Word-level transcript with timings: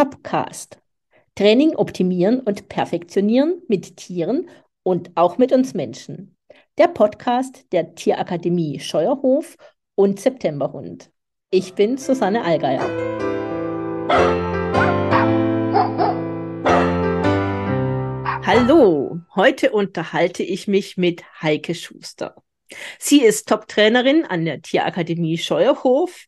Topcast. 0.00 0.78
Training 1.34 1.76
optimieren 1.76 2.40
und 2.40 2.70
perfektionieren 2.70 3.60
mit 3.68 3.98
Tieren 3.98 4.48
und 4.82 5.10
auch 5.14 5.36
mit 5.36 5.52
uns 5.52 5.74
Menschen. 5.74 6.34
Der 6.78 6.88
Podcast 6.88 7.66
der 7.70 7.94
Tierakademie 7.94 8.80
Scheuerhof 8.80 9.58
und 9.96 10.18
Septemberhund. 10.18 11.10
Ich 11.50 11.74
bin 11.74 11.98
Susanne 11.98 12.42
Allgeier. 12.42 12.80
Hallo, 18.46 19.20
heute 19.34 19.70
unterhalte 19.70 20.42
ich 20.42 20.66
mich 20.66 20.96
mit 20.96 21.24
Heike 21.42 21.74
Schuster. 21.74 22.36
Sie 22.98 23.22
ist 23.22 23.50
Top-Trainerin 23.50 24.24
an 24.24 24.46
der 24.46 24.62
Tierakademie 24.62 25.36
Scheuerhof. 25.36 26.24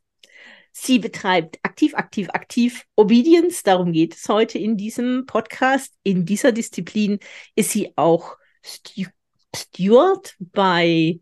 Sie 0.72 0.98
betreibt 0.98 1.58
aktiv, 1.62 1.94
aktiv, 1.94 2.28
aktiv 2.30 2.84
Obedience. 2.96 3.62
Darum 3.62 3.92
geht 3.92 4.14
es 4.14 4.28
heute 4.28 4.58
in 4.58 4.76
diesem 4.76 5.26
Podcast. 5.26 5.94
In 6.02 6.24
dieser 6.24 6.50
Disziplin 6.50 7.18
ist 7.54 7.70
sie 7.70 7.92
auch 7.96 8.36
Steward 9.54 10.34
bei 10.38 11.20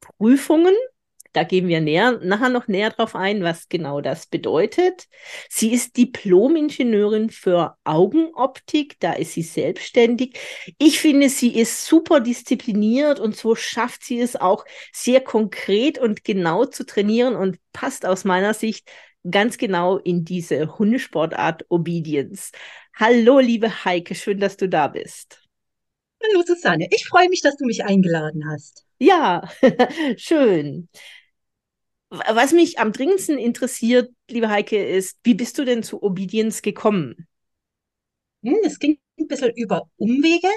Prüfungen 0.00 0.74
da 1.34 1.42
gehen 1.44 1.68
wir 1.68 1.80
näher, 1.80 2.20
nachher 2.22 2.48
noch 2.48 2.68
näher 2.68 2.90
drauf 2.90 3.14
ein, 3.14 3.42
was 3.42 3.68
genau 3.68 4.00
das 4.00 4.26
bedeutet. 4.26 5.08
Sie 5.50 5.72
ist 5.72 5.96
Diplom-Ingenieurin 5.96 7.28
für 7.28 7.76
Augenoptik, 7.84 8.98
da 9.00 9.12
ist 9.12 9.32
sie 9.32 9.42
selbstständig. 9.42 10.38
Ich 10.78 11.00
finde, 11.00 11.28
sie 11.28 11.58
ist 11.58 11.84
super 11.86 12.20
diszipliniert 12.20 13.18
und 13.20 13.36
so 13.36 13.56
schafft 13.56 14.04
sie 14.04 14.20
es 14.20 14.36
auch 14.36 14.64
sehr 14.92 15.20
konkret 15.20 15.98
und 15.98 16.24
genau 16.24 16.64
zu 16.66 16.86
trainieren 16.86 17.34
und 17.34 17.58
passt 17.72 18.06
aus 18.06 18.24
meiner 18.24 18.54
Sicht 18.54 18.88
ganz 19.28 19.58
genau 19.58 19.98
in 19.98 20.24
diese 20.24 20.78
Hundesportart 20.78 21.66
Obedience. 21.68 22.52
Hallo, 22.94 23.40
liebe 23.40 23.84
Heike, 23.84 24.14
schön, 24.14 24.38
dass 24.38 24.56
du 24.56 24.68
da 24.68 24.86
bist. 24.88 25.40
Hallo 26.22 26.42
Susanne, 26.46 26.86
ich 26.90 27.06
freue 27.06 27.28
mich, 27.28 27.42
dass 27.42 27.56
du 27.56 27.66
mich 27.66 27.84
eingeladen 27.84 28.48
hast. 28.48 28.86
Ja, 28.98 29.48
schön. 30.16 30.88
Was 32.28 32.52
mich 32.52 32.78
am 32.78 32.92
dringendsten 32.92 33.38
interessiert, 33.38 34.12
liebe 34.30 34.48
Heike, 34.48 34.84
ist, 34.84 35.18
wie 35.24 35.34
bist 35.34 35.58
du 35.58 35.64
denn 35.64 35.82
zu 35.82 36.02
Obedience 36.02 36.62
gekommen? 36.62 37.26
Hm, 38.44 38.58
es 38.64 38.78
ging 38.78 38.98
ein 39.18 39.26
bisschen 39.26 39.52
über 39.56 39.88
Umwege. 39.96 40.48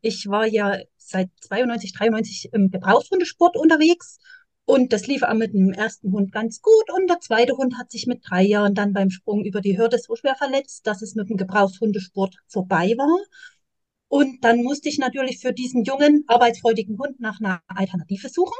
Ich 0.00 0.26
war 0.28 0.46
ja 0.46 0.78
seit 0.96 1.30
92, 1.42 1.92
93 1.92 2.50
im 2.52 2.70
Gebrauchshundesport 2.70 3.56
unterwegs 3.56 4.18
und 4.64 4.92
das 4.92 5.06
lief 5.06 5.22
auch 5.22 5.34
mit 5.34 5.52
dem 5.52 5.72
ersten 5.72 6.10
Hund 6.12 6.32
ganz 6.32 6.62
gut 6.62 6.90
und 6.92 7.08
der 7.08 7.20
zweite 7.20 7.56
Hund 7.56 7.78
hat 7.78 7.90
sich 7.92 8.06
mit 8.06 8.22
drei 8.28 8.42
Jahren 8.42 8.74
dann 8.74 8.92
beim 8.92 9.10
Sprung 9.10 9.44
über 9.44 9.60
die 9.60 9.78
Hürde 9.78 9.98
so 9.98 10.16
schwer 10.16 10.34
verletzt, 10.36 10.86
dass 10.86 11.02
es 11.02 11.14
mit 11.14 11.28
dem 11.28 11.36
Gebrauchshundesport 11.36 12.36
vorbei 12.48 12.94
war. 12.96 13.18
Und 14.08 14.42
dann 14.44 14.62
musste 14.62 14.88
ich 14.88 14.98
natürlich 14.98 15.38
für 15.38 15.52
diesen 15.52 15.84
jungen, 15.84 16.24
arbeitsfreudigen 16.26 16.98
Hund 16.98 17.20
nach 17.20 17.40
einer 17.40 17.60
Alternative 17.66 18.28
suchen 18.28 18.56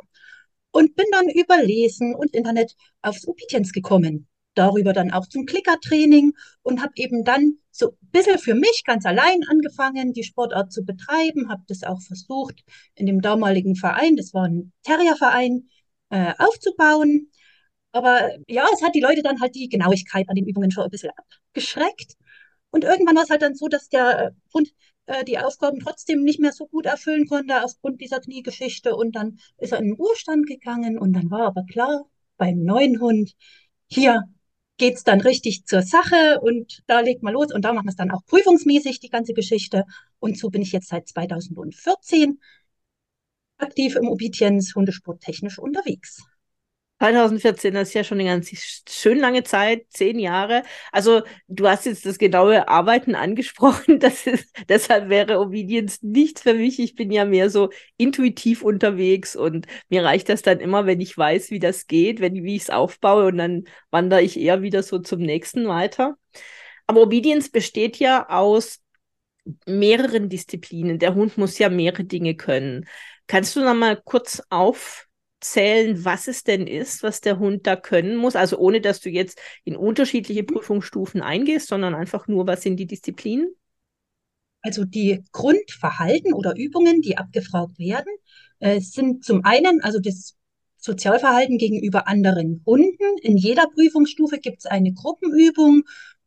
und 0.75 0.97
bin 0.97 1.07
dann 1.13 1.29
über 1.29 1.63
Lesen 1.63 2.17
und 2.17 2.35
Internet 2.35 2.75
aufs 3.01 3.29
Obedience 3.29 3.73
gekommen. 3.73 4.27
Darüber 4.55 4.93
dann 4.93 5.13
auch 5.13 5.27
zum 5.29 5.47
Klickertraining 5.47 6.33
und 6.63 6.83
habe 6.83 6.93
eben 6.97 7.23
dann 7.25 7.59
so 7.71 7.91
ein 7.91 8.11
bisschen 8.11 8.39
für 8.39 8.55
mich 8.55 8.83
ganz 8.85 9.07
allein 9.07 9.45
angefangen, 9.49 10.13
die 10.13 10.25
Sportart 10.25 10.73
zu 10.73 10.85
betreiben, 10.85 11.49
habe 11.49 11.63
das 11.69 11.85
auch 11.85 12.01
versucht 12.03 12.65
in 12.97 13.07
dem 13.07 13.21
damaligen 13.21 13.77
Verein, 13.77 14.17
das 14.17 14.35
war 14.35 14.47
ein 14.47 14.73
Terrierverein, 14.83 15.69
äh, 16.11 16.35
aufzubauen. 16.39 17.31
Aber 17.93 18.31
ja, 18.49 18.67
es 18.75 18.83
hat 18.83 18.97
die 18.97 19.01
Leute 19.01 19.23
dann 19.23 19.41
halt 19.41 19.55
die 19.55 19.69
Genauigkeit 19.69 20.29
an 20.29 20.35
den 20.35 20.47
Übungen 20.47 20.73
schon 20.73 20.85
ein 20.85 20.91
bisschen 20.91 21.13
abgeschreckt. 21.17 22.15
Und 22.71 22.83
irgendwann 22.83 23.15
war 23.15 23.23
es 23.23 23.31
halt 23.31 23.43
dann 23.43 23.55
so, 23.55 23.69
dass 23.69 23.89
der 23.89 24.35
Hund 24.53 24.73
äh, 25.07 25.25
die 25.25 25.39
Aufgaben 25.39 25.81
trotzdem 25.81 26.23
nicht 26.23 26.41
mehr 26.41 26.53
so 26.53 26.67
gut 26.67 26.87
erfüllen 26.87 27.27
konnte 27.27 27.63
aufgrund 27.65 28.01
dieser 28.01 28.21
Kniegeschichte. 28.21 28.95
Und 28.97 29.17
dann 29.17 29.39
ist 29.59 29.73
er 29.73 29.79
in 29.79 29.87
den 29.87 29.95
Ruhestand 29.95 30.47
gegangen 30.47 30.99
und 30.99 31.13
dann 31.13 31.31
war 31.31 31.47
aber 31.47 31.65
klar, 31.71 32.05
beim 32.37 32.63
neuen 32.63 33.01
Hund, 33.01 33.33
hier 33.87 34.23
geht's 34.77 35.05
dann 35.05 35.21
richtig 35.21 35.67
zur 35.67 35.83
Sache 35.83 36.41
und 36.41 36.83
da 36.87 37.01
legt 37.01 37.23
man 37.23 37.35
los 37.35 37.53
und 37.53 37.65
da 37.65 37.73
machen 37.73 37.87
wir 37.87 37.91
es 37.91 37.97
dann 37.97 38.11
auch 38.11 38.25
prüfungsmäßig, 38.27 39.01
die 39.01 39.09
ganze 39.09 39.33
Geschichte. 39.33 39.85
Und 40.19 40.39
so 40.39 40.51
bin 40.51 40.63
ich 40.63 40.73
jetzt 40.73 40.89
seit 40.89 41.09
2014 41.09 42.41
aktiv 43.59 43.97
im 43.97 44.09
Obedience 44.09 44.75
Hundesport 44.75 45.21
technisch 45.21 45.59
unterwegs. 45.59 46.23
2014, 46.99 47.75
das 47.75 47.89
ist 47.89 47.95
ja 47.95 48.05
schon 48.05 48.21
eine 48.21 48.31
ganz 48.31 48.51
schön 48.89 49.19
lange 49.19 49.43
Zeit, 49.43 49.87
zehn 49.91 50.19
Jahre. 50.19 50.63
Also 50.93 51.23
du 51.49 51.69
hast 51.69 51.85
jetzt 51.87 52.07
das 52.07 52.19
genaue 52.19 52.69
Arbeiten 52.69 53.15
angesprochen. 53.17 53.99
Das 54.01 54.27
ist, 54.27 54.55
deshalb 54.69 55.09
wäre 55.09 55.39
Obedience 55.41 56.03
nichts 56.03 56.43
für 56.43 56.55
mich. 56.55 56.79
Ich 56.79 56.95
bin 56.95 57.11
ja 57.11 57.25
mehr 57.25 57.51
so 57.51 57.71
intuitiv 57.97 58.63
unterwegs 58.63 59.37
und 59.37 59.67
mir 59.89 60.05
reicht 60.05 60.29
das 60.29 60.43
dann 60.43 60.61
immer, 60.61 60.87
wenn 60.87 61.01
ich 61.01 61.17
weiß, 61.17 61.51
wie 61.51 61.59
das 61.59 61.87
geht, 61.87 62.21
wenn, 62.21 62.35
wie 62.45 62.57
ich 62.57 62.63
es 62.63 62.71
aufbaue 62.71 63.27
und 63.27 63.37
dann 63.39 63.65
wandere 63.91 64.23
ich 64.23 64.39
eher 64.39 64.63
wieder 64.63 64.83
so 64.83 64.99
zum 64.99 65.21
nächsten 65.21 65.69
weiter. 65.69 66.17
Aber 66.87 67.03
Obedience 67.03 67.51
besteht 67.51 67.99
ja 67.99 68.29
aus 68.29 68.81
mehreren 69.67 70.29
Disziplinen. 70.29 70.99
Der 70.99 71.15
Hund 71.15 71.37
muss 71.39 71.59
ja 71.59 71.69
mehrere 71.69 72.05
Dinge 72.05 72.35
können. 72.35 72.87
Kannst 73.27 73.57
du 73.57 73.61
noch 73.61 73.75
mal 73.75 74.01
kurz 74.03 74.43
auf 74.51 75.07
aufzählen, 75.45 76.05
was 76.05 76.27
es 76.27 76.43
denn 76.43 76.67
ist, 76.67 77.03
was 77.03 77.21
der 77.21 77.39
Hund 77.39 77.67
da 77.67 77.77
können 77.77 78.17
muss? 78.17 78.35
Also 78.35 78.57
ohne, 78.59 78.81
dass 78.81 79.01
du 79.01 79.11
jetzt 79.11 79.39
in 79.65 79.77
unterschiedliche 79.77 80.43
mhm. 80.43 80.47
Prüfungsstufen 80.47 81.21
eingehst, 81.21 81.69
sondern 81.69 81.95
einfach 81.95 82.27
nur, 82.29 82.47
was 82.47 82.63
sind 82.63 82.77
die 82.79 82.87
Disziplinen? 82.87 83.55
Also 84.63 84.85
die 84.85 85.23
Grundverhalten 85.33 86.33
oder 86.33 86.55
Übungen, 86.57 87.03
die 87.03 87.19
abgefragt 87.19 87.79
werden, 87.79 88.11
äh, 88.61 88.81
sind 88.81 89.23
zum 89.23 89.45
einen, 89.45 89.83
also 89.83 90.01
das 90.01 90.35
Sozialverhalten 90.79 91.59
gegenüber 91.59 92.09
anderen 92.09 92.63
Hunden. 92.65 93.19
In 93.23 93.37
jeder 93.37 93.67
Prüfungsstufe 93.67 94.39
gibt 94.39 94.61
es 94.61 94.67
eine 94.67 94.95
Gruppenübung, 94.95 95.83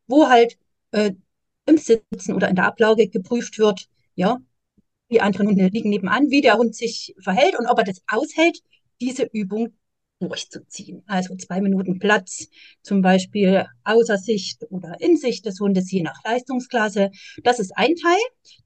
wo 0.06 0.30
halt 0.30 0.58
äh, 0.92 1.14
im 1.66 1.78
Sitzen 1.78 2.36
oder 2.36 2.50
in 2.50 2.56
der 2.56 2.66
Ablage 2.66 3.08
geprüft 3.08 3.58
wird, 3.58 3.88
ja, 4.14 4.38
die 5.10 5.22
anderen 5.22 5.48
Hunde 5.48 5.68
liegen 5.68 5.90
nebenan, 5.90 6.30
wie 6.30 6.42
der 6.42 6.58
Hund 6.58 6.76
sich 6.76 7.16
verhält 7.20 7.58
und 7.58 7.66
ob 7.66 7.80
er 7.80 7.86
das 7.86 8.02
aushält, 8.08 8.62
diese 9.00 9.30
Übung 9.32 9.74
durchzuziehen. 10.20 11.04
Also 11.06 11.36
zwei 11.36 11.62
Minuten 11.62 12.00
Platz, 12.00 12.48
zum 12.82 13.02
Beispiel 13.02 13.66
außer 13.84 14.18
Sicht 14.18 14.66
oder 14.70 14.96
in 15.00 15.18
Sicht 15.18 15.46
des 15.46 15.60
Hundes, 15.60 15.92
je 15.92 16.02
nach 16.02 16.24
Leistungsklasse. 16.24 17.12
Das 17.44 17.60
ist 17.60 17.72
ein 17.76 17.96
Teil. 17.96 18.20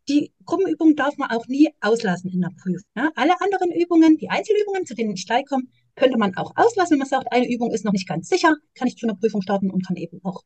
Die 0.08 0.32
Gruppenübung 0.46 0.96
darf 0.96 1.18
man 1.18 1.32
auch 1.32 1.48
nie 1.48 1.70
auslassen 1.82 2.32
in 2.32 2.42
der 2.42 2.52
Prüfung. 2.62 2.88
Ja, 2.96 3.12
alle 3.16 3.34
anderen 3.42 3.72
Übungen, 3.72 4.18
die 4.18 4.30
Einzelübungen, 4.30 4.86
zu 4.86 4.96
denen 4.96 5.12
ich 5.12 5.26
gleich 5.26 5.46
komme, 5.46 5.64
könnte 5.96 6.18
man 6.18 6.36
auch 6.38 6.54
auslassen, 6.56 6.92
wenn 6.92 7.00
man 7.00 7.08
sagt, 7.08 7.32
eine 7.32 7.52
Übung 7.52 7.72
ist 7.72 7.84
noch 7.84 7.92
nicht 7.92 8.08
ganz 8.08 8.30
sicher, 8.30 8.56
kann 8.76 8.88
ich 8.88 8.96
zu 8.96 9.06
einer 9.06 9.18
Prüfung 9.18 9.42
starten 9.42 9.70
und 9.70 9.86
kann 9.86 9.98
eben 9.98 10.20
auch 10.24 10.44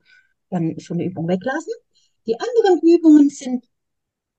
dann 0.49 0.79
schon 0.79 0.97
eine 0.97 1.05
Übung 1.05 1.27
weglassen. 1.27 1.73
Die 2.25 2.35
anderen 2.39 2.79
Übungen 2.81 3.29
sind 3.29 3.65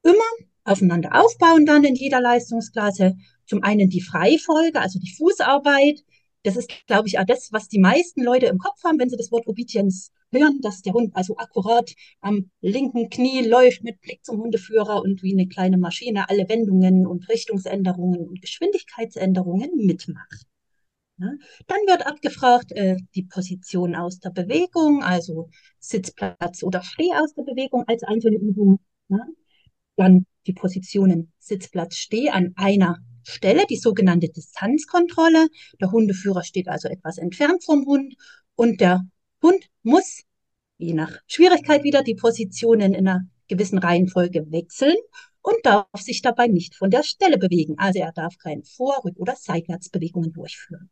immer 0.03 0.49
aufeinander 0.65 1.11
aufbauen 1.15 1.65
dann 1.65 1.85
in 1.85 1.95
jeder 1.95 2.21
Leistungsklasse 2.21 3.15
zum 3.47 3.63
einen 3.63 3.89
die 3.89 4.01
Freifolge, 4.01 4.81
also 4.81 4.99
die 4.99 5.13
Fußarbeit. 5.13 6.05
Das 6.43 6.57
ist, 6.57 6.71
glaube 6.87 7.09
ich, 7.09 7.19
auch 7.19 7.25
das, 7.25 7.53
was 7.53 7.69
die 7.69 7.81
meisten 7.81 8.23
Leute 8.23 8.47
im 8.47 8.59
Kopf 8.59 8.85
haben, 8.85 9.01
wenn 9.01 9.11
sie 9.11 9.17
das 9.17 9.33
Wort 9.33 9.49
Obedience 9.49 10.13
hören, 10.33 10.61
dass 10.61 10.83
der 10.83 10.93
Hund 10.93 11.15
also 11.15 11.37
akkurat 11.37 11.93
am 12.21 12.51
linken 12.61 13.09
Knie 13.11 13.45
läuft 13.47 13.83
mit 13.83 14.01
Blick 14.01 14.25
zum 14.25 14.41
Hundeführer 14.41 15.03
und 15.03 15.23
wie 15.23 15.33
eine 15.33 15.49
kleine 15.49 15.79
Maschine 15.79 16.29
alle 16.29 16.49
Wendungen 16.49 17.07
und 17.07 17.29
Richtungsänderungen 17.29 18.29
und 18.29 18.41
Geschwindigkeitsänderungen 18.41 19.71
mitmacht. 19.77 20.47
Ja, 21.19 21.33
dann 21.67 21.79
wird 21.87 22.07
abgefragt 22.07 22.73
äh, 22.73 22.97
die 23.15 23.23
Position 23.23 23.95
aus 23.95 24.19
der 24.19 24.31
Bewegung, 24.31 25.03
also 25.03 25.49
Sitzplatz 25.79 26.63
oder 26.63 26.83
Steh 26.83 27.11
aus 27.15 27.33
der 27.33 27.45
Bewegung 27.45 27.85
als 27.87 28.03
einzelne 28.03 28.37
Übung. 28.37 28.81
Ja. 29.09 29.27
Dann 29.97 30.27
die 30.47 30.53
Positionen 30.53 31.33
Sitzplatz, 31.39 31.97
Steh 31.97 32.29
an 32.29 32.53
einer 32.57 32.99
Stelle, 33.27 33.67
die 33.69 33.77
sogenannte 33.77 34.29
Distanzkontrolle. 34.29 35.49
Der 35.81 35.91
Hundeführer 35.91 36.45
steht 36.45 36.69
also 36.69 36.89
etwas 36.89 37.19
entfernt 37.19 37.65
vom 37.65 37.85
Hund 37.87 38.15
und 38.55 38.81
der 38.81 39.03
Hund 39.43 39.69
muss, 39.83 40.23
je 40.79 40.95
nach 40.95 41.13
Schwierigkeit 41.27 41.83
wieder, 41.83 42.03
die 42.03 42.15
Positionen 42.15 42.95
in 42.95 43.09
einer 43.09 43.23
gewissen 43.49 43.79
Reihenfolge 43.79 44.51
wechseln 44.51 44.97
und 45.43 45.57
darf 45.65 45.87
sich 45.97 46.23
dabei 46.23 46.47
nicht 46.49 46.75
von 46.75 46.91
der 46.91 47.03
Stelle 47.03 47.39
bewegen. 47.39 47.75
Also 47.79 48.01
er 48.01 48.13
darf 48.13 48.37
keine 48.39 48.65
Vor-, 48.65 49.05
Rück- 49.05 49.19
oder 49.19 49.37
Seitwärtsbewegungen 49.37 50.33
durchführen. 50.33 50.91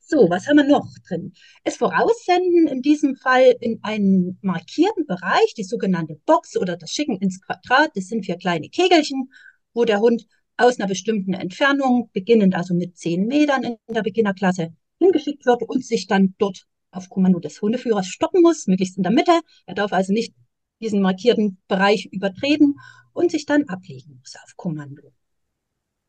So, 0.00 0.30
was 0.30 0.46
haben 0.46 0.56
wir 0.56 0.64
noch 0.64 0.88
drin? 1.06 1.34
Es 1.64 1.76
voraussenden, 1.76 2.66
in 2.66 2.80
diesem 2.80 3.14
Fall 3.16 3.54
in 3.60 3.78
einen 3.82 4.38
markierten 4.40 5.04
Bereich, 5.06 5.52
die 5.56 5.64
sogenannte 5.64 6.14
Box 6.24 6.56
oder 6.56 6.78
das 6.78 6.90
Schicken 6.90 7.18
ins 7.18 7.42
Quadrat. 7.42 7.90
Das 7.94 8.06
sind 8.06 8.24
vier 8.24 8.38
kleine 8.38 8.70
Kegelchen, 8.70 9.30
wo 9.74 9.84
der 9.84 10.00
Hund 10.00 10.26
aus 10.58 10.78
einer 10.78 10.88
bestimmten 10.88 11.34
Entfernung, 11.34 12.10
beginnend 12.12 12.54
also 12.54 12.74
mit 12.74 12.96
zehn 12.98 13.26
Metern 13.26 13.62
in 13.62 13.76
der 13.88 14.02
Beginnerklasse, 14.02 14.74
hingeschickt 14.98 15.46
wird 15.46 15.62
und 15.62 15.84
sich 15.84 16.06
dann 16.06 16.34
dort 16.38 16.66
auf 16.90 17.08
Kommando 17.08 17.38
des 17.38 17.62
Hundeführers 17.62 18.06
stoppen 18.08 18.42
muss, 18.42 18.66
möglichst 18.66 18.96
in 18.96 19.02
der 19.02 19.12
Mitte. 19.12 19.40
Er 19.66 19.74
darf 19.74 19.92
also 19.92 20.12
nicht 20.12 20.34
diesen 20.80 21.00
markierten 21.00 21.58
Bereich 21.68 22.06
übertreten 22.06 22.74
und 23.12 23.30
sich 23.30 23.46
dann 23.46 23.68
ablegen 23.68 24.18
muss 24.20 24.34
auf 24.42 24.56
Kommando. 24.56 25.12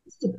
So. 0.04 0.36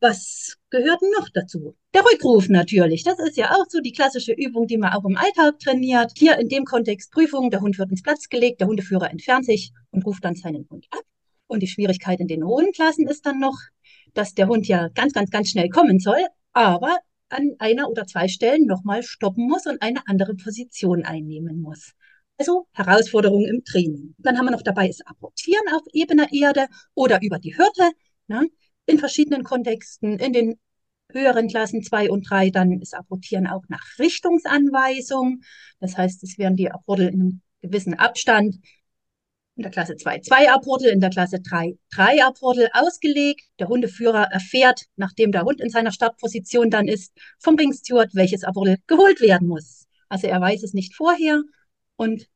Was 0.00 0.56
gehört 0.68 1.00
noch 1.18 1.30
dazu? 1.32 1.74
Der 1.94 2.02
Rückruf 2.04 2.50
natürlich. 2.50 3.02
Das 3.02 3.18
ist 3.18 3.38
ja 3.38 3.52
auch 3.52 3.64
so 3.68 3.80
die 3.80 3.92
klassische 3.92 4.32
Übung, 4.32 4.66
die 4.66 4.76
man 4.76 4.92
auch 4.92 5.04
im 5.06 5.16
Alltag 5.16 5.58
trainiert. 5.58 6.12
Hier 6.18 6.38
in 6.38 6.50
dem 6.50 6.64
Kontext 6.64 7.10
Prüfung. 7.10 7.50
Der 7.50 7.62
Hund 7.62 7.78
wird 7.78 7.90
ins 7.90 8.02
Platz 8.02 8.28
gelegt, 8.28 8.60
der 8.60 8.68
Hundeführer 8.68 9.10
entfernt 9.10 9.46
sich 9.46 9.72
und 9.92 10.04
ruft 10.04 10.22
dann 10.22 10.36
seinen 10.36 10.68
Hund 10.68 10.86
ab. 10.90 11.02
Und 11.46 11.60
die 11.62 11.68
Schwierigkeit 11.68 12.20
in 12.20 12.28
den 12.28 12.44
hohen 12.44 12.72
Klassen 12.72 13.06
ist 13.08 13.24
dann 13.26 13.38
noch, 13.38 13.56
dass 14.14 14.34
der 14.34 14.48
Hund 14.48 14.66
ja 14.66 14.88
ganz, 14.88 15.12
ganz, 15.12 15.30
ganz 15.30 15.50
schnell 15.50 15.68
kommen 15.68 16.00
soll, 16.00 16.24
aber 16.52 16.98
an 17.28 17.52
einer 17.58 17.88
oder 17.88 18.06
zwei 18.06 18.28
Stellen 18.28 18.66
nochmal 18.66 19.02
stoppen 19.02 19.46
muss 19.48 19.66
und 19.66 19.82
eine 19.82 20.00
andere 20.06 20.34
Position 20.34 21.04
einnehmen 21.04 21.60
muss. 21.60 21.92
Also 22.38 22.66
Herausforderungen 22.72 23.46
im 23.46 23.64
Training. 23.64 24.14
Dann 24.18 24.38
haben 24.38 24.46
wir 24.46 24.50
noch 24.50 24.62
dabei 24.62 24.88
das 24.88 25.00
Apportieren 25.00 25.64
auf 25.74 25.82
ebener 25.92 26.32
Erde 26.32 26.66
oder 26.94 27.20
über 27.22 27.38
die 27.38 27.56
Hürde. 27.56 27.92
Ne? 28.26 28.48
In 28.86 28.98
verschiedenen 28.98 29.42
Kontexten, 29.42 30.18
in 30.18 30.32
den 30.32 30.58
höheren 31.10 31.48
Klassen 31.48 31.82
zwei 31.82 32.10
und 32.10 32.28
drei, 32.28 32.50
dann 32.50 32.80
ist 32.80 32.94
Apportieren 32.94 33.46
auch 33.46 33.64
nach 33.68 33.84
Richtungsanweisung. 33.98 35.40
Das 35.80 35.96
heißt, 35.96 36.22
es 36.24 36.36
werden 36.36 36.56
die 36.56 36.70
Apporte 36.70 37.04
in 37.04 37.20
einem 37.20 37.40
gewissen 37.62 37.94
Abstand 37.94 38.56
in 39.56 39.62
der 39.62 39.72
Klasse 39.72 39.96
2 39.96 40.20
zwei 40.20 40.50
Apporte, 40.50 40.88
in 40.88 41.00
der 41.00 41.10
Klasse 41.10 41.40
3 41.40 41.76
drei 41.90 42.22
Apporte 42.22 42.68
ausgelegt. 42.74 43.42
Der 43.58 43.68
Hundeführer 43.68 44.24
erfährt, 44.30 44.82
nachdem 44.96 45.32
der 45.32 45.42
Hund 45.42 45.60
in 45.60 45.70
seiner 45.70 45.92
Startposition 45.92 46.70
dann 46.70 46.88
ist, 46.88 47.12
vom 47.38 47.56
Ringsteward, 47.56 48.14
welches 48.14 48.44
Apporte 48.44 48.76
geholt 48.86 49.20
werden 49.20 49.48
muss. 49.48 49.86
Also 50.08 50.26
er 50.26 50.40
weiß 50.40 50.62
es 50.62 50.74
nicht 50.74 50.94
vorher 50.94 51.42
und 51.96 52.28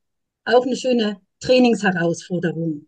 auch 0.45 0.65
eine 0.65 0.75
schöne 0.75 1.17
Trainingsherausforderung. 1.39 2.87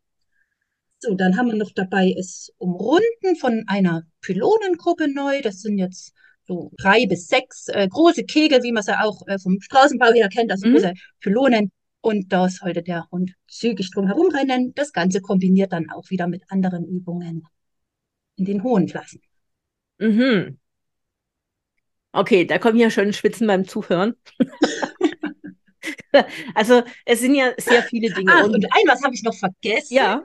So, 1.00 1.13
dann 1.15 1.38
haben 1.38 1.47
wir 1.47 1.56
noch 1.56 1.71
dabei 1.71 2.15
es 2.18 2.51
Umrunden 2.57 3.35
von 3.39 3.63
einer 3.68 4.03
Pylonengruppe 4.21 5.13
neu. 5.13 5.41
Das 5.41 5.62
sind 5.62 5.77
jetzt 5.77 6.13
so 6.45 6.71
drei 6.77 7.06
bis 7.06 7.27
sechs 7.27 7.68
äh, 7.68 7.88
große 7.88 8.24
Kegel, 8.24 8.63
wie 8.63 8.71
man 8.71 8.83
sie 8.83 8.97
auch 8.97 9.27
äh, 9.27 9.38
vom 9.38 9.59
Straßenbau 9.62 10.12
her 10.13 10.30
kennt, 10.30 10.51
also 10.51 10.68
mhm. 10.68 10.74
große 10.74 10.94
Pylonen. 11.19 11.71
Und 12.03 12.33
da 12.33 12.50
sollte 12.50 12.83
der 12.83 13.07
Hund 13.11 13.33
zügig 13.47 13.89
drum 13.91 14.07
herumrennen. 14.07 14.73
Das 14.75 14.91
Ganze 14.91 15.21
kombiniert 15.21 15.71
dann 15.71 15.89
auch 15.89 16.09
wieder 16.09 16.27
mit 16.27 16.44
anderen 16.50 16.85
Übungen 16.85 17.47
in 18.35 18.44
den 18.44 18.61
hohen 18.61 18.88
Klassen. 18.88 19.21
Mhm. 20.00 20.59
Okay, 22.11 22.45
da 22.45 22.59
kommen 22.59 22.77
ja 22.77 22.89
schon 22.89 23.13
Schwitzen 23.13 23.47
beim 23.47 23.65
Zuhören. 23.65 24.15
also 26.55 26.83
es 27.05 27.21
sind 27.21 27.35
ja 27.35 27.53
sehr 27.57 27.83
viele 27.83 28.13
Dinge. 28.13 28.33
Ah, 28.33 28.44
und, 28.44 28.53
und 28.53 28.65
ein 28.65 28.88
was 28.88 29.01
habe 29.01 29.15
ich 29.15 29.23
noch 29.23 29.35
vergessen. 29.35 29.94
Ja. 29.94 30.21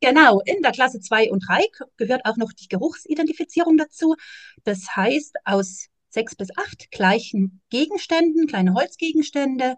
Genau, 0.00 0.40
in 0.46 0.62
der 0.62 0.72
Klasse 0.72 1.00
2 1.00 1.30
und 1.30 1.46
3 1.46 1.62
gehört 1.98 2.24
auch 2.24 2.38
noch 2.38 2.54
die 2.54 2.68
Geruchsidentifizierung 2.68 3.76
dazu. 3.76 4.16
Das 4.64 4.96
heißt, 4.96 5.36
aus 5.44 5.88
sechs 6.08 6.34
bis 6.34 6.48
acht 6.56 6.90
gleichen 6.90 7.60
Gegenständen, 7.70 8.46
kleine 8.46 8.74
Holzgegenstände, 8.74 9.76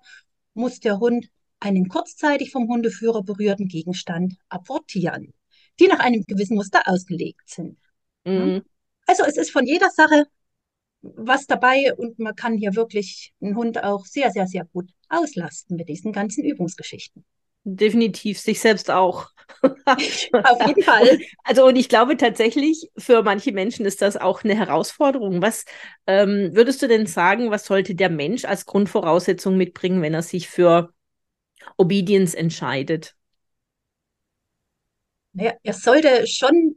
muss 0.55 0.81
der 0.81 0.99
Hund 0.99 1.29
einen 1.61 1.89
kurzzeitig 1.89 2.51
vom 2.51 2.69
Hundeführer 2.69 3.23
berührten 3.23 3.69
Gegenstand 3.69 4.35
apportieren, 4.49 5.33
die 5.79 5.87
nach 5.87 6.01
einem 6.01 6.25
gewissen 6.27 6.57
Muster 6.57 6.83
ausgelegt 6.87 7.49
sind. 7.49 7.79
Mhm. 8.25 8.63
Also 9.07 9.25
es 9.25 9.37
ist 9.37 9.51
von 9.51 9.67
jeder 9.67 9.91
Sache 9.91 10.27
was 11.03 11.47
dabei 11.47 11.93
und 11.97 12.19
man 12.19 12.35
kann 12.35 12.57
hier 12.57 12.75
wirklich 12.77 13.33
einen 13.41 13.57
Hund 13.57 13.83
auch 13.83 14.07
sehr, 14.07 14.31
sehr, 14.31 14.47
sehr 14.47 14.65
gut 14.67 14.91
auslasten 15.09 15.77
mit 15.77 15.89
diesen 15.89 16.13
ganzen 16.13 16.45
Übungsgeschichten. 16.45 17.25
Definitiv, 17.65 18.41
sich 18.41 18.61
selbst 18.61 18.91
auch. 18.91 19.29
Auf 19.63 20.67
jeden 20.67 20.83
Fall. 20.83 21.21
Also, 21.45 21.67
und 21.67 21.77
ich 21.77 21.89
glaube 21.89 22.17
tatsächlich, 22.17 22.91
für 22.97 23.23
manche 23.23 23.53
Menschen 23.53 23.87
ist 23.87 24.03
das 24.03 24.17
auch 24.17 24.43
eine 24.43 24.57
Herausforderung. 24.57 25.43
Was 25.43 25.65
ähm, 26.07 26.51
würdest 26.53 26.83
du 26.83 26.89
denn 26.89 27.07
sagen, 27.07 27.51
was 27.51 27.65
sollte 27.67 27.95
der 27.95 28.11
Mensch 28.11 28.45
als 28.45 28.67
Grundvoraussetzung 28.67 29.57
mitbringen, 29.57 30.03
wenn 30.03 30.15
er 30.15 30.23
sich 30.23 30.49
für 30.49 30.93
Obedience 31.77 32.35
entscheidet? 32.35 33.15
Naja, 35.35 35.55
er 35.63 35.73
sollte 35.73 36.27
schon 36.27 36.77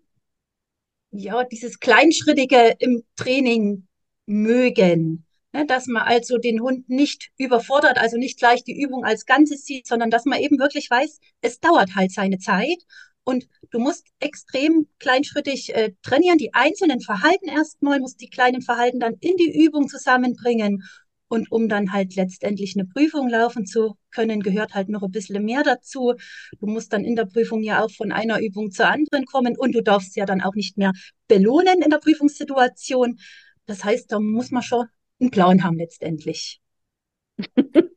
ja, 1.11 1.43
dieses 1.45 1.79
Kleinschrittige 1.79 2.75
im 2.79 3.03
Training 3.15 3.87
mögen. 4.25 5.24
Ne, 5.55 5.65
dass 5.65 5.87
man 5.87 6.03
also 6.03 6.37
den 6.37 6.59
Hund 6.59 6.89
nicht 6.89 7.29
überfordert, 7.37 7.97
also 7.97 8.17
nicht 8.17 8.37
gleich 8.37 8.65
die 8.65 8.77
Übung 8.77 9.05
als 9.05 9.25
Ganzes 9.25 9.63
sieht, 9.63 9.87
sondern 9.87 10.09
dass 10.09 10.25
man 10.25 10.41
eben 10.41 10.59
wirklich 10.59 10.91
weiß, 10.91 11.21
es 11.39 11.61
dauert 11.61 11.95
halt 11.95 12.11
seine 12.11 12.39
Zeit 12.39 12.79
und 13.23 13.47
du 13.71 13.79
musst 13.79 14.05
extrem 14.19 14.89
kleinschrittig 14.99 15.73
äh, 15.73 15.93
trainieren, 16.01 16.37
die 16.39 16.53
einzelnen 16.53 16.99
Verhalten 16.99 17.47
erstmal, 17.47 18.01
musst 18.01 18.19
die 18.19 18.29
kleinen 18.29 18.61
Verhalten 18.61 18.99
dann 18.99 19.13
in 19.21 19.37
die 19.37 19.63
Übung 19.65 19.87
zusammenbringen. 19.87 20.83
Und 21.29 21.49
um 21.51 21.69
dann 21.69 21.93
halt 21.93 22.15
letztendlich 22.15 22.75
eine 22.75 22.85
Prüfung 22.85 23.29
laufen 23.29 23.65
zu 23.65 23.95
können, 24.11 24.41
gehört 24.41 24.73
halt 24.75 24.89
noch 24.89 25.03
ein 25.03 25.11
bisschen 25.11 25.43
mehr 25.43 25.63
dazu. 25.63 26.15
Du 26.59 26.67
musst 26.67 26.91
dann 26.91 27.05
in 27.05 27.15
der 27.15 27.25
Prüfung 27.25 27.63
ja 27.63 27.81
auch 27.81 27.91
von 27.91 28.11
einer 28.11 28.41
Übung 28.41 28.71
zur 28.71 28.89
anderen 28.89 29.25
kommen 29.25 29.57
und 29.57 29.73
du 29.73 29.81
darfst 29.81 30.17
ja 30.17 30.25
dann 30.25 30.41
auch 30.41 30.53
nicht 30.53 30.77
mehr 30.77 30.91
belohnen 31.29 31.81
in 31.81 31.89
der 31.89 31.99
Prüfungssituation. 31.99 33.19
Das 33.65 33.83
heißt, 33.83 34.11
da 34.11 34.19
muss 34.19 34.51
man 34.51 34.61
schon 34.61 34.85
einen 35.25 35.31
Plan 35.31 35.63
haben 35.63 35.77
letztendlich. 35.77 36.61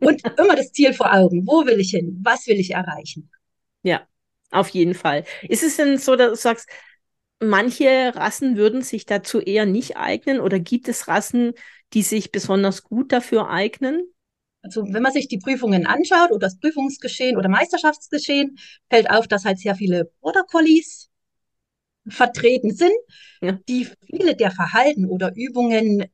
Und 0.01 0.23
immer 0.39 0.57
das 0.57 0.73
Ziel 0.73 0.93
vor 0.93 1.13
Augen. 1.13 1.47
Wo 1.47 1.65
will 1.67 1.79
ich 1.81 1.91
hin? 1.91 2.19
Was 2.23 2.47
will 2.47 2.59
ich 2.59 2.73
erreichen? 2.73 3.31
Ja, 3.83 4.07
auf 4.51 4.69
jeden 4.71 4.95
Fall. 4.95 5.25
Ist 5.43 5.63
es 5.63 5.77
denn 5.77 5.99
so, 5.99 6.17
dass 6.17 6.31
du 6.31 6.37
sagst, 6.37 6.69
manche 7.41 8.13
Rassen 8.15 8.57
würden 8.57 8.83
sich 8.83 9.07
dazu 9.07 9.41
eher 9.41 9.67
nicht 9.67 9.97
eignen 9.97 10.41
oder 10.41 10.59
gibt 10.59 10.89
es 10.89 11.07
Rassen, 11.07 11.53
die 11.93 12.03
sich 12.03 12.33
besonders 12.33 12.83
gut 12.83 13.13
dafür 13.13 13.49
eignen? 13.49 14.03
Also 14.63 14.85
wenn 14.93 15.03
man 15.03 15.13
sich 15.13 15.29
die 15.29 15.39
Prüfungen 15.39 15.87
anschaut 15.87 16.31
oder 16.31 16.41
das 16.41 16.59
Prüfungsgeschehen 16.59 17.37
oder 17.37 17.49
Meisterschaftsgeschehen, 17.49 18.59
fällt 18.91 19.09
auf, 19.09 19.29
dass 19.29 19.45
halt 19.45 19.59
sehr 19.59 19.77
viele 19.77 20.11
Border 20.21 20.43
Collies 20.43 21.09
vertreten 22.09 22.75
sind, 22.75 22.93
ja. 23.41 23.59
die 23.69 23.87
viele 24.11 24.35
der 24.35 24.51
Verhalten 24.51 25.07
oder 25.07 25.33
Übungen 25.37 26.07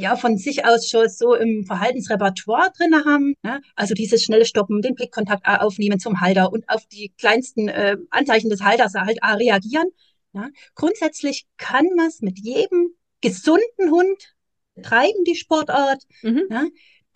ja 0.00 0.16
von 0.16 0.36
sich 0.36 0.64
aus 0.64 0.88
schon 0.88 1.08
so 1.08 1.34
im 1.34 1.64
Verhaltensrepertoire 1.64 2.70
drin 2.76 2.94
haben. 3.04 3.34
Ne? 3.42 3.60
Also 3.76 3.94
dieses 3.94 4.22
schnelle 4.22 4.44
Stoppen, 4.44 4.82
den 4.82 4.94
Blickkontakt 4.94 5.46
aufnehmen 5.46 5.98
zum 5.98 6.20
Halter 6.20 6.52
und 6.52 6.68
auf 6.68 6.86
die 6.86 7.12
kleinsten 7.18 7.68
äh, 7.68 7.96
Anzeichen 8.10 8.50
des 8.50 8.62
Halters 8.62 8.94
halt 8.94 9.18
reagieren. 9.22 9.88
Ja? 10.32 10.48
Grundsätzlich 10.74 11.46
kann 11.56 11.86
man 11.96 12.08
es 12.08 12.20
mit 12.20 12.38
jedem 12.40 12.94
gesunden 13.20 13.90
Hund 13.90 14.34
treiben, 14.82 15.24
die 15.24 15.36
Sportart, 15.36 16.02
mhm. 16.22 16.42
ja? 16.50 16.66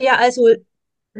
der 0.00 0.18
also 0.20 0.48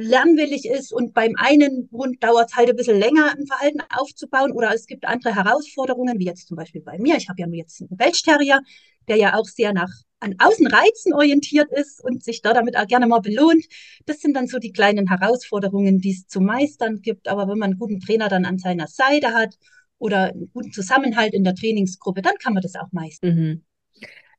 lernwillig 0.00 0.66
ist 0.66 0.92
und 0.92 1.14
beim 1.14 1.34
einen 1.36 1.88
Hund 1.92 2.22
dauert 2.22 2.50
es 2.50 2.56
halt 2.56 2.70
ein 2.70 2.76
bisschen 2.76 2.98
länger, 2.98 3.32
ein 3.36 3.46
Verhalten 3.46 3.80
aufzubauen 3.96 4.52
oder 4.52 4.72
es 4.74 4.86
gibt 4.86 5.06
andere 5.06 5.34
Herausforderungen, 5.34 6.18
wie 6.18 6.26
jetzt 6.26 6.48
zum 6.48 6.56
Beispiel 6.56 6.82
bei 6.82 6.98
mir. 6.98 7.16
Ich 7.16 7.28
habe 7.28 7.40
ja 7.40 7.46
nur 7.46 7.56
jetzt 7.56 7.80
einen 7.80 7.98
Welchterrier, 7.98 8.60
der 9.08 9.16
ja 9.16 9.34
auch 9.34 9.46
sehr 9.46 9.72
nach 9.72 9.90
an 10.20 10.34
Außenreizen 10.38 11.14
orientiert 11.14 11.70
ist 11.72 12.02
und 12.02 12.24
sich 12.24 12.42
da 12.42 12.52
damit 12.52 12.76
auch 12.76 12.86
gerne 12.86 13.06
mal 13.06 13.20
belohnt. 13.20 13.64
Das 14.06 14.20
sind 14.20 14.34
dann 14.34 14.48
so 14.48 14.58
die 14.58 14.72
kleinen 14.72 15.08
Herausforderungen, 15.08 16.00
die 16.00 16.10
es 16.10 16.26
zu 16.26 16.40
meistern 16.40 17.00
gibt. 17.02 17.28
Aber 17.28 17.48
wenn 17.48 17.58
man 17.58 17.70
einen 17.70 17.78
guten 17.78 18.00
Trainer 18.00 18.28
dann 18.28 18.44
an 18.44 18.58
seiner 18.58 18.88
Seite 18.88 19.32
hat 19.32 19.54
oder 19.98 20.32
einen 20.32 20.50
guten 20.52 20.72
Zusammenhalt 20.72 21.34
in 21.34 21.44
der 21.44 21.54
Trainingsgruppe, 21.54 22.22
dann 22.22 22.34
kann 22.42 22.54
man 22.54 22.62
das 22.62 22.74
auch 22.74 22.90
meistern. 22.92 23.34
Mhm. 23.34 23.64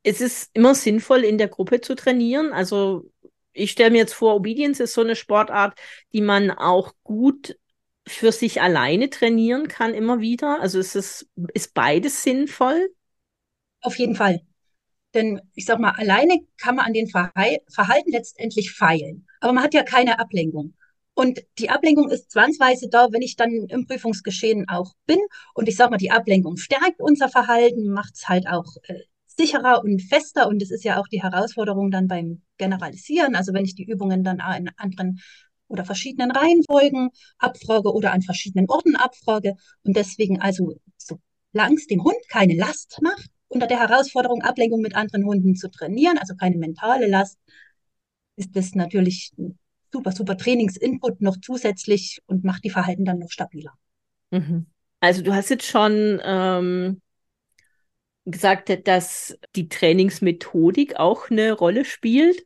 Es 0.04 0.22
ist 0.22 0.50
immer 0.54 0.76
sinnvoll, 0.76 1.24
in 1.24 1.38
der 1.38 1.50
Gruppe 1.50 1.82
zu 1.82 1.96
trainieren. 1.96 2.54
Also 2.54 3.10
ich 3.60 3.72
stelle 3.72 3.92
mir 3.92 4.00
jetzt 4.00 4.14
vor, 4.14 4.36
Obedience 4.36 4.80
ist 4.80 4.94
so 4.94 5.02
eine 5.02 5.16
Sportart, 5.16 5.78
die 6.14 6.22
man 6.22 6.52
auch 6.52 6.94
gut 7.04 7.58
für 8.08 8.32
sich 8.32 8.62
alleine 8.62 9.10
trainieren 9.10 9.68
kann 9.68 9.94
immer 9.94 10.20
wieder. 10.20 10.60
Also 10.62 10.80
ist 10.80 10.96
es 10.96 11.30
ist 11.54 11.74
beides 11.74 12.24
sinnvoll? 12.24 12.90
Auf 13.82 13.98
jeden 13.98 14.16
Fall. 14.16 14.42
Denn 15.14 15.42
ich 15.56 15.66
sag 15.66 15.80
mal, 15.80 15.92
alleine 15.92 16.40
kann 16.58 16.76
man 16.76 16.86
an 16.86 16.94
den 16.94 17.08
Verhalten 17.08 18.12
letztendlich 18.12 18.72
feilen. 18.72 19.28
Aber 19.40 19.54
man 19.54 19.64
hat 19.64 19.74
ja 19.74 19.84
keine 19.84 20.20
Ablenkung. 20.20 20.76
Und 21.14 21.44
die 21.58 21.70
Ablenkung 21.70 22.10
ist 22.10 22.32
zwangsweise 22.32 22.88
da, 22.90 23.08
wenn 23.12 23.22
ich 23.22 23.36
dann 23.36 23.52
im 23.70 23.86
Prüfungsgeschehen 23.86 24.70
auch 24.70 24.94
bin. 25.06 25.20
Und 25.54 25.68
ich 25.68 25.76
sag 25.76 25.90
mal, 25.90 25.98
die 25.98 26.12
Ablenkung 26.12 26.58
stärkt 26.58 27.00
unser 27.00 27.30
Verhalten, 27.30 27.90
macht 27.92 28.16
es 28.16 28.30
halt 28.30 28.48
auch 28.48 28.76
äh, 28.84 29.02
sicherer 29.40 29.82
und 29.84 30.02
fester. 30.02 30.48
Und 30.48 30.62
das 30.62 30.70
ist 30.70 30.84
ja 30.84 31.00
auch 31.00 31.08
die 31.08 31.24
Herausforderung 31.24 31.92
dann 31.92 32.08
beim 32.08 32.42
Generalisieren. 32.58 33.36
Also 33.36 33.54
wenn 33.54 33.64
ich 33.64 33.74
die 33.74 33.86
Übungen 33.86 34.24
dann 34.24 34.42
in 34.58 34.70
anderen 34.78 35.22
oder 35.70 35.86
verschiedenen 35.86 36.32
Reihenfolgen 36.32 37.10
abfrage 37.38 37.94
oder 37.94 38.12
an 38.12 38.22
verschiedenen 38.22 38.70
Orten 38.70 38.96
abfrage. 38.96 39.56
Und 39.84 39.96
deswegen 39.96 40.42
also, 40.42 40.76
solange 40.98 41.76
es 41.76 41.88
dem 41.88 42.04
Hund 42.04 42.18
keine 42.28 42.56
Last 42.56 43.00
macht, 43.02 43.30
unter 43.48 43.68
der 43.68 43.80
Herausforderung, 43.80 44.42
Ablenkung 44.42 44.82
mit 44.82 44.96
anderen 44.96 45.26
Hunden 45.26 45.56
zu 45.56 45.70
trainieren, 45.70 46.18
also 46.18 46.36
keine 46.36 46.58
mentale 46.58 47.08
Last, 47.08 47.38
ist 48.36 48.56
das 48.56 48.76
natürlich 48.76 49.32
super, 49.92 50.12
super 50.12 50.38
Trainingsinput 50.38 51.22
noch 51.22 51.38
zusätzlich 51.42 52.20
und 52.26 52.44
macht 52.44 52.64
die 52.64 52.70
Verhalten 52.70 53.06
dann 53.06 53.20
noch 53.20 53.32
stabiler. 53.32 53.74
Mhm. 54.32 54.66
Also 55.00 55.22
du 55.22 55.34
hast 55.34 55.50
jetzt 55.50 55.66
schon 55.66 56.20
ähm, 56.24 57.02
gesagt, 58.32 58.88
dass 58.88 59.38
die 59.56 59.70
Trainingsmethodik 59.70 60.96
auch 60.98 61.30
eine 61.30 61.54
Rolle 61.54 61.86
spielt. 61.86 62.46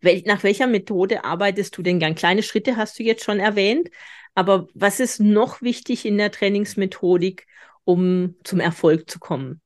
Wel 0.00 0.22
nach 0.26 0.42
welcher 0.42 0.66
Methode 0.66 1.24
arbeitest 1.24 1.76
du 1.76 1.82
denn 1.82 1.98
gern? 1.98 2.14
Kleine 2.14 2.42
Schritte 2.42 2.76
hast 2.76 2.98
du 2.98 3.02
jetzt 3.02 3.24
schon 3.24 3.40
erwähnt, 3.40 3.90
aber 4.34 4.68
was 4.74 5.00
ist 5.00 5.20
noch 5.20 5.62
wichtig 5.62 6.06
in 6.06 6.18
der 6.18 6.30
Trainingsmethodik, 6.30 7.46
um 7.84 8.36
zum 8.44 8.60
Erfolg 8.60 9.10
zu 9.10 9.18
kommen? 9.18 9.60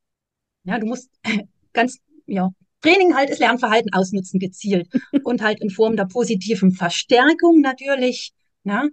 Ja, 0.64 0.78
du 0.78 0.86
musst 0.86 1.10
ganz, 1.72 1.98
ja, 2.26 2.50
Training 2.80 3.14
halt 3.14 3.30
ist 3.30 3.40
Lernverhalten 3.40 3.92
ausnutzen 3.92 4.38
gezielt 4.38 4.88
und 5.24 5.42
halt 5.42 5.60
in 5.60 5.70
Form 5.70 5.96
der 5.96 6.04
positiven 6.04 6.72
Verstärkung 6.72 7.60
natürlich. 7.60 8.32
Na? 8.62 8.88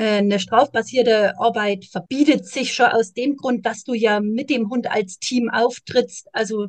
Äh, 0.00 0.18
eine 0.18 0.40
strafbasierte 0.40 1.38
Arbeit 1.38 1.84
verbietet 1.84 2.46
sich 2.46 2.72
schon 2.72 2.86
aus 2.86 3.12
dem 3.12 3.36
Grund, 3.36 3.66
dass 3.66 3.84
du 3.84 3.92
ja 3.92 4.20
mit 4.20 4.48
dem 4.48 4.70
Hund 4.70 4.90
als 4.90 5.18
Team 5.18 5.50
auftrittst. 5.50 6.28
Also 6.32 6.68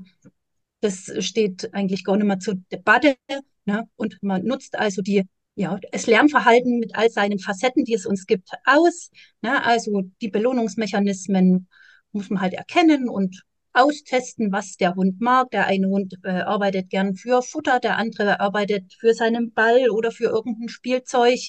das 0.81 1.09
steht 1.19 1.73
eigentlich 1.73 2.03
gar 2.03 2.17
nicht 2.17 2.25
mehr 2.25 2.39
zur 2.39 2.55
Debatte. 2.73 3.15
Ne? 3.63 3.87
Und 3.95 4.17
man 4.21 4.43
nutzt 4.43 4.77
also 4.77 5.01
die, 5.01 5.23
ja, 5.55 5.79
das 5.93 6.07
Lernverhalten 6.07 6.77
mit 6.79 6.95
all 6.95 7.09
seinen 7.09 7.39
Facetten, 7.39 7.85
die 7.85 7.93
es 7.93 8.05
uns 8.05 8.25
gibt, 8.25 8.49
aus. 8.65 9.11
Ne? 9.41 9.63
Also 9.63 10.01
die 10.21 10.29
Belohnungsmechanismen 10.29 11.69
muss 12.11 12.29
man 12.29 12.41
halt 12.41 12.53
erkennen 12.53 13.07
und 13.07 13.43
austesten, 13.71 14.51
was 14.51 14.75
der 14.75 14.95
Hund 14.95 15.21
mag. 15.21 15.51
Der 15.51 15.67
eine 15.67 15.87
Hund 15.87 16.15
äh, 16.23 16.31
arbeitet 16.31 16.89
gern 16.89 17.15
für 17.15 17.41
Futter, 17.41 17.79
der 17.79 17.95
andere 17.95 18.41
arbeitet 18.41 18.93
für 18.99 19.13
seinen 19.13 19.53
Ball 19.53 19.89
oder 19.89 20.11
für 20.11 20.25
irgendein 20.25 20.67
Spielzeug. 20.67 21.39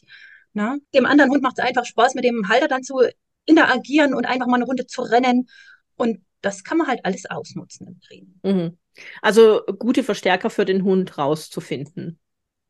Ne? 0.52 0.80
Dem 0.94 1.06
anderen 1.06 1.30
Hund 1.30 1.42
macht 1.42 1.58
es 1.58 1.64
einfach 1.64 1.84
Spaß, 1.84 2.14
mit 2.14 2.24
dem 2.24 2.48
Halter 2.48 2.68
dann 2.68 2.82
zu 2.82 3.00
interagieren 3.46 4.14
und 4.14 4.26
einfach 4.26 4.46
mal 4.46 4.56
eine 4.56 4.64
Runde 4.64 4.86
zu 4.86 5.02
rennen. 5.02 5.48
Und 5.96 6.20
das 6.40 6.64
kann 6.64 6.78
man 6.78 6.86
halt 6.88 7.04
alles 7.04 7.26
ausnutzen 7.26 7.86
im 7.88 8.00
Training. 8.00 8.40
Mhm. 8.42 8.78
Also 9.20 9.62
gute 9.78 10.02
Verstärker 10.02 10.50
für 10.50 10.64
den 10.64 10.84
Hund 10.84 11.16
rauszufinden. 11.16 12.18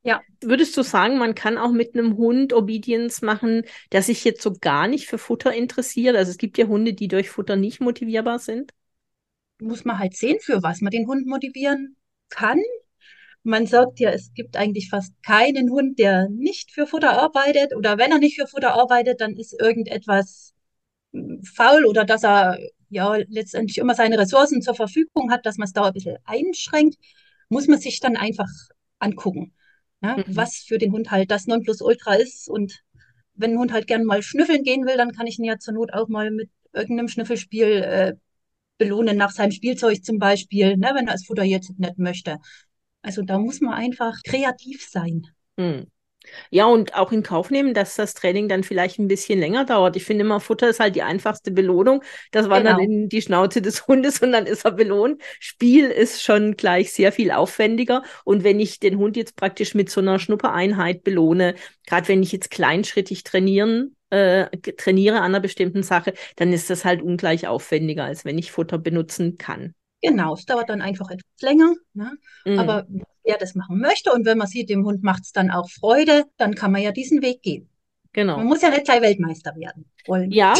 Ja. 0.04 0.20
Würdest 0.40 0.76
du 0.76 0.82
sagen, 0.82 1.18
man 1.18 1.34
kann 1.34 1.58
auch 1.58 1.70
mit 1.70 1.94
einem 1.94 2.16
Hund 2.16 2.52
Obedience 2.52 3.22
machen, 3.22 3.62
der 3.92 4.02
sich 4.02 4.24
jetzt 4.24 4.42
so 4.42 4.52
gar 4.52 4.88
nicht 4.88 5.06
für 5.06 5.18
Futter 5.18 5.52
interessiert? 5.52 6.16
Also 6.16 6.30
es 6.30 6.38
gibt 6.38 6.58
ja 6.58 6.66
Hunde, 6.66 6.92
die 6.92 7.08
durch 7.08 7.30
Futter 7.30 7.56
nicht 7.56 7.80
motivierbar 7.80 8.38
sind 8.38 8.72
muss 9.62 9.84
man 9.84 9.98
halt 9.98 10.16
sehen, 10.16 10.38
für 10.40 10.62
was 10.62 10.80
man 10.80 10.90
den 10.90 11.06
Hund 11.06 11.26
motivieren 11.26 11.96
kann. 12.28 12.60
Man 13.44 13.66
sagt 13.66 13.98
ja, 13.98 14.10
es 14.10 14.32
gibt 14.34 14.56
eigentlich 14.56 14.88
fast 14.88 15.12
keinen 15.24 15.70
Hund, 15.70 15.98
der 15.98 16.28
nicht 16.28 16.70
für 16.70 16.86
Futter 16.86 17.20
arbeitet. 17.20 17.74
Oder 17.74 17.98
wenn 17.98 18.12
er 18.12 18.18
nicht 18.18 18.36
für 18.40 18.46
Futter 18.46 18.74
arbeitet, 18.74 19.20
dann 19.20 19.36
ist 19.36 19.58
irgendetwas 19.60 20.54
hm, 21.12 21.42
faul 21.42 21.84
oder 21.84 22.04
dass 22.04 22.24
er 22.24 22.58
ja 22.88 23.16
letztendlich 23.28 23.78
immer 23.78 23.94
seine 23.94 24.18
Ressourcen 24.18 24.62
zur 24.62 24.74
Verfügung 24.74 25.30
hat, 25.30 25.46
dass 25.46 25.56
man 25.56 25.66
es 25.66 25.72
da 25.72 25.86
ein 25.86 25.92
bisschen 25.92 26.18
einschränkt, 26.24 26.98
muss 27.48 27.66
man 27.66 27.80
sich 27.80 28.00
dann 28.00 28.16
einfach 28.16 28.48
angucken, 28.98 29.54
ja, 30.02 30.16
mhm. 30.16 30.24
was 30.28 30.56
für 30.66 30.78
den 30.78 30.92
Hund 30.92 31.10
halt 31.10 31.30
das 31.30 31.46
Nonplusultra 31.46 32.14
ist. 32.14 32.48
Und 32.48 32.80
wenn 33.34 33.52
ein 33.52 33.58
Hund 33.58 33.72
halt 33.72 33.86
gern 33.86 34.04
mal 34.04 34.22
schnüffeln 34.22 34.62
gehen 34.62 34.86
will, 34.86 34.96
dann 34.96 35.12
kann 35.12 35.26
ich 35.26 35.38
ihn 35.38 35.44
ja 35.44 35.58
zur 35.58 35.74
Not 35.74 35.92
auch 35.92 36.08
mal 36.08 36.30
mit 36.30 36.50
irgendeinem 36.72 37.08
Schnüffelspiel 37.08 37.66
äh, 37.66 38.14
belohnen 38.78 39.16
nach 39.16 39.30
seinem 39.30 39.52
Spielzeug 39.52 40.04
zum 40.04 40.18
Beispiel, 40.18 40.76
ne, 40.76 40.92
wenn 40.94 41.06
er 41.06 41.14
das 41.14 41.26
Futter 41.26 41.44
jetzt 41.44 41.78
nicht 41.78 41.98
möchte. 41.98 42.38
Also 43.02 43.22
da 43.22 43.38
muss 43.38 43.60
man 43.60 43.74
einfach 43.74 44.16
kreativ 44.24 44.88
sein. 44.88 45.26
Hm. 45.58 45.86
Ja, 46.50 46.66
und 46.66 46.94
auch 46.94 47.12
in 47.12 47.22
Kauf 47.22 47.50
nehmen, 47.50 47.74
dass 47.74 47.96
das 47.96 48.14
Training 48.14 48.48
dann 48.48 48.62
vielleicht 48.62 48.98
ein 48.98 49.08
bisschen 49.08 49.38
länger 49.38 49.64
dauert. 49.64 49.96
Ich 49.96 50.04
finde 50.04 50.24
immer, 50.24 50.40
Futter 50.40 50.68
ist 50.68 50.80
halt 50.80 50.94
die 50.94 51.02
einfachste 51.02 51.50
Belohnung. 51.50 52.02
Das 52.30 52.48
wandert 52.48 52.78
genau. 52.78 52.90
in 52.90 53.08
die 53.08 53.22
Schnauze 53.22 53.62
des 53.62 53.86
Hundes 53.88 54.20
und 54.20 54.32
dann 54.32 54.46
ist 54.46 54.64
er 54.64 54.72
belohnt. 54.72 55.20
Spiel 55.40 55.86
ist 55.86 56.22
schon 56.22 56.56
gleich 56.56 56.92
sehr 56.92 57.12
viel 57.12 57.30
aufwendiger. 57.30 58.02
Und 58.24 58.44
wenn 58.44 58.60
ich 58.60 58.78
den 58.78 58.98
Hund 58.98 59.16
jetzt 59.16 59.36
praktisch 59.36 59.74
mit 59.74 59.90
so 59.90 60.00
einer 60.00 60.18
Schnuppereinheit 60.18 61.02
belohne, 61.02 61.54
gerade 61.86 62.08
wenn 62.08 62.22
ich 62.22 62.32
jetzt 62.32 62.50
kleinschrittig 62.50 63.24
trainieren 63.24 63.96
äh, 64.10 64.50
trainiere 64.58 65.16
an 65.16 65.24
einer 65.24 65.40
bestimmten 65.40 65.82
Sache, 65.82 66.12
dann 66.36 66.52
ist 66.52 66.68
das 66.68 66.84
halt 66.84 67.00
ungleich 67.00 67.46
aufwendiger, 67.46 68.04
als 68.04 68.26
wenn 68.26 68.36
ich 68.36 68.52
Futter 68.52 68.76
benutzen 68.76 69.38
kann. 69.38 69.74
Genau, 70.02 70.34
es 70.34 70.44
dauert 70.44 70.68
dann 70.68 70.82
einfach 70.82 71.10
etwas 71.10 71.40
länger. 71.40 71.74
Ne? 71.94 72.12
Mhm. 72.44 72.58
Aber 72.58 72.86
wer 73.24 73.38
das 73.38 73.54
machen 73.54 73.78
möchte 73.78 74.12
und 74.12 74.26
wenn 74.26 74.38
man 74.38 74.48
sieht, 74.48 74.68
dem 74.68 74.84
Hund 74.84 75.02
macht 75.02 75.22
es 75.22 75.32
dann 75.32 75.50
auch 75.50 75.70
Freude, 75.70 76.24
dann 76.36 76.54
kann 76.54 76.72
man 76.72 76.82
ja 76.82 76.92
diesen 76.92 77.22
Weg 77.22 77.42
gehen. 77.42 77.68
Genau. 78.14 78.36
Man 78.36 78.46
muss 78.46 78.60
ja 78.60 78.68
nicht 78.68 78.84
gleich 78.84 79.00
Weltmeister 79.00 79.54
werden. 79.56 79.86
Wollen. 80.06 80.30
Ja, 80.32 80.54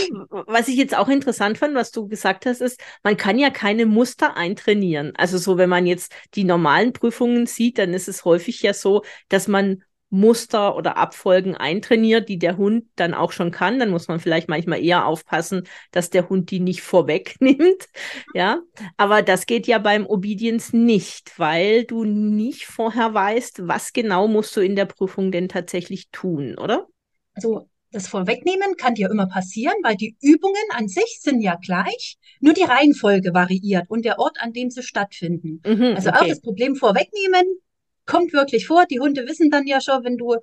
was 0.47 0.69
ich 0.69 0.77
jetzt 0.77 0.97
auch 0.97 1.09
interessant 1.09 1.59
fand, 1.59 1.75
was 1.75 1.91
du 1.91 2.09
gesagt 2.09 2.47
hast, 2.47 2.63
ist, 2.63 2.81
man 3.03 3.17
kann 3.17 3.39
ja 3.39 3.51
keine 3.51 3.87
Muster 3.87 4.37
eintrainieren. 4.37 5.13
Also 5.17 5.37
so, 5.37 5.59
wenn 5.59 5.69
man 5.69 5.87
jetzt 5.87 6.15
die 6.35 6.45
normalen 6.45 6.93
Prüfungen 6.93 7.47
sieht, 7.47 7.79
dann 7.79 7.93
ist 7.93 8.09
es 8.09 8.25
häufig 8.25 8.63
ja 8.63 8.73
so, 8.73 9.03
dass 9.29 9.49
man 9.49 9.83
Muster 10.13 10.77
oder 10.77 10.99
Abfolgen 10.99 11.57
eintrainiert, 11.57 12.29
die 12.29 12.39
der 12.39 12.59
Hund 12.59 12.85
dann 12.97 13.15
auch 13.15 13.33
schon 13.33 13.51
kann. 13.51 13.79
Dann 13.79 13.89
muss 13.89 14.09
man 14.09 14.21
vielleicht 14.21 14.47
manchmal 14.47 14.85
eher 14.85 15.07
aufpassen, 15.07 15.67
dass 15.91 16.11
der 16.11 16.29
Hund 16.29 16.51
die 16.51 16.61
nicht 16.61 16.83
vorwegnimmt. 16.83 17.89
Ja, 18.35 18.61
aber 18.99 19.23
das 19.23 19.47
geht 19.47 19.67
ja 19.67 19.79
beim 19.79 20.07
Obedience 20.07 20.75
nicht, 20.75 21.39
weil 21.39 21.85
du 21.85 22.05
nicht 22.05 22.67
vorher 22.67 23.15
weißt, 23.15 23.67
was 23.67 23.93
genau 23.93 24.29
musst 24.29 24.55
du 24.57 24.61
in 24.61 24.77
der 24.77 24.87
Prüfung 24.87 25.33
denn 25.33 25.49
tatsächlich 25.49 26.11
tun, 26.11 26.59
oder? 26.59 26.87
Also 27.35 27.69
das 27.91 28.09
Vorwegnehmen 28.09 28.77
kann 28.77 28.95
dir 28.95 29.11
immer 29.11 29.27
passieren, 29.27 29.75
weil 29.83 29.97
die 29.97 30.17
Übungen 30.21 30.55
an 30.71 30.89
sich 30.89 31.21
sind 31.21 31.41
ja 31.41 31.57
gleich, 31.57 32.19
nur 32.41 32.53
die 32.53 32.65
Reihenfolge 32.65 33.33
variiert 33.33 33.89
und 33.89 34.05
der 34.05 34.19
Ort, 34.19 34.39
an 34.41 34.53
dem 34.53 34.71
sie 34.71 34.83
stattfinden. 34.83 35.63
Mhm, 35.67 35.95
also 35.97 36.11
okay. 36.11 36.19
auch 36.19 36.29
das 36.29 36.41
Problem 36.41 36.77
Vorwegnehmen 36.77 37.61
kommt 38.07 38.33
wirklich 38.33 38.67
vor. 38.67 38.87
Die 38.87 39.01
Hunde 39.01 39.27
wissen 39.27 39.51
dann 39.51 39.67
ja 39.67 39.81
schon, 39.81 40.05
wenn 40.05 40.17
du 40.17 40.37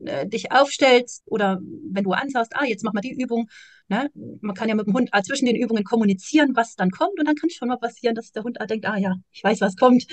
äh, 0.00 0.26
dich 0.26 0.52
aufstellst 0.52 1.22
oder 1.26 1.60
wenn 1.90 2.04
du 2.04 2.12
ansagst, 2.12 2.52
ah, 2.54 2.64
jetzt 2.64 2.84
mach 2.84 2.92
mal 2.92 3.00
die 3.00 3.20
Übung. 3.20 3.48
Ne? 3.88 4.10
Man 4.40 4.54
kann 4.54 4.68
ja 4.68 4.74
mit 4.74 4.86
dem 4.86 4.94
Hund 4.94 5.08
ah, 5.12 5.22
zwischen 5.22 5.46
den 5.46 5.56
Übungen 5.56 5.84
kommunizieren, 5.84 6.54
was 6.54 6.76
dann 6.76 6.90
kommt. 6.90 7.18
Und 7.18 7.26
dann 7.26 7.34
kann 7.34 7.48
es 7.48 7.56
schon 7.56 7.68
mal 7.68 7.78
passieren, 7.78 8.14
dass 8.14 8.30
der 8.32 8.44
Hund 8.44 8.60
ah, 8.60 8.66
denkt, 8.66 8.86
ah 8.86 8.96
ja, 8.96 9.16
ich 9.32 9.42
weiß, 9.42 9.60
was 9.60 9.76
kommt. 9.76 10.06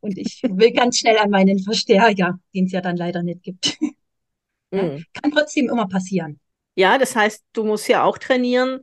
Und 0.00 0.18
ich 0.18 0.42
will 0.42 0.72
ganz 0.72 0.98
schnell 0.98 1.18
an 1.18 1.30
meinen 1.30 1.58
Verstärker, 1.58 2.38
den 2.54 2.66
es 2.66 2.72
ja 2.72 2.80
dann 2.80 2.96
leider 2.96 3.22
nicht 3.22 3.42
gibt. 3.42 3.78
Mhm. 4.74 5.04
Kann 5.12 5.32
trotzdem 5.32 5.68
immer 5.68 5.86
passieren. 5.86 6.40
Ja, 6.76 6.96
das 6.96 7.14
heißt, 7.14 7.44
du 7.52 7.64
musst 7.64 7.88
ja 7.88 8.04
auch 8.04 8.16
trainieren, 8.16 8.80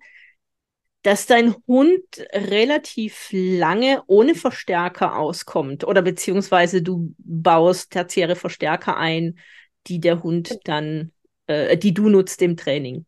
dass 1.04 1.26
dein 1.26 1.56
Hund 1.66 2.04
relativ 2.34 3.30
lange 3.32 4.04
ohne 4.08 4.36
Verstärker 4.36 5.18
auskommt 5.18 5.86
oder 5.86 6.02
beziehungsweise 6.02 6.82
du 6.82 7.14
baust 7.18 7.92
tertiäre 7.92 8.36
Verstärker 8.36 8.98
ein, 8.98 9.40
die 9.88 10.00
der 10.00 10.24
Hund 10.24 10.60
dann, 10.66 11.12
äh, 11.48 11.78
die 11.78 11.94
du 11.94 12.10
nutzt 12.10 12.42
im 12.42 12.58
Training. 12.58 13.06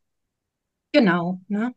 Genau, 0.94 1.42
ne? 1.48 1.74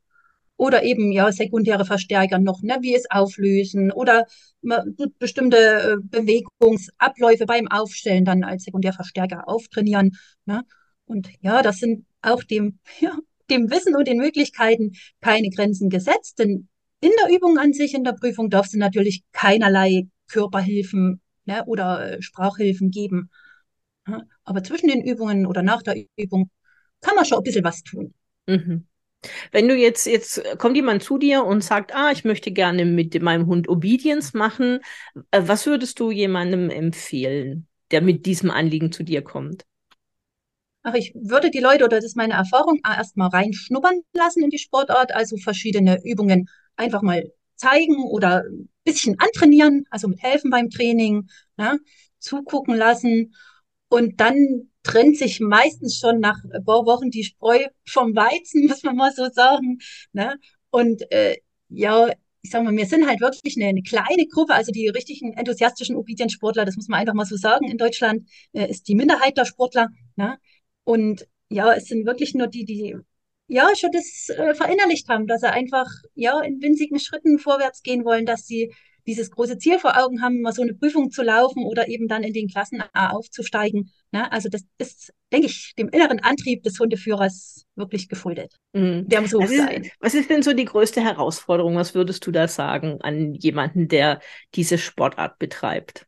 Oder 0.57 0.85
eben 0.85 1.11
ja 1.11 1.33
sekundäre 1.33 1.85
Verstärker 1.85 2.39
noch, 2.39 2.63
ne, 2.63 2.79
wie 2.81 2.95
es 2.95 3.11
auflösen 3.11 3.91
oder 3.91 4.25
bestimmte 5.19 5.57
äh, 5.57 5.97
Bewegungsabläufe 6.01 7.45
beim 7.45 7.67
Aufstellen 7.69 8.25
dann 8.25 8.45
als 8.45 8.63
Sekundärverstärker 8.65 9.49
auftrainieren. 9.49 10.17
Ne? 10.47 10.63
Und 11.07 11.29
ja, 11.41 11.63
das 11.63 11.79
sind 11.79 12.07
auch 12.23 12.45
dem 12.45 12.79
ja, 13.01 13.17
dem 13.51 13.71
Wissen 13.71 13.95
und 13.97 14.09
den 14.09 14.19
Möglichkeiten 14.19 14.93
keine 15.21 15.51
Grenzen 15.51 15.91
gesetzt, 15.91 16.39
denn 16.39 16.69
in 17.01 17.13
der 17.23 17.37
Übung 17.37 17.59
an 17.59 17.73
sich, 17.73 17.95
in 17.95 18.05
der 18.05 18.13
Prüfung, 18.13 18.49
darf 18.49 18.67
es 18.67 18.75
natürlich 18.75 19.23
keinerlei 19.33 20.07
Körperhilfen 20.29 21.21
ne, 21.45 21.65
oder 21.67 22.15
äh, 22.15 22.23
Sprachhilfen 22.23 22.91
geben. 22.91 23.31
Aber 24.45 24.63
zwischen 24.63 24.89
den 24.89 25.03
Übungen 25.03 25.47
oder 25.47 25.63
nach 25.63 25.83
der 25.83 25.97
Übung 26.17 26.51
kann 27.01 27.15
man 27.15 27.25
schon 27.25 27.39
ein 27.39 27.45
bisschen 27.45 27.65
was 27.65 27.83
tun. 27.83 28.15
Mhm. 28.47 28.87
Wenn 29.53 29.69
du 29.69 29.75
jetzt, 29.75 30.07
jetzt 30.07 30.43
kommt 30.59 30.77
jemand 30.77 31.03
zu 31.03 31.17
dir 31.17 31.45
und 31.45 31.65
sagt, 31.65 31.95
ah, 31.95 32.11
ich 32.11 32.25
möchte 32.25 32.53
gerne 32.53 32.85
mit 32.85 33.21
meinem 33.23 33.47
Hund 33.47 33.69
Obedience 33.69 34.35
machen, 34.35 34.81
äh, 35.31 35.43
was 35.45 35.67
würdest 35.67 35.99
du 36.01 36.11
jemandem 36.11 36.71
empfehlen, 36.71 37.67
der 37.91 38.03
mit 38.03 38.27
diesem 38.27 38.51
Anliegen 38.51 38.93
zu 38.93 39.03
dir 39.03 39.23
kommt? 39.23 39.65
Ach, 40.87 40.95
ich 40.95 41.15
würde 41.15 41.51
die 41.51 41.61
Leute, 41.61 41.85
oder 41.85 41.97
das 41.97 42.05
ist 42.05 42.17
meine 42.17 42.35
Erfahrung, 42.35 42.79
erstmal 42.85 43.29
reinschnuppern 43.29 44.03
lassen 44.13 44.45
in 44.45 44.51
die 44.51 44.59
Sportart, 44.59 45.15
also 45.15 45.39
verschiedene 45.39 45.99
Übungen 46.05 46.47
einfach 46.77 47.01
mal 47.01 47.33
zeigen 47.57 48.05
oder 48.05 48.45
ein 48.45 48.69
bisschen 48.85 49.19
antrainieren, 49.19 49.87
also 49.91 50.09
mit 50.09 50.23
helfen 50.23 50.51
beim 50.51 50.69
Training, 50.69 51.27
ne, 51.57 51.79
zugucken 52.19 52.77
lassen. 52.77 53.35
Und 53.89 54.21
dann 54.21 54.71
trennt 54.83 55.17
sich 55.17 55.41
meistens 55.41 55.99
schon 55.99 56.21
nach 56.21 56.37
ein 56.53 56.65
paar 56.65 56.85
Wochen 56.85 57.11
die 57.11 57.25
Spreu 57.25 57.65
vom 57.89 58.15
Weizen, 58.15 58.67
muss 58.69 58.83
man 58.83 58.97
mal 58.97 59.13
so 59.13 59.29
sagen. 59.31 59.79
Ne? 60.13 60.39
Und 60.71 61.11
äh, 61.11 61.37
ja, 61.71 62.11
ich 62.43 62.51
sag 62.51 62.63
mal, 62.63 62.77
wir 62.77 62.85
sind 62.85 63.09
halt 63.09 63.23
wirklich 63.23 63.57
eine, 63.57 63.69
eine 63.69 63.83
kleine 63.83 64.27
Gruppe, 64.31 64.53
also 64.53 64.71
die 64.71 64.89
richtigen 64.89 65.33
enthusiastischen 65.33 65.97
Obedienzsportler, 65.97 66.67
das 66.67 66.77
muss 66.77 66.89
man 66.89 67.01
einfach 67.01 67.15
mal 67.15 67.25
so 67.25 67.37
sagen, 67.37 67.71
in 67.71 67.79
Deutschland 67.79 68.29
äh, 68.53 68.69
ist 68.69 68.87
die 68.89 68.95
Minderheit 68.95 69.39
der 69.39 69.47
Sportler. 69.47 69.89
Ne? 70.17 70.39
Und 70.85 71.27
ja, 71.49 71.73
es 71.75 71.87
sind 71.87 72.07
wirklich 72.07 72.35
nur 72.35 72.47
die, 72.47 72.65
die 72.65 72.97
ja 73.49 73.69
schon 73.77 73.91
das 73.93 74.29
äh, 74.31 74.55
verinnerlicht 74.55 75.09
haben, 75.09 75.27
dass 75.27 75.41
sie 75.41 75.53
einfach 75.53 75.87
ja 76.15 76.41
in 76.41 76.61
winzigen 76.63 76.99
Schritten 76.99 77.39
vorwärts 77.39 77.83
gehen 77.83 78.05
wollen, 78.05 78.27
dass 78.27 78.47
sie 78.47 78.73
dieses 79.07 79.31
große 79.31 79.59
Ziel 79.59 79.79
vor 79.79 80.03
Augen 80.03 80.23
haben, 80.23 80.41
mal 80.41 80.53
so 80.53 80.63
eine 80.63 80.75
Prüfung 80.75 81.11
zu 81.11 81.23
laufen 81.23 81.65
oder 81.65 81.89
eben 81.89 82.09
dann 82.09 82.23
in 82.23 82.33
den 82.33 82.49
Klassen 82.49 82.83
A 82.93 83.11
aufzusteigen. 83.11 83.93
Ne? 84.13 84.31
Also 84.33 84.49
das 84.49 84.63
ist, 84.79 85.13
denke 85.33 85.47
ich, 85.47 85.75
dem 85.79 85.89
inneren 85.89 86.21
Antrieb 86.21 86.63
des 86.63 86.79
Hundeführers 86.79 87.67
wirklich 87.75 88.09
geschuldet. 88.09 88.55
Mhm. 88.73 89.07
Der 89.09 89.21
muss 89.21 89.31
so 89.31 89.41
was 89.41 89.55
sein. 89.55 89.85
Ist, 89.85 89.93
was 90.01 90.15
ist 90.15 90.31
denn 90.31 90.43
so 90.43 90.53
die 90.55 90.65
größte 90.65 91.03
Herausforderung? 91.03 91.77
Was 91.77 91.95
würdest 91.95 92.27
du 92.27 92.31
da 92.31 92.49
sagen 92.49 92.99
an 93.03 93.35
jemanden, 93.35 93.89
der 93.89 94.21
diese 94.55 94.79
Sportart 94.79 95.39
betreibt? 95.39 96.07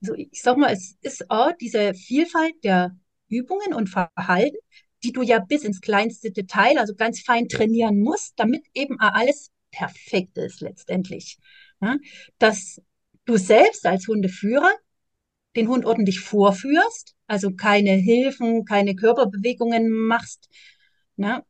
So, 0.00 0.14
ich 0.14 0.40
sag 0.40 0.56
mal, 0.56 0.72
es 0.72 0.96
ist 1.02 1.30
auch 1.30 1.52
diese 1.60 1.92
Vielfalt 1.92 2.54
der 2.64 2.96
Übungen 3.30 3.74
und 3.74 3.88
Verhalten, 3.88 4.58
die 5.02 5.12
du 5.12 5.22
ja 5.22 5.38
bis 5.38 5.64
ins 5.64 5.80
kleinste 5.80 6.30
Detail, 6.30 6.78
also 6.78 6.94
ganz 6.94 7.20
fein 7.20 7.48
trainieren 7.48 8.00
musst, 8.00 8.34
damit 8.36 8.64
eben 8.74 9.00
alles 9.00 9.50
perfekt 9.70 10.36
ist 10.36 10.60
letztendlich. 10.60 11.38
Ja, 11.80 11.96
dass 12.38 12.80
du 13.24 13.36
selbst 13.36 13.86
als 13.86 14.06
Hundeführer 14.08 14.70
den 15.56 15.68
Hund 15.68 15.84
ordentlich 15.84 16.20
vorführst, 16.20 17.14
also 17.26 17.52
keine 17.52 17.92
Hilfen, 17.92 18.64
keine 18.64 18.94
Körperbewegungen 18.94 19.90
machst. 19.90 20.48
Ja, 21.16 21.44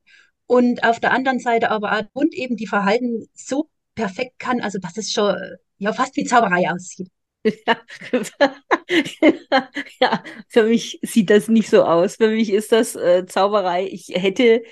und 0.47 0.85
auf 0.85 1.01
der 1.01 1.13
anderen 1.13 1.39
Seite 1.39 1.71
aber 1.71 1.93
auch 1.93 2.03
Hund 2.15 2.35
eben 2.35 2.57
die 2.57 2.67
Verhalten 2.67 3.29
so 3.35 3.71
perfekt 3.95 4.39
kann, 4.39 4.61
also 4.61 4.79
dass 4.79 4.97
es 4.97 5.13
schon 5.13 5.37
ja 5.79 5.93
fast 5.93 6.17
wie 6.17 6.25
Zauberei 6.25 6.71
aussieht. 6.71 7.09
Ja. 10.01 10.23
für 10.49 10.65
mich 10.65 10.99
sieht 11.03 11.31
das 11.31 11.49
nicht 11.49 11.71
so 11.71 11.83
aus. 11.85 12.17
Für 12.17 12.29
mich 12.29 12.53
ist 12.53 12.73
das 12.73 12.97
äh, 12.97 13.27
Zauberei. 13.27 13.87
Ich 13.87 14.09
hätte, 14.09 14.63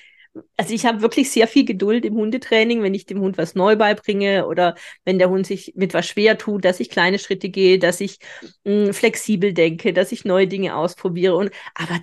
also 0.57 0.75
ich 0.75 0.87
habe 0.87 1.03
wirklich 1.03 1.31
sehr 1.31 1.47
viel 1.49 1.65
Geduld 1.65 2.05
im 2.05 2.15
Hundetraining, 2.15 2.83
wenn 2.83 2.95
ich 2.95 3.07
dem 3.07 3.21
Hund 3.21 3.39
was 3.39 3.55
neu 3.55 3.77
beibringe 3.77 4.47
oder 4.47 4.75
wenn 5.05 5.19
der 5.19 5.31
Hund 5.31 5.47
sich 5.47 5.73
mit 5.77 5.95
was 5.95 6.07
schwer 6.07 6.39
tut, 6.39 6.65
dass 6.65 6.81
ich 6.81 6.91
kleine 6.91 7.19
Schritte 7.19 7.49
gehe, 7.49 7.79
dass 7.79 8.01
ich 8.01 8.19
mh, 8.65 8.87
hm, 8.87 8.95
flexibel 8.95 9.53
denke, 9.53 9.93
dass 9.93 10.13
ich 10.13 10.25
neue 10.25 10.47
Dinge 10.49 10.77
ausprobiere. 10.77 11.37
Und 11.37 11.51
aber 11.75 12.01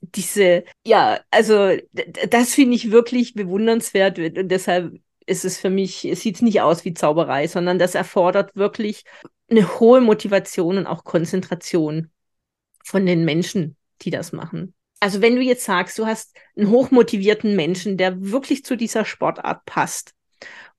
diese, 0.00 0.64
ja, 0.86 1.20
also 1.30 1.76
das 2.30 2.54
finde 2.54 2.76
ich 2.76 2.90
wirklich 2.90 3.34
bewundernswert 3.34 4.18
und 4.18 4.48
deshalb 4.48 5.00
ist 5.26 5.44
es 5.44 5.58
für 5.58 5.70
mich, 5.70 6.04
es 6.04 6.22
sieht 6.22 6.40
nicht 6.42 6.60
aus 6.60 6.84
wie 6.84 6.94
Zauberei, 6.94 7.48
sondern 7.48 7.78
das 7.80 7.96
erfordert 7.96 8.54
wirklich 8.54 9.04
eine 9.48 9.78
hohe 9.80 10.00
Motivation 10.00 10.78
und 10.78 10.86
auch 10.86 11.04
Konzentration 11.04 12.10
von 12.84 13.06
den 13.06 13.24
Menschen, 13.24 13.76
die 14.02 14.10
das 14.10 14.32
machen. 14.32 14.74
Also 15.00 15.20
wenn 15.20 15.36
du 15.36 15.42
jetzt 15.42 15.64
sagst, 15.64 15.98
du 15.98 16.06
hast 16.06 16.36
einen 16.56 16.70
hochmotivierten 16.70 17.54
Menschen, 17.54 17.96
der 17.96 18.20
wirklich 18.20 18.64
zu 18.64 18.76
dieser 18.76 19.04
Sportart 19.04 19.64
passt 19.66 20.14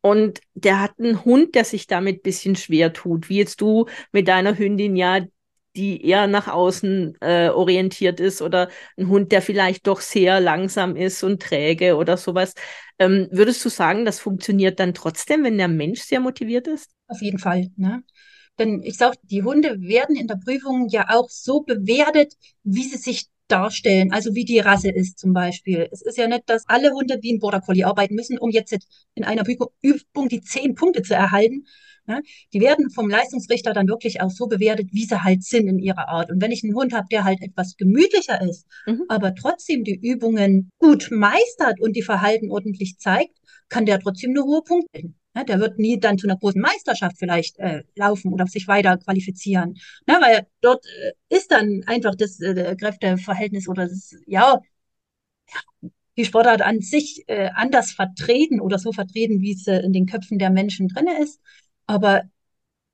und 0.01 0.41
der 0.53 0.81
hat 0.81 0.93
einen 0.99 1.23
Hund, 1.23 1.55
der 1.55 1.65
sich 1.65 1.87
damit 1.87 2.19
ein 2.19 2.21
bisschen 2.23 2.55
schwer 2.55 2.93
tut, 2.93 3.29
wie 3.29 3.37
jetzt 3.37 3.61
du 3.61 3.85
mit 4.11 4.27
deiner 4.27 4.57
Hündin 4.57 4.95
ja, 4.95 5.21
die 5.75 6.03
eher 6.03 6.25
nach 6.25 6.47
außen 6.47 7.17
äh, 7.21 7.49
orientiert 7.49 8.19
ist 8.19 8.41
oder 8.41 8.69
ein 8.97 9.09
Hund, 9.09 9.31
der 9.31 9.43
vielleicht 9.43 9.85
doch 9.85 10.01
sehr 10.01 10.39
langsam 10.39 10.95
ist 10.95 11.23
und 11.23 11.41
träge 11.41 11.95
oder 11.95 12.17
sowas. 12.17 12.55
Ähm, 12.97 13.27
würdest 13.31 13.63
du 13.63 13.69
sagen, 13.69 14.03
das 14.03 14.19
funktioniert 14.19 14.79
dann 14.79 14.95
trotzdem, 14.95 15.43
wenn 15.43 15.57
der 15.59 15.67
Mensch 15.67 16.01
sehr 16.01 16.19
motiviert 16.19 16.67
ist? 16.67 16.89
Auf 17.07 17.21
jeden 17.21 17.37
Fall. 17.37 17.69
Ne? 17.75 18.03
Denn 18.59 18.81
ich 18.83 18.97
sage, 18.97 19.17
die 19.23 19.43
Hunde 19.43 19.81
werden 19.81 20.15
in 20.15 20.27
der 20.27 20.39
Prüfung 20.43 20.87
ja 20.89 21.07
auch 21.09 21.29
so 21.29 21.61
bewertet, 21.61 22.33
wie 22.63 22.83
sie 22.83 22.97
sich 22.97 23.27
darstellen, 23.47 24.11
also 24.11 24.35
wie 24.35 24.45
die 24.45 24.59
Rasse 24.59 24.89
ist 24.89 25.19
zum 25.19 25.33
Beispiel. 25.33 25.87
Es 25.91 26.01
ist 26.01 26.17
ja 26.17 26.27
nicht, 26.27 26.49
dass 26.49 26.67
alle 26.67 26.91
Hunde 26.91 27.19
wie 27.21 27.33
ein 27.33 27.39
Border 27.39 27.61
Collie 27.61 27.85
arbeiten 27.85 28.15
müssen, 28.15 28.37
um 28.37 28.49
jetzt 28.49 28.75
in 29.15 29.23
einer 29.23 29.43
Übung 29.47 30.29
die 30.29 30.41
zehn 30.41 30.75
Punkte 30.75 31.01
zu 31.01 31.13
erhalten. 31.13 31.65
Ja, 32.09 32.21
die 32.53 32.61
werden 32.61 32.89
vom 32.89 33.09
Leistungsrichter 33.09 33.73
dann 33.73 33.89
wirklich 33.89 34.21
auch 34.21 34.29
so 34.29 34.47
bewertet, 34.47 34.89
wie 34.93 35.03
sie 35.03 35.23
halt 35.23 35.43
sind 35.43 35.67
in 35.67 35.77
ihrer 35.77 36.07
Art. 36.07 36.31
Und 36.31 36.41
wenn 36.41 36.51
ich 36.51 36.63
einen 36.63 36.73
Hund 36.73 36.93
habe, 36.93 37.07
der 37.11 37.25
halt 37.25 37.41
etwas 37.41 37.75
gemütlicher 37.75 38.41
ist, 38.41 38.65
mhm. 38.85 39.03
aber 39.09 39.35
trotzdem 39.35 39.83
die 39.83 39.99
Übungen 40.01 40.69
gut 40.77 41.09
meistert 41.11 41.81
und 41.81 41.97
die 41.97 42.03
Verhalten 42.03 42.49
ordentlich 42.49 42.97
zeigt, 42.97 43.37
kann 43.67 43.85
der 43.85 43.99
trotzdem 43.99 44.31
nur 44.31 44.45
hohe 44.45 44.63
Punkte. 44.63 45.13
Ne, 45.37 45.45
der 45.45 45.59
wird 45.59 45.77
nie 45.77 45.99
dann 45.99 46.17
zu 46.17 46.25
einer 46.27 46.37
großen 46.37 46.59
Meisterschaft 46.59 47.17
vielleicht 47.19 47.59
äh, 47.59 47.83
laufen 47.95 48.33
oder 48.33 48.47
sich 48.47 48.67
weiter 48.67 48.97
qualifizieren. 48.97 49.75
Ne, 50.07 50.15
weil 50.19 50.47
dort 50.61 50.83
äh, 50.87 51.35
ist 51.35 51.51
dann 51.51 51.83
einfach 51.85 52.15
das 52.15 52.39
äh, 52.39 52.75
Kräfteverhältnis 52.75 53.67
oder 53.67 53.87
das, 53.87 54.15
ja, 54.25 54.59
die 56.17 56.25
Sportart 56.25 56.63
an 56.63 56.81
sich 56.81 57.23
äh, 57.27 57.49
anders 57.53 57.91
vertreten 57.91 58.59
oder 58.59 58.79
so 58.79 58.91
vertreten, 58.91 59.41
wie 59.41 59.53
es 59.53 59.67
äh, 59.67 59.79
in 59.81 59.93
den 59.93 60.07
Köpfen 60.07 60.39
der 60.39 60.49
Menschen 60.49 60.87
drinne 60.87 61.21
ist. 61.21 61.39
Aber 61.85 62.23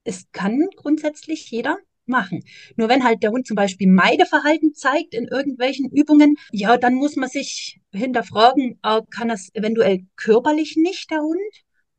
es 0.04 0.26
kann 0.34 0.68
grundsätzlich 0.76 1.50
jeder 1.50 1.78
machen. 2.06 2.44
Nur 2.76 2.90
wenn 2.90 3.06
halt 3.06 3.24
der 3.24 3.32
Hund 3.32 3.48
zum 3.48 3.56
Beispiel 3.56 3.88
Meideverhalten 3.88 4.74
zeigt 4.74 5.14
in 5.14 5.30
irgendwelchen 5.30 5.90
Übungen, 5.92 6.36
ja, 6.52 6.76
dann 6.78 6.96
muss 6.96 7.16
man 7.16 7.30
sich 7.30 7.80
hinterfragen, 7.94 8.80
äh, 8.84 9.02
kann 9.12 9.30
das 9.30 9.50
eventuell 9.54 10.06
körperlich 10.18 10.76
nicht 10.76 11.10
der 11.10 11.22
Hund? 11.22 11.40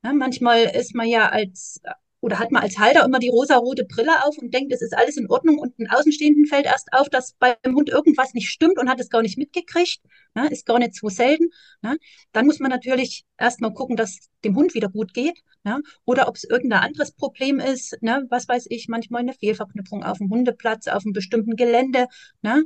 Ja, 0.05 0.13
manchmal 0.13 0.65
ist 0.65 0.95
man 0.95 1.09
ja 1.09 1.31
als 1.31 1.81
oder 2.21 2.39
hat 2.39 2.51
man 2.51 2.63
als 2.63 2.79
Halter 2.79 3.05
immer 3.05 3.19
die 3.19 3.29
rosa-rote 3.29 3.85
Brille 3.85 4.25
auf 4.25 4.39
und 4.39 4.53
denkt, 4.55 4.73
es 4.73 4.81
ist 4.81 4.97
alles 4.97 5.19
in 5.19 5.29
Ordnung 5.29 5.59
und 5.59 5.79
ein 5.79 5.91
Außenstehenden 5.91 6.47
fällt 6.47 6.65
erst 6.65 6.91
auf, 6.93 7.11
dass 7.11 7.35
beim 7.35 7.75
Hund 7.75 7.91
irgendwas 7.91 8.33
nicht 8.33 8.49
stimmt 8.49 8.79
und 8.79 8.89
hat 8.89 8.99
es 8.99 9.11
gar 9.11 9.21
nicht 9.21 9.37
mitgekriegt, 9.37 10.01
ne, 10.35 10.49
ist 10.51 10.65
gar 10.65 10.79
nicht 10.79 10.95
so 10.95 11.11
selten. 11.11 11.51
Ne. 11.83 11.99
Dann 12.33 12.47
muss 12.47 12.61
man 12.61 12.71
natürlich 12.71 13.27
erstmal 13.39 13.75
gucken, 13.75 13.97
dass 13.97 14.31
dem 14.43 14.57
Hund 14.57 14.75
wieder 14.75 14.89
gut 14.89 15.13
geht 15.13 15.39
ne, 15.65 15.83
oder 16.07 16.27
ob 16.29 16.37
es 16.37 16.45
irgendein 16.45 16.81
anderes 16.81 17.13
Problem 17.13 17.61
ist, 17.61 17.99
ne, 18.01 18.27
was 18.31 18.49
weiß 18.49 18.67
ich, 18.71 18.89
manchmal 18.89 19.21
eine 19.21 19.35
Fehlverknüpfung 19.35 20.03
auf 20.03 20.17
dem 20.17 20.31
Hundeplatz, 20.31 20.89
auf 20.89 21.05
einem 21.05 21.13
bestimmten 21.13 21.57
Gelände. 21.57 22.07
Ne. 22.41 22.65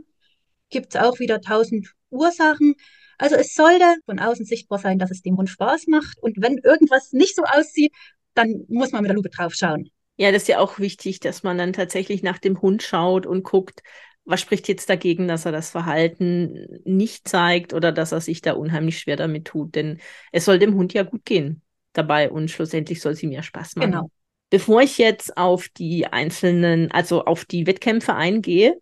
Gibt 0.70 0.94
es 0.94 1.00
auch 1.00 1.18
wieder 1.18 1.40
tausend 1.40 1.94
Ursachen. 2.10 2.76
Also 3.18 3.36
es 3.36 3.54
sollte 3.54 3.84
von 4.06 4.18
außen 4.18 4.46
sichtbar 4.46 4.78
sein, 4.78 4.98
dass 4.98 5.10
es 5.10 5.22
dem 5.22 5.36
Hund 5.36 5.50
Spaß 5.50 5.88
macht. 5.88 6.18
Und 6.20 6.40
wenn 6.40 6.58
irgendwas 6.58 7.12
nicht 7.12 7.36
so 7.36 7.42
aussieht, 7.42 7.92
dann 8.34 8.64
muss 8.68 8.92
man 8.92 9.02
mit 9.02 9.10
der 9.10 9.16
Lupe 9.16 9.30
drauf 9.30 9.54
schauen. 9.54 9.90
Ja, 10.16 10.32
das 10.32 10.42
ist 10.42 10.48
ja 10.48 10.58
auch 10.58 10.78
wichtig, 10.78 11.20
dass 11.20 11.42
man 11.42 11.58
dann 11.58 11.72
tatsächlich 11.72 12.22
nach 12.22 12.38
dem 12.38 12.60
Hund 12.60 12.82
schaut 12.82 13.26
und 13.26 13.42
guckt, 13.42 13.82
was 14.24 14.40
spricht 14.40 14.68
jetzt 14.68 14.90
dagegen, 14.90 15.26
dass 15.26 15.46
er 15.46 15.52
das 15.52 15.70
Verhalten 15.70 16.66
nicht 16.84 17.26
zeigt 17.28 17.72
oder 17.72 17.92
dass 17.92 18.12
er 18.12 18.20
sich 18.20 18.40
da 18.40 18.52
unheimlich 18.52 18.98
schwer 18.98 19.16
damit 19.16 19.46
tut. 19.46 19.74
Denn 19.74 20.00
es 20.32 20.44
soll 20.44 20.58
dem 20.58 20.74
Hund 20.74 20.92
ja 20.92 21.02
gut 21.02 21.24
gehen 21.24 21.62
dabei 21.92 22.30
und 22.30 22.50
schlussendlich 22.50 23.00
soll 23.00 23.12
es 23.12 23.22
ihm 23.22 23.32
ja 23.32 23.42
Spaß 23.42 23.76
machen. 23.76 23.92
Genau. 23.92 24.10
Bevor 24.50 24.82
ich 24.82 24.98
jetzt 24.98 25.36
auf 25.36 25.68
die 25.68 26.06
einzelnen, 26.06 26.90
also 26.90 27.24
auf 27.24 27.44
die 27.44 27.66
Wettkämpfe 27.66 28.14
eingehe, 28.14 28.78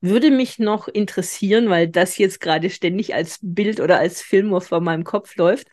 würde 0.00 0.30
mich 0.30 0.58
noch 0.58 0.88
interessieren, 0.88 1.68
weil 1.68 1.88
das 1.88 2.18
jetzt 2.18 2.40
gerade 2.40 2.70
ständig 2.70 3.14
als 3.14 3.38
Bild 3.42 3.80
oder 3.80 3.98
als 3.98 4.22
Film 4.22 4.58
vor 4.60 4.80
meinem 4.80 5.04
Kopf 5.04 5.36
läuft. 5.36 5.68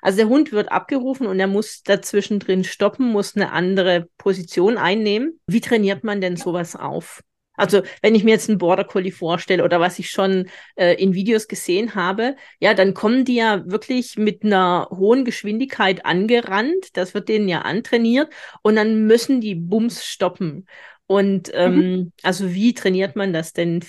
Also 0.00 0.18
der 0.18 0.28
Hund 0.28 0.52
wird 0.52 0.70
abgerufen 0.70 1.26
und 1.26 1.38
er 1.40 1.46
muss 1.46 1.82
dazwischen 1.82 2.38
drin 2.38 2.64
stoppen, 2.64 3.10
muss 3.10 3.36
eine 3.36 3.52
andere 3.52 4.08
Position 4.18 4.78
einnehmen. 4.78 5.40
Wie 5.46 5.60
trainiert 5.60 6.04
man 6.04 6.20
denn 6.20 6.36
sowas 6.36 6.76
auf? 6.76 7.22
Also 7.54 7.82
wenn 8.00 8.14
ich 8.14 8.24
mir 8.24 8.30
jetzt 8.30 8.48
einen 8.48 8.58
Border 8.58 8.84
Collie 8.84 9.12
vorstelle 9.12 9.62
oder 9.62 9.78
was 9.78 9.98
ich 9.98 10.10
schon 10.10 10.48
äh, 10.74 10.94
in 10.94 11.14
Videos 11.14 11.48
gesehen 11.48 11.94
habe, 11.94 12.36
ja, 12.60 12.72
dann 12.72 12.94
kommen 12.94 13.24
die 13.24 13.36
ja 13.36 13.62
wirklich 13.66 14.16
mit 14.16 14.42
einer 14.42 14.88
hohen 14.90 15.24
Geschwindigkeit 15.24 16.06
angerannt. 16.06 16.96
Das 16.96 17.12
wird 17.12 17.28
denen 17.28 17.48
ja 17.48 17.60
antrainiert 17.60 18.32
und 18.62 18.76
dann 18.76 19.06
müssen 19.06 19.40
die 19.40 19.54
Bums 19.54 20.04
stoppen. 20.04 20.66
Und 21.12 21.50
ähm, 21.52 21.76
mhm. 21.76 22.12
also 22.22 22.54
wie 22.54 22.72
trainiert 22.72 23.16
man 23.16 23.34
das 23.34 23.52
denn 23.52 23.84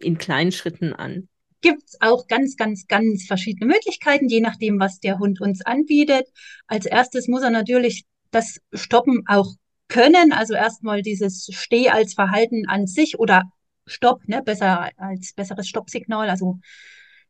in 0.00 0.18
kleinen 0.18 0.52
Schritten 0.52 0.92
an? 0.92 1.26
Gibt 1.62 1.84
es 1.86 1.96
auch 2.02 2.26
ganz, 2.26 2.56
ganz, 2.56 2.86
ganz 2.86 3.24
verschiedene 3.24 3.72
Möglichkeiten, 3.72 4.28
je 4.28 4.42
nachdem, 4.42 4.78
was 4.78 5.00
der 5.00 5.18
Hund 5.18 5.40
uns 5.40 5.64
anbietet. 5.64 6.26
Als 6.66 6.84
erstes 6.84 7.28
muss 7.28 7.42
er 7.42 7.48
natürlich 7.48 8.04
das 8.30 8.60
Stoppen 8.74 9.24
auch 9.26 9.54
können, 9.88 10.32
also 10.32 10.52
erstmal 10.52 11.00
dieses 11.00 11.48
Steh 11.50 11.88
als 11.88 12.12
Verhalten 12.12 12.68
an 12.68 12.86
sich 12.86 13.18
oder 13.18 13.44
Stopp, 13.86 14.28
ne, 14.28 14.42
besser 14.42 14.90
als 14.98 15.32
besseres 15.32 15.66
Stoppsignal. 15.68 16.28
Also 16.28 16.58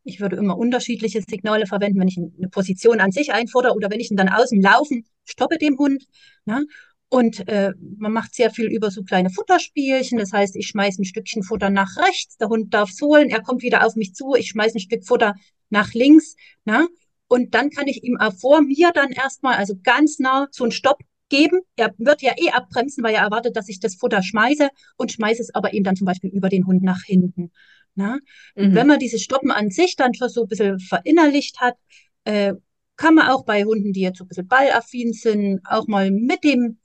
ich 0.02 0.20
würde 0.20 0.35
immer 0.35 0.59
unterschiedliche 0.59 1.22
Signale 1.22 1.66
verwenden, 1.66 2.00
wenn 2.00 2.09
ich 2.09 2.18
eine 2.18 2.48
Position 2.48 2.98
an 2.98 3.12
sich 3.12 3.32
einfordere 3.32 3.74
oder 3.74 3.90
wenn 3.90 4.00
ich 4.00 4.11
ihn 4.11 4.16
dann 4.16 4.28
aus 4.28 4.50
dem 4.50 4.61
Laufen 4.61 5.04
stoppe 5.24 5.59
dem 5.59 5.78
Hund. 5.78 6.04
Ne? 6.46 6.64
Und 7.08 7.46
äh, 7.48 7.72
man 7.98 8.12
macht 8.12 8.34
sehr 8.34 8.50
viel 8.50 8.66
über 8.66 8.90
so 8.90 9.04
kleine 9.04 9.30
Futterspielchen. 9.30 10.18
Das 10.18 10.32
heißt, 10.32 10.56
ich 10.56 10.66
schmeiße 10.66 11.02
ein 11.02 11.04
Stückchen 11.04 11.42
Futter 11.42 11.70
nach 11.70 11.96
rechts, 11.96 12.36
der 12.36 12.48
Hund 12.48 12.74
darf 12.74 12.90
es 12.90 13.00
holen, 13.00 13.30
er 13.30 13.42
kommt 13.42 13.62
wieder 13.62 13.86
auf 13.86 13.94
mich 13.94 14.14
zu, 14.14 14.34
ich 14.34 14.48
schmeiße 14.48 14.78
ein 14.78 14.80
Stück 14.80 15.04
Futter 15.04 15.34
nach 15.70 15.94
links. 15.94 16.34
Na? 16.64 16.86
Und 17.28 17.54
dann 17.54 17.70
kann 17.70 17.86
ich 17.86 18.02
ihm 18.04 18.16
auch 18.18 18.34
vor 18.34 18.62
mir 18.62 18.90
dann 18.92 19.10
erstmal, 19.10 19.56
also 19.56 19.74
ganz 19.82 20.18
nah, 20.18 20.48
so 20.50 20.64
einen 20.64 20.72
Stopp 20.72 21.00
geben. 21.28 21.60
Er 21.76 21.94
wird 21.98 22.22
ja 22.22 22.32
eh 22.36 22.50
abbremsen, 22.50 23.02
weil 23.02 23.14
er 23.14 23.22
erwartet, 23.22 23.56
dass 23.56 23.68
ich 23.68 23.80
das 23.80 23.96
Futter 23.96 24.22
schmeiße 24.22 24.68
und 24.96 25.12
schmeiße 25.12 25.42
es 25.42 25.54
aber 25.54 25.74
eben 25.74 25.84
dann 25.84 25.96
zum 25.96 26.06
Beispiel 26.06 26.30
über 26.30 26.48
den 26.48 26.66
Hund 26.66 26.82
nach 26.82 27.02
hinten. 27.04 27.52
Na? 27.94 28.18
Mhm. 28.54 28.74
Wenn 28.74 28.86
man 28.86 28.98
dieses 28.98 29.22
Stoppen 29.22 29.50
an 29.50 29.70
sich 29.70 29.96
dann 29.96 30.14
schon 30.14 30.28
so 30.28 30.42
ein 30.42 30.48
bisschen 30.48 30.78
verinnerlicht 30.80 31.60
hat, 31.60 31.76
äh, 32.24 32.54
kann 32.96 33.14
man 33.14 33.28
auch 33.28 33.44
bei 33.44 33.64
Hunden, 33.64 33.92
die 33.92 34.00
jetzt 34.00 34.18
so 34.18 34.24
ein 34.24 34.28
bisschen 34.28 34.48
ballaffin 34.48 35.12
sind, 35.12 35.60
auch 35.64 35.86
mal 35.86 36.10
mit 36.10 36.44
dem 36.44 36.78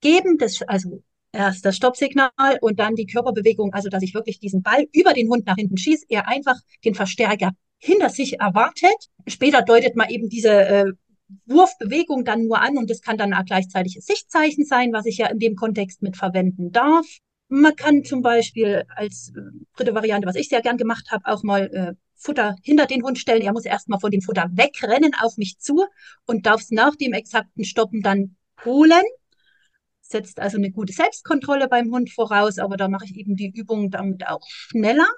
Geben 0.00 0.38
des, 0.38 0.62
also 0.62 1.02
erst 1.32 1.64
das 1.64 1.76
Stoppsignal 1.76 2.30
und 2.60 2.78
dann 2.78 2.94
die 2.94 3.06
Körperbewegung, 3.06 3.72
also 3.72 3.88
dass 3.88 4.02
ich 4.02 4.14
wirklich 4.14 4.38
diesen 4.38 4.62
Ball 4.62 4.86
über 4.92 5.12
den 5.12 5.28
Hund 5.28 5.46
nach 5.46 5.56
hinten 5.56 5.76
schieße, 5.76 6.06
er 6.08 6.28
einfach 6.28 6.56
den 6.84 6.94
Verstärker 6.94 7.52
hinter 7.78 8.08
sich 8.08 8.40
erwartet. 8.40 8.96
Später 9.26 9.62
deutet 9.62 9.96
man 9.96 10.08
eben 10.08 10.28
diese 10.28 10.50
äh, 10.50 10.92
Wurfbewegung 11.46 12.24
dann 12.24 12.46
nur 12.46 12.60
an 12.60 12.78
und 12.78 12.88
das 12.90 13.02
kann 13.02 13.18
dann 13.18 13.34
auch 13.34 13.44
gleichzeitig 13.44 13.96
ein 13.96 14.02
Sichtzeichen 14.02 14.64
sein, 14.64 14.92
was 14.92 15.06
ich 15.06 15.18
ja 15.18 15.26
in 15.26 15.38
dem 15.38 15.56
Kontext 15.56 16.02
mit 16.02 16.16
verwenden 16.16 16.72
darf. 16.72 17.06
Man 17.48 17.76
kann 17.76 18.04
zum 18.04 18.22
Beispiel 18.22 18.84
als 18.88 19.32
äh, 19.36 19.40
dritte 19.76 19.94
Variante, 19.94 20.26
was 20.26 20.36
ich 20.36 20.48
sehr 20.48 20.62
gern 20.62 20.78
gemacht 20.78 21.10
habe, 21.10 21.26
auch 21.26 21.42
mal 21.42 21.66
äh, 21.72 21.94
Futter 22.16 22.56
hinter 22.62 22.86
den 22.86 23.02
Hund 23.02 23.18
stellen. 23.18 23.42
Er 23.42 23.52
muss 23.52 23.64
erstmal 23.66 24.00
von 24.00 24.10
dem 24.10 24.22
Futter 24.22 24.48
wegrennen 24.52 25.12
auf 25.20 25.36
mich 25.36 25.58
zu 25.58 25.84
und 26.26 26.46
darf 26.46 26.62
es 26.62 26.70
nach 26.70 26.96
dem 26.96 27.12
exakten 27.12 27.64
Stoppen 27.64 28.02
dann 28.02 28.36
holen. 28.64 29.02
Setzt 30.08 30.38
also 30.38 30.56
eine 30.56 30.70
gute 30.70 30.92
Selbstkontrolle 30.92 31.68
beim 31.68 31.90
Hund 31.90 32.10
voraus, 32.10 32.58
aber 32.58 32.76
da 32.76 32.88
mache 32.88 33.06
ich 33.06 33.16
eben 33.16 33.36
die 33.36 33.50
Übung 33.50 33.90
damit 33.90 34.26
auch 34.26 34.46
schneller 34.48 35.08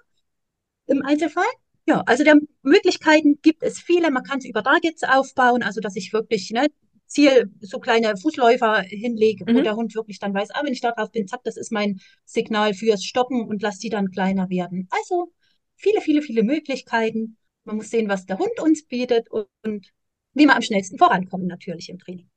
im 0.86 1.04
Einzelfall. 1.04 1.44
Ja, 1.86 2.02
also 2.06 2.24
der 2.24 2.38
Möglichkeiten 2.62 3.38
gibt 3.42 3.62
es 3.62 3.78
viele. 3.80 4.10
Man 4.10 4.22
kann 4.22 4.38
es 4.38 4.44
über 4.44 4.62
Targets 4.62 5.04
aufbauen, 5.04 5.62
also 5.62 5.80
dass 5.80 5.96
ich 5.96 6.12
wirklich 6.12 6.50
ne, 6.50 6.66
Ziel 7.06 7.50
so 7.60 7.78
kleine 7.78 8.16
Fußläufer 8.16 8.82
hinlege, 8.82 9.44
mhm. 9.46 9.56
wo 9.56 9.62
der 9.62 9.76
Hund 9.76 9.94
wirklich 9.94 10.18
dann 10.18 10.34
weiß, 10.34 10.50
ah, 10.50 10.60
wenn 10.64 10.72
ich 10.72 10.80
da 10.80 10.92
drauf 10.92 11.10
bin, 11.10 11.26
zack, 11.26 11.42
das 11.44 11.56
ist 11.56 11.72
mein 11.72 12.00
Signal 12.24 12.74
fürs 12.74 13.04
Stoppen 13.04 13.42
und 13.48 13.62
lass 13.62 13.78
die 13.78 13.88
dann 13.88 14.10
kleiner 14.10 14.50
werden. 14.50 14.88
Also 14.90 15.32
viele, 15.76 16.00
viele, 16.00 16.22
viele 16.22 16.42
Möglichkeiten. 16.42 17.38
Man 17.64 17.76
muss 17.76 17.90
sehen, 17.90 18.08
was 18.08 18.26
der 18.26 18.38
Hund 18.38 18.60
uns 18.60 18.86
bietet 18.86 19.30
und, 19.30 19.46
und 19.64 19.92
wie 20.34 20.44
wir 20.44 20.54
am 20.54 20.62
schnellsten 20.62 20.98
vorankommen 20.98 21.46
natürlich 21.46 21.88
im 21.88 21.98
Training. 21.98 22.28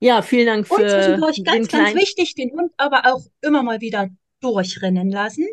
Ja, 0.00 0.22
vielen 0.22 0.46
Dank 0.46 0.66
für 0.66 0.74
Und 0.74 0.88
zwischendurch 0.88 1.44
ganz, 1.44 1.68
ganz 1.68 1.94
wichtig, 1.94 2.34
den 2.34 2.50
Hund 2.52 2.72
aber 2.78 3.02
auch 3.04 3.22
immer 3.42 3.62
mal 3.62 3.80
wieder 3.80 4.08
durchrennen 4.40 5.10
lassen, 5.10 5.46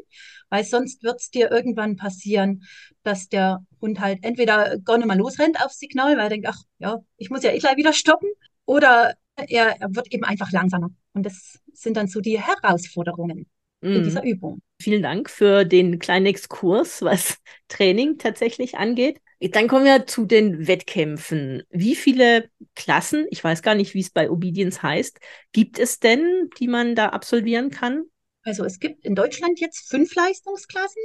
weil 0.50 0.64
sonst 0.64 1.04
wird 1.04 1.20
es 1.20 1.30
dir 1.30 1.52
irgendwann 1.52 1.98
passieren, 1.98 2.64
dass 3.04 3.28
der 3.28 3.66
Hund 3.82 4.00
halt 4.00 4.24
entweder 4.24 4.78
gar 4.80 4.98
nicht 4.98 5.08
mal 5.08 5.18
losrennt 5.18 5.62
aufs 5.62 5.80
Signal, 5.80 6.14
weil 6.14 6.26
er 6.26 6.30
denkt, 6.30 6.48
ach 6.48 6.62
ja, 6.80 7.00
ich 7.18 7.30
muss 7.30 7.44
ja 7.44 7.52
eh 7.52 7.60
gleich 7.60 7.76
wieder 7.76 7.92
stoppen, 7.92 8.30
oder 8.66 9.16
er, 9.36 9.82
er 9.82 9.96
wird 9.96 10.14
eben 10.14 10.24
einfach 10.24 10.52
langsamer. 10.52 10.90
Und 11.14 11.26
das 11.26 11.60
sind 11.74 11.98
dann 11.98 12.08
so 12.08 12.22
die 12.22 12.40
Herausforderungen. 12.40 13.48
In 13.82 14.04
dieser 14.04 14.24
Übung. 14.24 14.62
Vielen 14.82 15.04
Dank 15.04 15.30
für 15.30 15.66
den 15.66 16.00
kleinen 16.00 16.26
Exkurs, 16.26 17.02
was 17.02 17.38
Training 17.68 18.18
tatsächlich 18.18 18.78
angeht. 18.78 19.20
Dann 19.40 19.68
kommen 19.68 19.86
wir 19.86 20.08
zu 20.08 20.26
den 20.26 20.68
Wettkämpfen. 20.68 21.62
Wie 21.70 21.96
viele 21.96 22.50
Klassen, 22.76 23.28
ich 23.30 23.44
weiß 23.44 23.62
gar 23.62 23.76
nicht, 23.76 23.94
wie 23.94 24.00
es 24.00 24.10
bei 24.10 24.32
Obedience 24.32 24.82
heißt, 24.82 25.20
gibt 25.52 25.78
es 25.78 26.00
denn, 26.00 26.50
die 26.60 26.68
man 26.68 26.96
da 26.96 27.10
absolvieren 27.10 27.70
kann? 27.70 28.06
Also 28.42 28.64
es 28.66 28.80
gibt 28.80 29.06
in 29.06 29.14
Deutschland 29.14 29.60
jetzt 29.60 29.90
fünf 29.90 30.16
Leistungsklassen. 30.16 31.02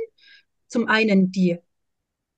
Zum 0.67 0.89
einen 0.89 1.31
die 1.31 1.59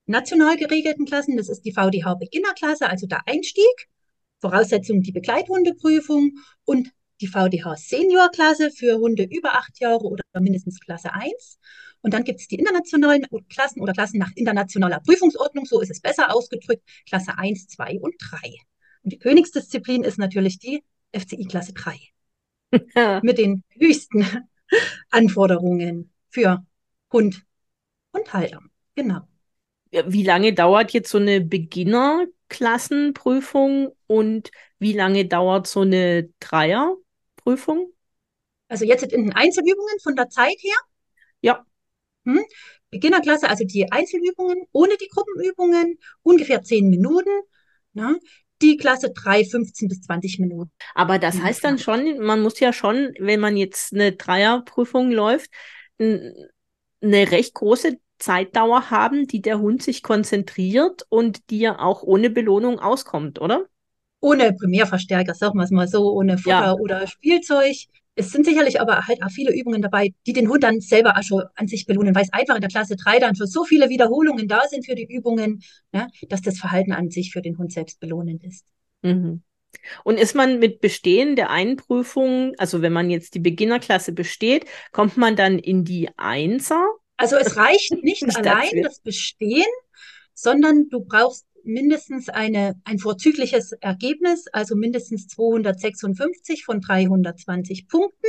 national 0.06 0.56
geregelten 0.56 1.06
Klassen, 1.06 1.36
das 1.36 1.48
ist 1.48 1.62
die 1.62 1.72
VDH 1.72 2.14
Beginnerklasse, 2.14 2.88
also 2.88 3.06
der 3.06 3.28
Einstieg. 3.28 3.88
Voraussetzung 4.40 5.00
die 5.00 5.12
Begleithundeprüfung 5.12 6.32
und 6.64 6.90
die 7.20 7.26
VDH 7.26 7.76
Seniorklasse 7.76 8.70
für 8.70 8.98
Hunde 8.98 9.24
über 9.24 9.54
acht 9.54 9.80
Jahre 9.80 10.04
oder 10.04 10.22
mindestens 10.40 10.80
Klasse 10.80 11.12
1. 11.12 11.58
Und 12.02 12.12
dann 12.12 12.24
gibt 12.24 12.40
es 12.40 12.48
die 12.48 12.56
internationalen 12.56 13.24
Klassen 13.48 13.80
oder 13.80 13.94
Klassen 13.94 14.18
nach 14.18 14.32
internationaler 14.34 15.00
Prüfungsordnung, 15.00 15.64
so 15.64 15.80
ist 15.80 15.90
es 15.90 16.00
besser 16.00 16.34
ausgedrückt, 16.34 16.82
Klasse 17.08 17.38
1, 17.38 17.68
2 17.68 18.00
und 18.00 18.14
3. 18.18 18.36
Und 19.02 19.12
die 19.12 19.18
Königsdisziplin 19.18 20.04
ist 20.04 20.18
natürlich 20.18 20.58
die 20.58 20.84
FCI 21.12 21.46
Klasse 21.46 21.72
3. 21.72 21.98
Mit 23.22 23.38
den 23.38 23.62
höchsten 23.70 24.26
Anforderungen 25.10 26.12
für 26.28 26.66
Hund 27.12 27.44
und 28.12 28.32
Halter. 28.32 28.60
Genau. 28.94 29.28
Wie 29.90 30.22
lange 30.24 30.52
dauert 30.52 30.92
jetzt 30.92 31.10
so 31.10 31.18
eine 31.18 31.40
Beginnerklassenprüfung 31.40 33.92
und 34.06 34.50
wie 34.78 34.92
lange 34.92 35.26
dauert 35.26 35.66
so 35.68 35.82
eine 35.82 36.30
Dreierprüfung? 37.44 37.92
Also 38.68 38.84
jetzt 38.84 39.04
in 39.04 39.24
den 39.24 39.32
Einzelübungen 39.32 40.00
von 40.02 40.16
der 40.16 40.28
Zeit 40.28 40.56
her? 40.58 40.76
Ja. 41.40 41.64
Hm? 42.24 42.40
Beginnerklasse, 42.90 43.48
also 43.48 43.64
die 43.64 43.90
Einzelübungen 43.90 44.64
ohne 44.72 44.96
die 44.96 45.08
Gruppenübungen, 45.08 45.98
ungefähr 46.22 46.62
zehn 46.62 46.88
Minuten. 46.88 47.30
Ne? 47.92 48.18
Die 48.62 48.76
Klasse 48.76 49.10
3, 49.12 49.44
15 49.44 49.88
bis 49.88 50.02
20 50.02 50.38
Minuten. 50.38 50.70
Aber 50.94 51.18
das 51.18 51.40
heißt 51.40 51.62
dann 51.64 51.78
schon, 51.78 52.18
man 52.18 52.40
muss 52.40 52.60
ja 52.60 52.72
schon, 52.72 53.12
wenn 53.18 53.40
man 53.40 53.56
jetzt 53.56 53.92
eine 53.92 54.12
Dreierprüfung 54.12 55.10
läuft, 55.10 55.50
eine 55.98 56.32
recht 57.02 57.54
große 57.54 57.98
Zeitdauer 58.18 58.90
haben, 58.90 59.26
die 59.26 59.42
der 59.42 59.58
Hund 59.58 59.82
sich 59.82 60.02
konzentriert 60.02 61.04
und 61.08 61.50
die 61.50 61.64
er 61.64 61.80
auch 61.80 62.02
ohne 62.02 62.30
Belohnung 62.30 62.78
auskommt, 62.78 63.40
oder? 63.40 63.66
Ohne 64.24 64.54
Primärverstärker, 64.54 65.34
sagen 65.34 65.58
wir 65.58 65.64
es 65.64 65.70
mal 65.70 65.86
so, 65.86 66.12
ohne 66.12 66.38
Futter 66.38 66.50
ja. 66.50 66.72
oder 66.72 67.06
Spielzeug. 67.06 67.76
Es 68.16 68.30
sind 68.30 68.46
sicherlich 68.46 68.80
aber 68.80 69.06
halt 69.06 69.22
auch 69.22 69.30
viele 69.30 69.54
Übungen 69.54 69.82
dabei, 69.82 70.14
die 70.26 70.32
den 70.32 70.48
Hund 70.48 70.62
dann 70.62 70.80
selber 70.80 71.18
auch 71.18 71.22
schon 71.22 71.42
an 71.56 71.66
sich 71.66 71.84
belohnen, 71.84 72.14
weil 72.14 72.22
es 72.22 72.32
einfach 72.32 72.54
in 72.54 72.62
der 72.62 72.70
Klasse 72.70 72.96
3 72.96 73.18
dann 73.18 73.34
für 73.34 73.46
so 73.46 73.64
viele 73.64 73.90
Wiederholungen 73.90 74.48
da 74.48 74.62
sind 74.70 74.86
für 74.86 74.94
die 74.94 75.04
Übungen, 75.04 75.62
ja, 75.92 76.06
dass 76.30 76.40
das 76.40 76.58
Verhalten 76.58 76.92
an 76.92 77.10
sich 77.10 77.32
für 77.32 77.42
den 77.42 77.58
Hund 77.58 77.70
selbst 77.70 78.00
belohnend 78.00 78.42
ist. 78.44 78.64
Mhm. 79.02 79.42
Und 80.04 80.18
ist 80.18 80.34
man 80.34 80.58
mit 80.58 80.80
Bestehen 80.80 81.36
der 81.36 81.50
Einprüfung, 81.50 82.54
also 82.56 82.80
wenn 82.80 82.94
man 82.94 83.10
jetzt 83.10 83.34
die 83.34 83.40
Beginnerklasse 83.40 84.12
besteht, 84.12 84.64
kommt 84.92 85.18
man 85.18 85.36
dann 85.36 85.58
in 85.58 85.84
die 85.84 86.08
Einser? 86.16 86.82
Also 87.18 87.36
es 87.36 87.58
reicht 87.58 87.92
nicht 88.02 88.24
allein 88.36 88.82
das 88.82 89.00
Bestehen, 89.00 89.66
sondern 90.32 90.88
du 90.88 91.00
brauchst 91.00 91.46
mindestens 91.64 92.28
eine, 92.28 92.80
ein 92.84 92.98
vorzügliches 92.98 93.72
Ergebnis, 93.72 94.46
also 94.52 94.76
mindestens 94.76 95.26
256 95.28 96.64
von 96.64 96.80
320 96.80 97.88
Punkten, 97.88 98.28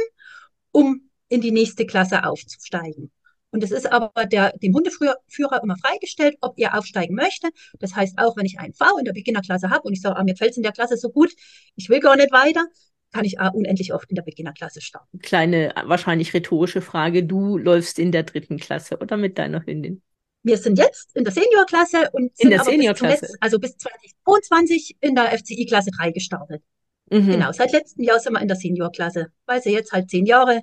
um 0.71 1.09
in 1.29 1.41
die 1.41 1.51
nächste 1.51 1.85
Klasse 1.85 2.25
aufzusteigen. 2.25 3.11
Und 3.51 3.63
es 3.63 3.71
ist 3.71 3.89
aber 3.89 4.25
der, 4.25 4.51
dem 4.57 4.73
Hundeführer 4.73 5.63
immer 5.63 5.77
freigestellt, 5.77 6.35
ob 6.41 6.59
er 6.59 6.77
aufsteigen 6.77 7.15
möchte. 7.15 7.49
Das 7.79 7.95
heißt, 7.95 8.17
auch 8.17 8.35
wenn 8.35 8.45
ich 8.45 8.59
einen 8.59 8.73
V 8.73 8.97
in 8.97 9.05
der 9.05 9.13
Beginnerklasse 9.13 9.69
habe 9.69 9.83
und 9.83 9.93
ich 9.93 10.01
sage, 10.01 10.17
ah, 10.17 10.23
mir 10.23 10.35
fällt 10.35 10.51
es 10.51 10.57
in 10.57 10.63
der 10.63 10.73
Klasse 10.73 10.97
so 10.97 11.09
gut, 11.09 11.31
ich 11.75 11.87
will 11.87 12.01
gar 12.01 12.17
nicht 12.17 12.33
weiter, 12.33 12.65
kann 13.13 13.23
ich 13.23 13.39
auch 13.39 13.53
unendlich 13.53 13.93
oft 13.93 14.09
in 14.09 14.15
der 14.15 14.23
Beginnerklasse 14.23 14.81
starten. 14.81 15.19
Kleine, 15.19 15.73
wahrscheinlich 15.85 16.33
rhetorische 16.33 16.81
Frage. 16.81 17.23
Du 17.23 17.57
läufst 17.57 17.97
in 17.97 18.11
der 18.11 18.23
dritten 18.23 18.57
Klasse 18.57 18.97
oder 18.97 19.15
mit 19.15 19.37
deiner 19.37 19.65
Hündin? 19.65 20.01
Wir 20.45 20.57
sind 20.57 20.77
jetzt 20.77 21.09
in 21.15 21.23
der 21.23 21.33
Seniorklasse 21.33 22.11
und 22.11 22.31
in 22.37 22.51
der 22.51 22.63
Seniorklasse, 22.63 23.33
also 23.39 23.57
bis 23.57 23.75
2022 23.77 24.95
in 25.01 25.15
der 25.15 25.35
FCI 25.35 25.65
Klasse 25.65 25.89
3 25.97 26.11
gestartet. 26.11 26.61
Mhm. 27.09 27.31
Genau, 27.31 27.51
seit 27.51 27.71
letztem 27.71 28.03
Jahr 28.03 28.19
sind 28.19 28.33
wir 28.33 28.41
in 28.41 28.47
der 28.47 28.55
Seniorklasse, 28.55 29.31
weil 29.47 29.63
sie 29.63 29.71
jetzt 29.71 29.91
halt 29.91 30.11
zehn 30.11 30.27
Jahre 30.27 30.61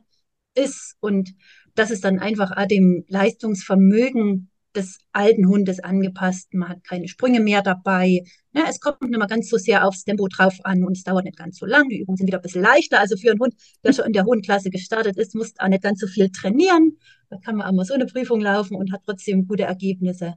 ist 0.54 0.94
und 1.00 1.34
das 1.74 1.90
ist 1.90 2.04
dann 2.04 2.20
einfach 2.20 2.52
dem 2.68 3.04
Leistungsvermögen 3.08 4.50
des 4.76 4.98
alten 5.10 5.48
Hundes 5.48 5.80
angepasst. 5.80 6.54
Man 6.54 6.68
hat 6.68 6.84
keine 6.84 7.08
Sprünge 7.08 7.40
mehr 7.40 7.62
dabei. 7.62 8.22
Ja, 8.52 8.64
es 8.68 8.78
kommt 8.78 9.02
nicht 9.02 9.18
mal 9.18 9.26
ganz 9.26 9.48
so 9.48 9.56
sehr 9.56 9.86
aufs 9.86 10.04
Tempo 10.04 10.28
drauf 10.28 10.54
an 10.62 10.84
und 10.84 10.96
es 10.96 11.02
dauert 11.02 11.24
nicht 11.24 11.36
ganz 11.36 11.58
so 11.58 11.66
lang. 11.66 11.88
Die 11.88 12.00
Übungen 12.00 12.16
sind 12.16 12.26
wieder 12.26 12.38
ein 12.38 12.42
bisschen 12.42 12.62
leichter. 12.62 13.00
Also 13.00 13.16
für 13.16 13.30
einen 13.30 13.40
Hund, 13.40 13.54
der 13.84 13.92
schon 13.92 14.06
in 14.06 14.12
der 14.12 14.24
hohen 14.24 14.42
Klasse 14.42 14.70
gestartet 14.70 15.16
ist, 15.16 15.34
muss 15.34 15.52
auch 15.58 15.68
nicht 15.68 15.82
ganz 15.82 16.00
so 16.00 16.06
viel 16.06 16.30
trainieren. 16.30 16.98
Da 17.32 17.38
kann 17.38 17.56
man 17.56 17.66
auch 17.66 17.72
mal 17.72 17.86
so 17.86 17.94
eine 17.94 18.04
Prüfung 18.04 18.42
laufen 18.42 18.76
und 18.76 18.92
hat 18.92 19.00
trotzdem 19.06 19.48
gute 19.48 19.62
Ergebnisse. 19.62 20.34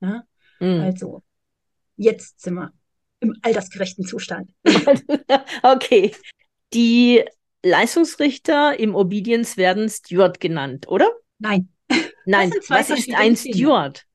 Ja? 0.00 0.24
Mhm. 0.60 0.80
Also 0.80 1.22
jetzt 1.96 2.40
sind 2.40 2.54
wir 2.54 2.72
im 3.20 3.36
altersgerechten 3.42 4.06
Zustand. 4.06 4.50
okay. 5.62 6.14
Die 6.72 7.22
Leistungsrichter 7.62 8.80
im 8.80 8.94
Obedience 8.94 9.58
werden 9.58 9.90
Steward 9.90 10.40
genannt, 10.40 10.88
oder? 10.88 11.10
Nein. 11.38 11.68
Nein, 12.24 12.50
was 12.68 12.88
ist 12.88 13.12
ein 13.12 13.36
Steward? 13.36 14.06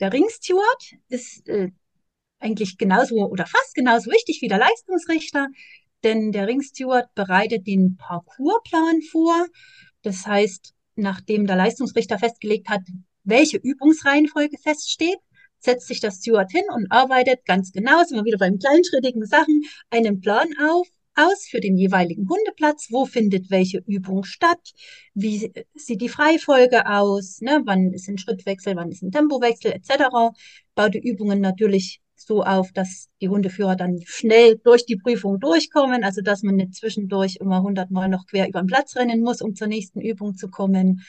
Der 0.00 0.12
Ringsteward 0.12 0.96
ist 1.08 1.48
äh, 1.48 1.70
eigentlich 2.40 2.76
genauso 2.76 3.26
oder 3.26 3.46
fast 3.46 3.74
genauso 3.74 4.10
wichtig 4.10 4.42
wie 4.42 4.48
der 4.48 4.58
Leistungsrichter, 4.58 5.48
denn 6.02 6.30
der 6.30 6.46
Ringsteward 6.46 7.14
bereitet 7.14 7.66
den 7.66 7.96
Parcoursplan 7.96 9.00
vor. 9.10 9.46
Das 10.02 10.26
heißt, 10.26 10.74
nachdem 10.96 11.46
der 11.46 11.56
Leistungsrichter 11.56 12.18
festgelegt 12.18 12.68
hat, 12.68 12.82
welche 13.24 13.56
Übungsreihenfolge 13.56 14.58
feststeht, 14.58 15.18
setzt 15.58 15.88
sich 15.88 16.00
der 16.00 16.10
Steward 16.10 16.50
hin 16.50 16.64
und 16.74 16.90
arbeitet 16.90 17.44
ganz 17.46 17.72
genau, 17.72 18.02
sind 18.04 18.18
wir 18.18 18.24
wieder 18.24 18.38
beim 18.38 18.58
kleinschrittigen 18.58 19.24
Sachen, 19.26 19.62
einen 19.90 20.20
Plan 20.20 20.48
auf 20.60 20.86
aus 21.16 21.46
für 21.48 21.60
den 21.60 21.76
jeweiligen 21.76 22.28
Hundeplatz. 22.28 22.88
Wo 22.90 23.06
findet 23.06 23.50
welche 23.50 23.82
Übung 23.86 24.24
statt? 24.24 24.72
Wie 25.14 25.52
sieht 25.74 26.00
die 26.00 26.08
Freifolge 26.08 26.86
aus? 26.86 27.40
Ne? 27.40 27.62
Wann 27.64 27.92
ist 27.92 28.08
ein 28.08 28.18
Schrittwechsel? 28.18 28.76
Wann 28.76 28.90
ist 28.90 29.02
ein 29.02 29.12
Tempowechsel 29.12 29.72
etc. 29.72 30.34
Baut 30.74 30.94
die 30.94 31.08
Übungen 31.08 31.40
natürlich 31.40 32.00
so 32.16 32.42
auf, 32.42 32.72
dass 32.72 33.08
die 33.20 33.28
Hundeführer 33.28 33.76
dann 33.76 34.00
schnell 34.04 34.60
durch 34.62 34.86
die 34.86 34.96
Prüfung 34.96 35.40
durchkommen, 35.40 36.04
also 36.04 36.22
dass 36.22 36.42
man 36.42 36.56
nicht 36.56 36.74
zwischendurch 36.74 37.36
immer 37.40 37.62
hundertmal 37.62 38.08
noch 38.08 38.26
quer 38.26 38.48
über 38.48 38.62
den 38.62 38.66
Platz 38.66 38.96
rennen 38.96 39.20
muss, 39.20 39.42
um 39.42 39.54
zur 39.54 39.66
nächsten 39.66 40.00
Übung 40.00 40.36
zu 40.36 40.48
kommen. 40.48 41.02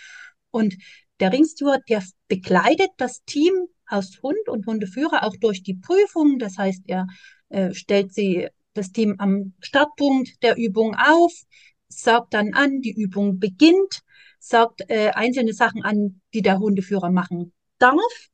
Und 0.51 0.75
der 1.19 1.31
Ringsteward, 1.31 1.83
der 1.89 2.03
begleitet 2.27 2.89
das 2.97 3.23
Team 3.23 3.53
aus 3.87 4.19
Hund 4.21 4.49
und 4.49 4.65
Hundeführer 4.65 5.23
auch 5.23 5.35
durch 5.39 5.63
die 5.63 5.75
Prüfung. 5.75 6.39
Das 6.39 6.57
heißt, 6.57 6.83
er 6.87 7.07
äh, 7.49 7.73
stellt 7.73 8.13
sie 8.13 8.47
das 8.73 8.91
Team 8.91 9.15
am 9.19 9.53
Startpunkt 9.59 10.43
der 10.43 10.57
Übung 10.57 10.95
auf, 10.95 11.31
sagt 11.87 12.33
dann 12.33 12.53
an, 12.53 12.81
die 12.81 12.93
Übung 12.93 13.39
beginnt, 13.39 14.01
sagt 14.39 14.81
äh, 14.89 15.11
einzelne 15.11 15.53
Sachen 15.53 15.83
an, 15.83 16.21
die 16.33 16.41
der 16.41 16.59
Hundeführer 16.59 17.11
machen 17.11 17.53
darf 17.77 18.29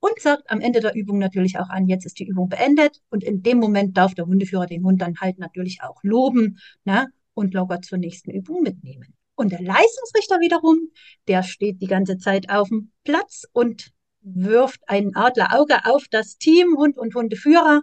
und 0.00 0.20
sagt 0.20 0.50
am 0.50 0.60
Ende 0.60 0.80
der 0.80 0.94
Übung 0.94 1.18
natürlich 1.18 1.58
auch 1.58 1.68
an, 1.68 1.86
jetzt 1.86 2.06
ist 2.06 2.18
die 2.18 2.26
Übung 2.26 2.48
beendet. 2.48 3.00
Und 3.10 3.24
in 3.24 3.42
dem 3.42 3.58
Moment 3.58 3.96
darf 3.96 4.14
der 4.14 4.26
Hundeführer 4.26 4.66
den 4.66 4.84
Hund 4.84 5.02
dann 5.02 5.18
halt 5.20 5.38
natürlich 5.38 5.80
auch 5.82 6.02
loben 6.02 6.58
ne, 6.84 7.08
und 7.34 7.54
locker 7.54 7.80
zur 7.80 7.98
nächsten 7.98 8.30
Übung 8.30 8.62
mitnehmen. 8.62 9.14
Und 9.34 9.52
der 9.52 9.62
Leistungsrichter 9.62 10.40
wiederum, 10.40 10.90
der 11.28 11.42
steht 11.42 11.80
die 11.80 11.86
ganze 11.86 12.18
Zeit 12.18 12.50
auf 12.50 12.68
dem 12.68 12.90
Platz 13.04 13.44
und 13.52 13.92
wirft 14.20 14.80
ein 14.88 15.14
Adlerauge 15.14 15.78
auf 15.84 16.06
das 16.10 16.38
Team, 16.38 16.76
Hund 16.76 16.98
und 16.98 17.14
Hundeführer 17.14 17.82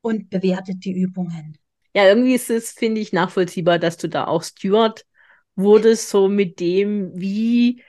und 0.00 0.30
bewertet 0.30 0.84
die 0.84 0.92
Übungen. 0.92 1.56
Ja, 1.94 2.06
irgendwie 2.08 2.34
ist 2.34 2.50
es, 2.50 2.72
finde 2.72 3.00
ich, 3.00 3.12
nachvollziehbar, 3.12 3.78
dass 3.78 3.96
du 3.96 4.08
da 4.08 4.26
auch 4.26 4.42
Steward 4.42 5.04
wurdest, 5.54 6.08
so 6.08 6.28
mit 6.28 6.58
dem, 6.60 7.12
wie 7.14 7.82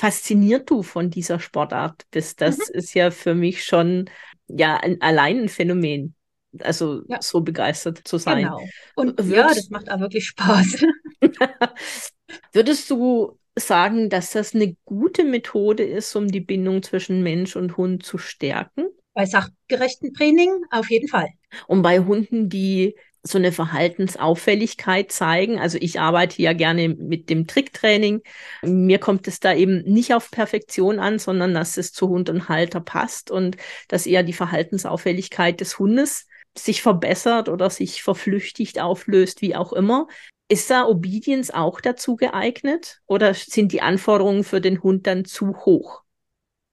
fasziniert 0.00 0.70
du 0.70 0.82
von 0.82 1.10
dieser 1.10 1.40
Sportart 1.40 2.06
bist. 2.10 2.40
Das 2.40 2.56
mhm. 2.56 2.64
ist 2.72 2.94
ja 2.94 3.10
für 3.10 3.34
mich 3.34 3.64
schon 3.64 4.08
ja 4.48 4.78
ein, 4.78 4.98
allein 5.02 5.40
ein 5.40 5.48
Phänomen. 5.50 6.14
Also 6.58 7.02
ja. 7.06 7.20
so 7.20 7.42
begeistert 7.42 8.00
zu 8.04 8.16
sein. 8.16 8.44
Genau. 8.44 8.60
Und 8.96 9.18
Würdest, 9.18 9.36
ja, 9.36 9.48
das 9.48 9.68
macht 9.68 9.90
auch 9.90 10.00
wirklich 10.00 10.26
Spaß. 10.26 10.86
Würdest 12.52 12.88
du 12.88 13.38
sagen, 13.54 14.08
dass 14.08 14.32
das 14.32 14.54
eine 14.54 14.74
gute 14.86 15.22
Methode 15.22 15.84
ist, 15.84 16.16
um 16.16 16.28
die 16.28 16.40
Bindung 16.40 16.82
zwischen 16.82 17.22
Mensch 17.22 17.54
und 17.54 17.76
Hund 17.76 18.02
zu 18.02 18.16
stärken? 18.16 18.86
Bei 19.12 19.26
sachgerechten 19.26 20.14
Training 20.14 20.50
auf 20.70 20.88
jeden 20.88 21.08
Fall. 21.08 21.28
Und 21.66 21.82
bei 21.82 22.00
Hunden, 22.00 22.48
die 22.48 22.96
so 23.22 23.38
eine 23.38 23.52
Verhaltensauffälligkeit 23.52 25.12
zeigen. 25.12 25.58
Also 25.58 25.78
ich 25.80 26.00
arbeite 26.00 26.40
ja 26.40 26.52
gerne 26.52 26.88
mit 26.88 27.28
dem 27.28 27.46
Tricktraining. 27.46 28.22
Mir 28.62 28.98
kommt 28.98 29.28
es 29.28 29.40
da 29.40 29.54
eben 29.54 29.82
nicht 29.82 30.14
auf 30.14 30.30
Perfektion 30.30 30.98
an, 30.98 31.18
sondern 31.18 31.54
dass 31.54 31.76
es 31.76 31.92
zu 31.92 32.08
Hund 32.08 32.30
und 32.30 32.48
Halter 32.48 32.80
passt 32.80 33.30
und 33.30 33.56
dass 33.88 34.06
eher 34.06 34.22
die 34.22 34.32
Verhaltensauffälligkeit 34.32 35.60
des 35.60 35.78
Hundes 35.78 36.26
sich 36.56 36.82
verbessert 36.82 37.48
oder 37.48 37.70
sich 37.70 38.02
verflüchtigt 38.02 38.80
auflöst, 38.80 39.42
wie 39.42 39.54
auch 39.54 39.72
immer. 39.72 40.08
Ist 40.48 40.70
da 40.70 40.86
Obedience 40.86 41.52
auch 41.52 41.80
dazu 41.80 42.16
geeignet 42.16 43.00
oder 43.06 43.34
sind 43.34 43.72
die 43.72 43.82
Anforderungen 43.82 44.42
für 44.42 44.60
den 44.60 44.82
Hund 44.82 45.06
dann 45.06 45.24
zu 45.24 45.56
hoch? 45.64 46.02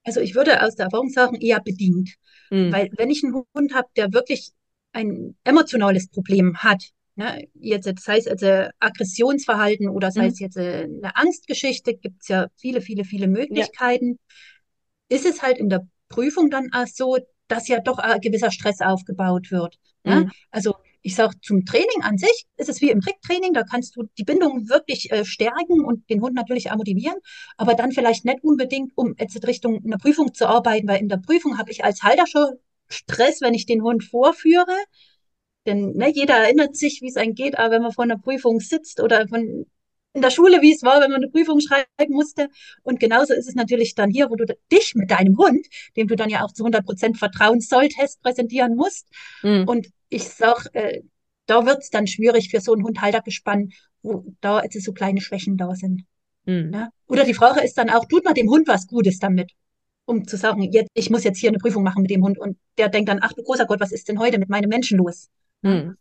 Also 0.04 0.20
ich 0.20 0.34
würde 0.34 0.62
aus 0.62 0.74
der 0.74 0.86
Erfahrung 0.86 1.10
sagen, 1.10 1.36
eher 1.36 1.60
bedingt. 1.60 2.14
Mhm. 2.50 2.72
Weil 2.72 2.90
wenn 2.96 3.10
ich 3.10 3.22
einen 3.22 3.34
Hund 3.54 3.74
habe, 3.74 3.88
der 3.96 4.12
wirklich 4.12 4.52
ein 4.92 5.36
emotionales 5.44 6.08
Problem 6.08 6.58
hat, 6.58 6.82
ne, 7.16 7.48
jetzt 7.54 7.88
sei 8.00 8.18
es 8.18 8.26
also 8.26 8.70
Aggressionsverhalten 8.78 9.88
oder 9.88 10.10
sei 10.10 10.22
mhm. 10.22 10.28
es 10.28 10.38
jetzt 10.40 10.56
äh, 10.56 10.84
eine 10.84 11.16
Angstgeschichte, 11.16 11.94
gibt 11.94 12.22
es 12.22 12.28
ja 12.28 12.48
viele, 12.56 12.80
viele, 12.80 13.04
viele 13.04 13.28
Möglichkeiten, 13.28 14.18
ja. 15.10 15.16
ist 15.16 15.26
es 15.26 15.42
halt 15.42 15.58
in 15.58 15.68
der 15.68 15.86
Prüfung 16.08 16.50
dann 16.50 16.72
auch 16.72 16.86
so, 16.86 17.18
dass 17.48 17.68
ja 17.68 17.80
doch 17.80 17.98
ein 17.98 18.20
gewisser 18.20 18.50
Stress 18.50 18.80
aufgebaut 18.80 19.50
wird. 19.50 19.78
Ne? 20.04 20.22
Mhm. 20.22 20.30
Also 20.50 20.74
ich 21.02 21.14
sage, 21.14 21.34
zum 21.40 21.64
Training 21.64 22.02
an 22.02 22.18
sich 22.18 22.46
ist 22.56 22.68
es 22.68 22.80
wie 22.80 22.90
im 22.90 23.00
Tricktraining, 23.00 23.52
da 23.52 23.62
kannst 23.62 23.96
du 23.96 24.04
die 24.18 24.24
Bindung 24.24 24.68
wirklich 24.68 25.10
äh, 25.10 25.24
stärken 25.24 25.84
und 25.84 26.08
den 26.10 26.20
Hund 26.20 26.34
natürlich 26.34 26.70
auch 26.70 26.76
motivieren, 26.76 27.16
aber 27.56 27.74
dann 27.74 27.92
vielleicht 27.92 28.24
nicht 28.24 28.42
unbedingt, 28.42 28.92
um 28.96 29.14
jetzt 29.18 29.46
Richtung 29.46 29.82
einer 29.84 29.98
Prüfung 29.98 30.34
zu 30.34 30.46
arbeiten, 30.46 30.88
weil 30.88 31.00
in 31.00 31.08
der 31.08 31.18
Prüfung 31.18 31.58
habe 31.58 31.70
ich 31.70 31.84
als 31.84 32.02
Halter 32.02 32.26
schon 32.26 32.48
Stress, 32.88 33.40
wenn 33.40 33.54
ich 33.54 33.66
den 33.66 33.82
Hund 33.82 34.04
vorführe. 34.04 34.76
Denn 35.66 35.92
ne, 35.92 36.10
jeder 36.10 36.36
erinnert 36.36 36.76
sich, 36.76 37.00
wie 37.02 37.08
es 37.08 37.16
einem 37.16 37.34
geht, 37.34 37.58
aber 37.58 37.72
wenn 37.72 37.82
man 37.82 37.92
vor 37.92 38.04
einer 38.04 38.18
Prüfung 38.18 38.60
sitzt 38.60 39.00
oder 39.00 39.28
von 39.28 39.66
in 40.14 40.22
der 40.22 40.30
Schule, 40.30 40.62
wie 40.62 40.74
es 40.74 40.82
war, 40.82 41.00
wenn 41.00 41.10
man 41.10 41.22
eine 41.22 41.30
Prüfung 41.30 41.60
schreiben 41.60 42.14
musste. 42.14 42.48
Und 42.82 42.98
genauso 42.98 43.34
ist 43.34 43.48
es 43.48 43.54
natürlich 43.54 43.94
dann 43.94 44.10
hier, 44.10 44.30
wo 44.30 44.36
du 44.36 44.46
dich 44.72 44.94
mit 44.94 45.10
deinem 45.10 45.36
Hund, 45.38 45.66
dem 45.96 46.08
du 46.08 46.16
dann 46.16 46.30
ja 46.30 46.44
auch 46.44 46.52
zu 46.52 46.64
100 46.64 46.84
Prozent 46.84 47.18
vertrauen 47.18 47.60
solltest, 47.60 48.20
präsentieren 48.22 48.74
musst. 48.74 49.06
Mhm. 49.42 49.64
Und 49.66 49.88
ich 50.08 50.24
sag, 50.24 50.66
äh, 50.72 51.02
da 51.46 51.66
wird 51.66 51.82
es 51.82 51.90
dann 51.90 52.06
schwierig 52.06 52.50
für 52.50 52.60
so 52.60 52.74
ein 52.74 52.82
Hundhaltergespann, 52.82 53.70
wo 54.02 54.24
da 54.40 54.62
jetzt 54.62 54.82
so 54.82 54.92
kleine 54.92 55.20
Schwächen 55.20 55.56
da 55.56 55.74
sind. 55.74 56.04
Mhm. 56.46 56.70
Ne? 56.70 56.90
Oder 57.06 57.24
die 57.24 57.34
Frage 57.34 57.60
ist 57.60 57.78
dann 57.78 57.90
auch, 57.90 58.06
tut 58.06 58.24
man 58.24 58.34
dem 58.34 58.50
Hund 58.50 58.66
was 58.66 58.86
Gutes 58.86 59.18
damit? 59.18 59.52
Um 60.08 60.26
zu 60.26 60.36
sagen, 60.36 60.62
jetzt, 60.62 60.90
ich 60.94 61.10
muss 61.10 61.24
jetzt 61.24 61.38
hier 61.38 61.50
eine 61.50 61.58
Prüfung 61.58 61.82
machen 61.82 62.02
mit 62.02 62.10
dem 62.10 62.24
Hund. 62.24 62.38
Und 62.38 62.56
der 62.78 62.88
denkt 62.88 63.08
dann, 63.08 63.20
ach 63.22 63.32
du 63.34 63.42
großer 63.42 63.66
Gott, 63.66 63.80
was 63.80 63.92
ist 63.92 64.08
denn 64.08 64.18
heute 64.18 64.38
mit 64.38 64.48
meinem 64.48 64.68
Menschen 64.68 64.98
los? 64.98 65.28
Hm. 65.62 65.96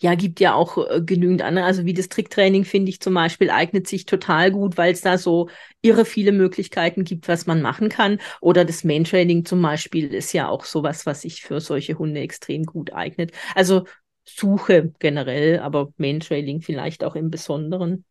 Ja, 0.00 0.14
gibt 0.14 0.40
ja 0.40 0.54
auch 0.54 0.78
äh, 0.78 1.00
genügend 1.00 1.42
andere. 1.42 1.64
Also 1.64 1.84
wie 1.84 1.94
das 1.94 2.08
Tricktraining 2.08 2.64
finde 2.64 2.90
ich 2.90 3.00
zum 3.00 3.14
Beispiel 3.14 3.50
eignet 3.50 3.86
sich 3.86 4.06
total 4.06 4.50
gut, 4.50 4.76
weil 4.76 4.92
es 4.92 5.00
da 5.00 5.18
so 5.18 5.48
irre 5.80 6.04
viele 6.04 6.32
Möglichkeiten 6.32 7.04
gibt, 7.04 7.28
was 7.28 7.46
man 7.46 7.62
machen 7.62 7.88
kann. 7.88 8.18
Oder 8.40 8.64
das 8.64 8.84
Main-Training 8.84 9.44
zum 9.44 9.62
Beispiel 9.62 10.12
ist 10.12 10.32
ja 10.32 10.48
auch 10.48 10.64
sowas, 10.64 11.06
was 11.06 11.22
sich 11.22 11.42
für 11.42 11.60
solche 11.60 11.98
Hunde 11.98 12.20
extrem 12.20 12.64
gut 12.64 12.92
eignet. 12.92 13.32
Also 13.54 13.84
Suche 14.24 14.92
generell, 14.98 15.58
aber 15.58 15.92
Main-Training 15.96 16.62
vielleicht 16.62 17.02
auch 17.02 17.16
im 17.16 17.30
Besonderen. 17.30 18.04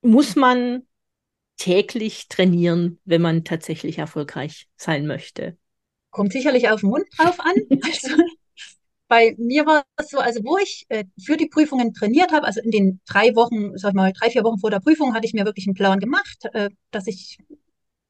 Muss 0.00 0.36
man 0.36 0.87
täglich 1.58 2.28
trainieren, 2.28 2.98
wenn 3.04 3.20
man 3.20 3.44
tatsächlich 3.44 3.98
erfolgreich 3.98 4.68
sein 4.76 5.06
möchte? 5.06 5.58
Kommt 6.10 6.32
sicherlich 6.32 6.70
auf 6.70 6.80
den 6.80 6.90
Hund 6.90 7.04
drauf 7.16 7.38
an. 7.40 7.54
Also, 7.84 8.16
bei 9.08 9.34
mir 9.38 9.64
war 9.64 9.84
es 9.96 10.10
so, 10.10 10.18
also 10.18 10.40
wo 10.44 10.58
ich 10.58 10.84
äh, 10.90 11.04
für 11.18 11.36
die 11.36 11.48
Prüfungen 11.48 11.94
trainiert 11.94 12.30
habe, 12.30 12.46
also 12.46 12.60
in 12.60 12.70
den 12.70 13.00
drei 13.06 13.34
Wochen, 13.34 13.76
sag 13.76 13.90
ich 13.90 13.94
mal, 13.94 14.12
drei, 14.12 14.30
vier 14.30 14.44
Wochen 14.44 14.58
vor 14.58 14.70
der 14.70 14.80
Prüfung, 14.80 15.14
hatte 15.14 15.26
ich 15.26 15.32
mir 15.32 15.46
wirklich 15.46 15.66
einen 15.66 15.74
Plan 15.74 15.98
gemacht, 15.98 16.44
äh, 16.52 16.68
dass 16.90 17.06
ich 17.06 17.38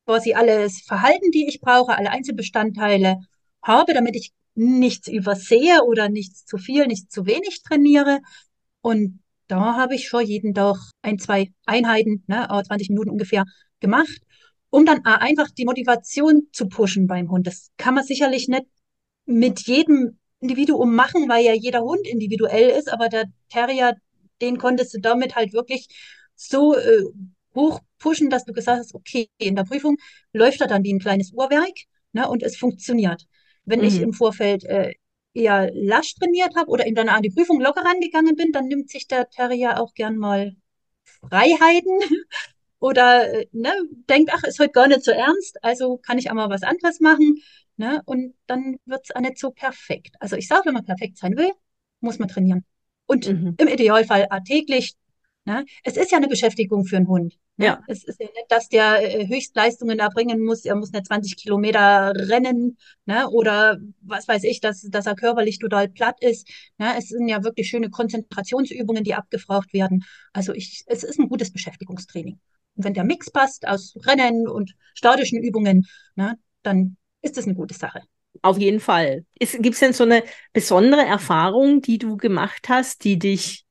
quasi 0.05 0.35
alles 0.35 0.81
Verhalten, 0.81 1.31
die 1.31 1.47
ich 1.47 1.61
brauche, 1.61 1.97
alle 1.97 2.11
Einzelbestandteile 2.11 3.19
habe, 3.63 3.95
damit 3.95 4.17
ich 4.17 4.33
nichts 4.55 5.07
übersehe 5.07 5.85
oder 5.85 6.09
nichts 6.09 6.45
zu 6.45 6.59
viel, 6.59 6.87
nichts 6.87 7.15
zu 7.15 7.27
wenig 7.27 7.63
trainiere. 7.63 8.21
Und 8.81 9.21
da 9.49 9.77
habe 9.77 9.95
ich 9.95 10.09
schon 10.09 10.25
jeden 10.25 10.55
Tag 10.55 10.77
ein, 11.03 11.19
zwei 11.19 11.51
Einheiten, 11.67 12.23
ne, 12.27 12.47
20 12.49 12.91
Minuten 12.91 13.11
ungefähr 13.11 13.45
gemacht, 13.81 14.21
um 14.71 14.85
dann 14.87 15.05
einfach 15.05 15.51
die 15.51 15.65
Motivation 15.65 16.49
zu 16.53 16.69
pushen 16.69 17.07
beim 17.07 17.31
Hund. 17.31 17.47
Das 17.47 17.71
kann 17.77 17.95
man 17.95 18.05
sicherlich 18.05 18.49
nicht 18.49 18.67
mit 19.25 19.61
jedem 19.67 20.19
Individuum 20.41 20.95
machen, 20.95 21.29
weil 21.29 21.45
ja 21.45 21.53
jeder 21.53 21.83
Hund 21.83 22.07
individuell 22.07 22.71
ist, 22.71 22.93
aber 22.93 23.09
der 23.09 23.25
Terrier, 23.49 23.95
den 24.41 24.59
konntest 24.59 24.95
du 24.95 25.01
damit 25.01 25.35
halt 25.35 25.53
wirklich 25.53 25.89
so 26.37 26.77
äh, 26.77 27.05
hoch 27.55 27.81
pushen, 27.99 28.31
dass 28.31 28.45
du 28.45 28.53
gesagt 28.53 28.79
hast, 28.79 28.95
okay, 28.95 29.29
in 29.39 29.57
der 29.57 29.65
Prüfung 29.65 29.97
läuft 30.33 30.61
er 30.61 30.69
dann 30.69 30.85
wie 30.85 30.93
ein 30.93 31.01
kleines 31.01 31.33
Uhrwerk 31.33 31.75
ne, 32.13 32.29
und 32.29 32.43
es 32.43 32.57
funktioniert. 32.57 33.25
Wenn 33.65 33.81
mhm. 33.81 33.87
ich 33.87 34.01
im 34.01 34.13
Vorfeld 34.13 34.65
äh, 34.65 34.95
eher 35.39 35.71
lasch 35.73 36.15
trainiert 36.15 36.57
habe 36.57 36.71
oder 36.71 36.87
ihm 36.87 36.95
dann 36.95 37.09
an 37.09 37.23
die 37.23 37.31
Prüfung 37.31 37.61
locker 37.61 37.85
rangegangen 37.85 38.37
bin, 38.37 38.53
dann 38.53 38.67
nimmt 38.67 38.91
sich 38.91 39.07
der 39.07 39.29
Terrier 39.31 39.81
auch 39.81 39.95
gern 39.95 40.17
mal 40.17 40.57
Freiheiten 41.05 41.99
oder 42.81 43.33
äh, 43.33 43.47
ne, 43.53 43.73
denkt, 44.09 44.31
ach, 44.35 44.45
ist 44.45 44.59
heute 44.59 44.73
gar 44.73 44.89
nicht 44.89 45.05
so 45.05 45.13
ernst, 45.13 45.63
also 45.63 45.99
kann 45.99 46.19
ich 46.19 46.31
auch 46.31 46.35
mal 46.35 46.51
was 46.51 46.63
anderes 46.63 47.01
machen. 47.01 47.43
Ne? 47.77 48.03
Und 48.07 48.35
dann 48.47 48.79
wird 48.87 49.03
es 49.05 49.15
auch 49.15 49.21
nicht 49.21 49.39
so 49.39 49.51
perfekt. 49.51 50.17
Also 50.19 50.37
ich 50.37 50.49
sage, 50.49 50.63
wenn 50.67 50.75
man 50.75 50.85
perfekt 50.85 51.17
sein 51.17 51.37
will, 51.37 51.51
muss 52.01 52.19
man 52.19 52.29
trainieren. 52.29 52.65
Und 53.07 53.29
mhm. 53.29 53.55
im 53.57 53.69
Idealfall 53.69 54.29
täglich 54.45 54.95
Ne? 55.49 55.65
Es 55.83 55.97
ist 55.97 56.11
ja 56.11 56.19
eine 56.19 56.29
Beschäftigung 56.29 56.85
für 56.85 56.99
einen 56.99 57.09
Hund. 57.09 57.39
Ne? 57.57 57.65
Ja. 57.65 57.83
Es 57.87 58.05
ist 58.05 58.21
ja 58.21 58.27
nicht, 58.27 58.51
dass 58.51 58.69
der 58.69 59.03
äh, 59.03 59.27
Höchstleistungen 59.29 59.99
erbringen 59.99 60.45
muss. 60.45 60.67
Er 60.67 60.75
muss 60.75 60.93
nicht 60.93 61.07
20 61.07 61.39
Kilometer 61.39 62.13
rennen 62.15 62.77
ne? 63.07 63.27
oder 63.31 63.79
was 64.03 64.29
weiß 64.29 64.45
ich, 64.45 64.61
dass, 64.61 64.83
dass 64.83 65.07
er 65.07 65.15
körperlich 65.15 65.59
total 65.59 65.89
platt 65.89 66.17
ist. 66.21 66.47
Ne? 66.77 66.93
Es 66.99 67.09
sind 67.09 67.29
ja 67.29 67.43
wirklich 67.45 67.71
schöne 67.71 67.89
Konzentrationsübungen, 67.89 69.05
die 69.05 69.15
abgefragt 69.15 69.73
werden. 69.73 70.05
Also 70.35 70.53
ich, 70.53 70.85
es 70.87 71.03
ist 71.03 71.19
ein 71.19 71.31
gutes 71.31 71.51
Beschäftigungstraining. 71.51 72.39
Und 72.75 72.85
wenn 72.85 72.93
der 72.93 73.05
Mix 73.05 73.31
passt 73.31 73.67
aus 73.67 73.95
Rennen 74.05 74.47
und 74.47 74.75
statischen 74.93 75.43
Übungen, 75.43 75.87
ne, 76.15 76.39
dann 76.63 76.99
ist 77.23 77.39
das 77.39 77.47
eine 77.47 77.55
gute 77.55 77.73
Sache. 77.73 78.03
Auf 78.43 78.59
jeden 78.59 78.81
Fall. 78.81 79.25
Gibt 79.39 79.75
es 79.75 79.81
denn 79.81 79.95
so 79.95 80.05
eine 80.05 80.25
besondere 80.53 81.07
Erfahrung, 81.07 81.81
die 81.81 81.97
du 81.97 82.19
gemacht 82.19 82.69
hast, 82.69 83.03
die 83.05 83.19
dich 83.19 83.65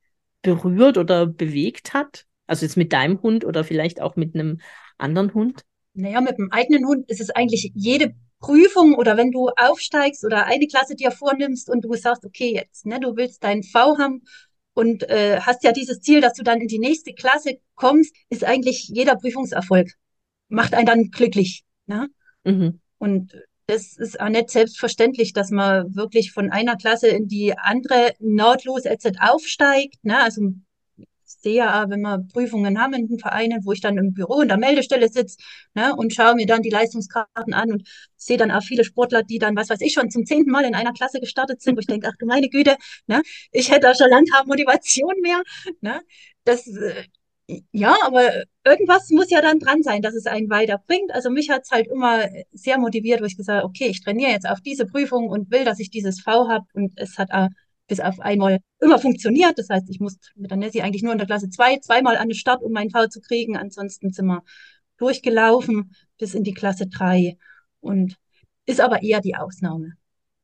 berührt 0.54 0.98
oder 0.98 1.26
bewegt 1.26 1.94
hat? 1.94 2.26
Also 2.46 2.64
jetzt 2.64 2.76
mit 2.76 2.92
deinem 2.92 3.20
Hund 3.22 3.44
oder 3.44 3.64
vielleicht 3.64 4.00
auch 4.00 4.16
mit 4.16 4.34
einem 4.34 4.60
anderen 4.96 5.34
Hund? 5.34 5.62
Naja, 5.94 6.20
mit 6.20 6.38
dem 6.38 6.50
eigenen 6.52 6.86
Hund 6.86 7.08
ist 7.10 7.20
es 7.20 7.30
eigentlich 7.30 7.72
jede 7.74 8.14
Prüfung 8.40 8.94
oder 8.94 9.16
wenn 9.16 9.32
du 9.32 9.48
aufsteigst 9.56 10.24
oder 10.24 10.46
eine 10.46 10.66
Klasse 10.66 10.94
dir 10.94 11.10
vornimmst 11.10 11.68
und 11.68 11.84
du 11.84 11.92
sagst, 11.94 12.24
okay, 12.24 12.54
jetzt, 12.54 12.86
ne, 12.86 13.00
du 13.00 13.16
willst 13.16 13.42
deinen 13.42 13.64
V 13.64 13.98
haben 13.98 14.22
und 14.74 15.08
äh, 15.08 15.40
hast 15.40 15.64
ja 15.64 15.72
dieses 15.72 16.00
Ziel, 16.00 16.20
dass 16.20 16.34
du 16.34 16.44
dann 16.44 16.60
in 16.60 16.68
die 16.68 16.78
nächste 16.78 17.12
Klasse 17.12 17.58
kommst, 17.74 18.14
ist 18.30 18.44
eigentlich 18.44 18.88
jeder 18.88 19.16
Prüfungserfolg. 19.16 19.88
Macht 20.48 20.72
einen 20.74 20.86
dann 20.86 21.10
glücklich. 21.10 21.64
Ne? 21.86 22.08
Mhm. 22.44 22.80
Und 22.98 23.34
das 23.68 23.98
ist 23.98 24.18
auch 24.18 24.30
nicht 24.30 24.50
selbstverständlich, 24.50 25.34
dass 25.34 25.50
man 25.50 25.94
wirklich 25.94 26.32
von 26.32 26.50
einer 26.50 26.76
Klasse 26.76 27.08
in 27.08 27.28
die 27.28 27.56
andere 27.56 28.14
nahtlos 28.18 28.84
jetzt 28.84 29.06
aufsteigt. 29.20 30.02
Ne? 30.02 30.18
Also 30.18 30.52
sehe 31.26 31.56
ja, 31.56 31.88
wenn 31.90 32.00
wir 32.00 32.24
Prüfungen 32.32 32.80
haben 32.80 32.94
in 32.94 33.08
den 33.08 33.18
Vereinen, 33.18 33.64
wo 33.66 33.72
ich 33.72 33.82
dann 33.82 33.98
im 33.98 34.14
Büro 34.14 34.40
in 34.40 34.48
der 34.48 34.56
Meldestelle 34.56 35.08
sitze 35.10 35.36
ne, 35.74 35.94
und 35.94 36.14
schaue 36.14 36.34
mir 36.34 36.46
dann 36.46 36.62
die 36.62 36.70
Leistungskarten 36.70 37.52
an 37.52 37.70
und 37.70 37.86
sehe 38.16 38.38
dann 38.38 38.50
auch 38.50 38.62
viele 38.62 38.84
Sportler, 38.84 39.22
die 39.22 39.38
dann, 39.38 39.54
was 39.54 39.68
weiß 39.68 39.82
ich, 39.82 39.92
schon 39.92 40.10
zum 40.10 40.24
zehnten 40.24 40.50
Mal 40.50 40.64
in 40.64 40.74
einer 40.74 40.94
Klasse 40.94 41.20
gestartet 41.20 41.60
sind, 41.60 41.76
wo 41.76 41.80
ich 41.80 41.86
denke, 41.86 42.08
ach 42.10 42.16
du 42.18 42.24
meine 42.24 42.48
Güte, 42.48 42.76
ne, 43.06 43.22
ich 43.52 43.70
hätte 43.70 43.80
da 43.82 43.94
schon 43.94 44.08
lange 44.08 44.26
Motivation 44.46 45.14
mehr. 45.20 45.42
Ne, 45.82 46.00
das, 46.44 46.66
äh, 46.66 47.04
ja, 47.72 47.96
aber 48.04 48.44
irgendwas 48.64 49.08
muss 49.10 49.30
ja 49.30 49.40
dann 49.40 49.58
dran 49.58 49.82
sein, 49.82 50.02
dass 50.02 50.14
es 50.14 50.26
einen 50.26 50.50
weiterbringt. 50.50 51.12
Also 51.12 51.30
mich 51.30 51.48
hat 51.48 51.62
es 51.64 51.70
halt 51.70 51.86
immer 51.88 52.28
sehr 52.52 52.78
motiviert, 52.78 53.22
wo 53.22 53.24
ich 53.24 53.36
gesagt 53.36 53.58
habe, 53.58 53.66
okay, 53.66 53.86
ich 53.86 54.02
trainiere 54.02 54.32
jetzt 54.32 54.48
auf 54.48 54.60
diese 54.60 54.84
Prüfung 54.86 55.28
und 55.28 55.50
will, 55.50 55.64
dass 55.64 55.80
ich 55.80 55.90
dieses 55.90 56.20
V 56.20 56.48
habe. 56.48 56.66
Und 56.74 56.92
es 56.96 57.16
hat 57.16 57.30
auch 57.32 57.48
bis 57.86 58.00
auf 58.00 58.20
einmal 58.20 58.58
immer 58.80 58.98
funktioniert. 58.98 59.58
Das 59.58 59.70
heißt, 59.70 59.88
ich 59.88 59.98
musste 59.98 60.28
mit 60.36 60.50
der 60.50 60.58
Nessie 60.58 60.82
eigentlich 60.82 61.02
nur 61.02 61.12
in 61.12 61.18
der 61.18 61.26
Klasse 61.26 61.48
zwei, 61.48 61.78
zweimal 61.78 62.18
an 62.18 62.28
den 62.28 62.36
Start, 62.36 62.62
um 62.62 62.72
meinen 62.72 62.90
V 62.90 63.06
zu 63.06 63.20
kriegen. 63.20 63.56
Ansonsten 63.56 64.12
sind 64.12 64.26
wir 64.26 64.42
durchgelaufen 64.98 65.94
bis 66.18 66.34
in 66.34 66.44
die 66.44 66.54
Klasse 66.54 66.86
drei 66.86 67.38
und 67.80 68.16
ist 68.66 68.80
aber 68.80 69.02
eher 69.02 69.20
die 69.22 69.36
Ausnahme. 69.36 69.94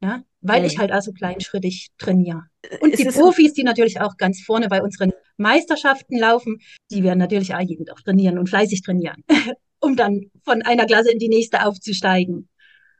Ja, 0.00 0.22
weil 0.44 0.60
mhm. 0.60 0.66
ich 0.66 0.78
halt 0.78 0.92
also 0.92 1.12
kleinschrittig 1.12 1.88
trainiere. 1.98 2.42
Und 2.80 2.92
es 2.92 2.98
die 2.98 3.06
Profis, 3.06 3.54
die 3.54 3.64
natürlich 3.64 4.00
auch 4.00 4.16
ganz 4.16 4.42
vorne 4.42 4.68
bei 4.68 4.82
unseren 4.82 5.12
Meisterschaften 5.38 6.18
laufen, 6.18 6.58
die 6.90 7.02
werden 7.02 7.18
natürlich 7.18 7.54
auch 7.54 7.60
jeden 7.60 7.86
Tag 7.86 8.04
trainieren 8.04 8.38
und 8.38 8.48
fleißig 8.48 8.82
trainieren, 8.82 9.24
um 9.80 9.96
dann 9.96 10.30
von 10.44 10.62
einer 10.62 10.86
Klasse 10.86 11.10
in 11.10 11.18
die 11.18 11.28
nächste 11.28 11.66
aufzusteigen, 11.66 12.48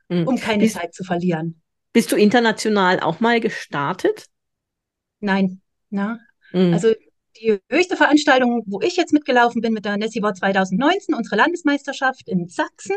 mhm. 0.09 0.27
um 0.27 0.37
keine 0.37 0.63
bist, 0.63 0.75
Zeit 0.75 0.93
zu 0.93 1.03
verlieren. 1.03 1.61
Bist 1.93 2.11
du 2.11 2.15
international 2.15 2.99
auch 2.99 3.19
mal 3.19 3.39
gestartet? 3.39 4.25
Nein. 5.19 5.61
Na? 5.91 6.19
Mhm. 6.51 6.73
Also 6.73 6.93
die 7.41 7.59
höchste 7.69 7.95
Veranstaltung, 7.95 8.63
wo 8.65 8.81
ich 8.81 8.95
jetzt 8.95 9.13
mitgelaufen 9.13 9.61
bin 9.61 9.73
mit 9.73 9.85
der 9.85 9.97
Nessie 9.97 10.21
war 10.21 10.33
2019, 10.33 11.13
unsere 11.13 11.35
Landesmeisterschaft 11.35 12.27
in 12.27 12.47
Sachsen. 12.47 12.95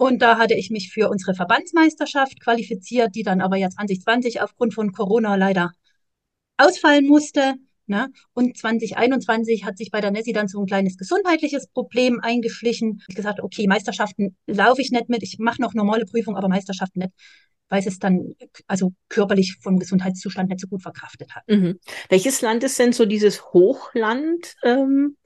Und 0.00 0.22
da 0.22 0.38
hatte 0.38 0.54
ich 0.54 0.70
mich 0.70 0.90
für 0.90 1.10
unsere 1.10 1.34
Verbandsmeisterschaft 1.34 2.40
qualifiziert, 2.40 3.14
die 3.14 3.22
dann 3.22 3.42
aber 3.42 3.56
ja 3.56 3.68
2020 3.68 4.40
aufgrund 4.40 4.72
von 4.72 4.92
Corona 4.92 5.34
leider 5.34 5.72
ausfallen 6.56 7.06
musste. 7.06 7.56
Ne? 7.84 8.08
Und 8.32 8.56
2021 8.56 9.66
hat 9.66 9.76
sich 9.76 9.90
bei 9.90 10.00
der 10.00 10.10
Nessie 10.10 10.32
dann 10.32 10.48
so 10.48 10.58
ein 10.58 10.64
kleines 10.64 10.96
gesundheitliches 10.96 11.66
Problem 11.66 12.18
eingeschlichen. 12.18 13.02
Ich 13.08 13.14
gesagt, 13.14 13.40
okay, 13.40 13.66
Meisterschaften 13.66 14.38
laufe 14.46 14.80
ich 14.80 14.90
nicht 14.90 15.10
mit, 15.10 15.22
ich 15.22 15.38
mache 15.38 15.60
noch 15.60 15.74
normale 15.74 16.06
Prüfungen, 16.06 16.38
aber 16.38 16.48
Meisterschaften 16.48 17.00
nicht 17.00 17.12
weil 17.68 17.86
es 17.86 17.98
dann 18.00 18.34
also 18.66 18.94
körperlich 19.08 19.58
vom 19.60 19.78
Gesundheitszustand 19.78 20.48
nicht 20.48 20.60
so 20.60 20.66
gut 20.66 20.82
verkraftet 20.82 21.36
hat. 21.36 21.44
Mhm. 21.46 21.78
Welches 22.08 22.40
Land 22.40 22.64
ist 22.64 22.78
denn 22.78 22.92
so 22.92 23.04
dieses 23.04 23.52
Hochland 23.52 24.56
ähm, 24.64 25.16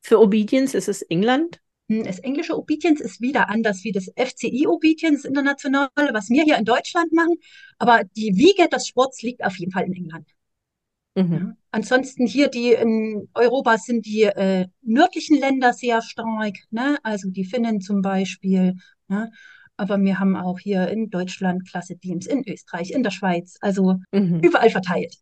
für 0.00 0.18
Obedience? 0.18 0.74
Ist 0.74 0.88
es 0.88 1.02
England? 1.02 1.61
Hm, 1.88 2.04
das 2.04 2.18
englische 2.20 2.56
Obedience 2.56 3.00
ist 3.00 3.20
wieder 3.20 3.48
anders 3.48 3.84
wie 3.84 3.92
das 3.92 4.10
FCI 4.16 4.66
Obedience 4.66 5.24
internationale, 5.24 5.90
was 6.12 6.30
wir 6.30 6.44
hier 6.44 6.56
in 6.56 6.64
Deutschland 6.64 7.12
machen. 7.12 7.34
Aber 7.78 8.02
die 8.16 8.36
Wiege 8.36 8.68
des 8.68 8.86
Sports 8.86 9.22
liegt 9.22 9.44
auf 9.44 9.56
jeden 9.56 9.72
Fall 9.72 9.84
in 9.84 9.94
England. 9.94 10.28
Mhm. 11.14 11.32
Ja. 11.32 11.56
Ansonsten 11.72 12.26
hier 12.26 12.48
die 12.48 12.72
in 12.72 13.28
Europa 13.34 13.78
sind 13.78 14.06
die 14.06 14.22
äh, 14.22 14.66
nördlichen 14.82 15.38
Länder 15.38 15.72
sehr 15.72 16.02
stark, 16.02 16.56
ne? 16.70 16.98
also 17.02 17.28
die 17.30 17.44
Finnen 17.44 17.80
zum 17.80 18.02
Beispiel. 18.02 18.76
Ne? 19.08 19.30
aber 19.76 20.00
wir 20.00 20.18
haben 20.18 20.36
auch 20.36 20.58
hier 20.58 20.88
in 20.88 21.10
Deutschland 21.10 21.68
klasse 21.68 21.98
Teams, 21.98 22.26
in 22.26 22.44
Österreich, 22.48 22.90
in 22.90 23.02
der 23.02 23.10
Schweiz, 23.10 23.56
also 23.60 23.96
mhm. 24.12 24.40
überall 24.40 24.70
verteilt. 24.70 25.16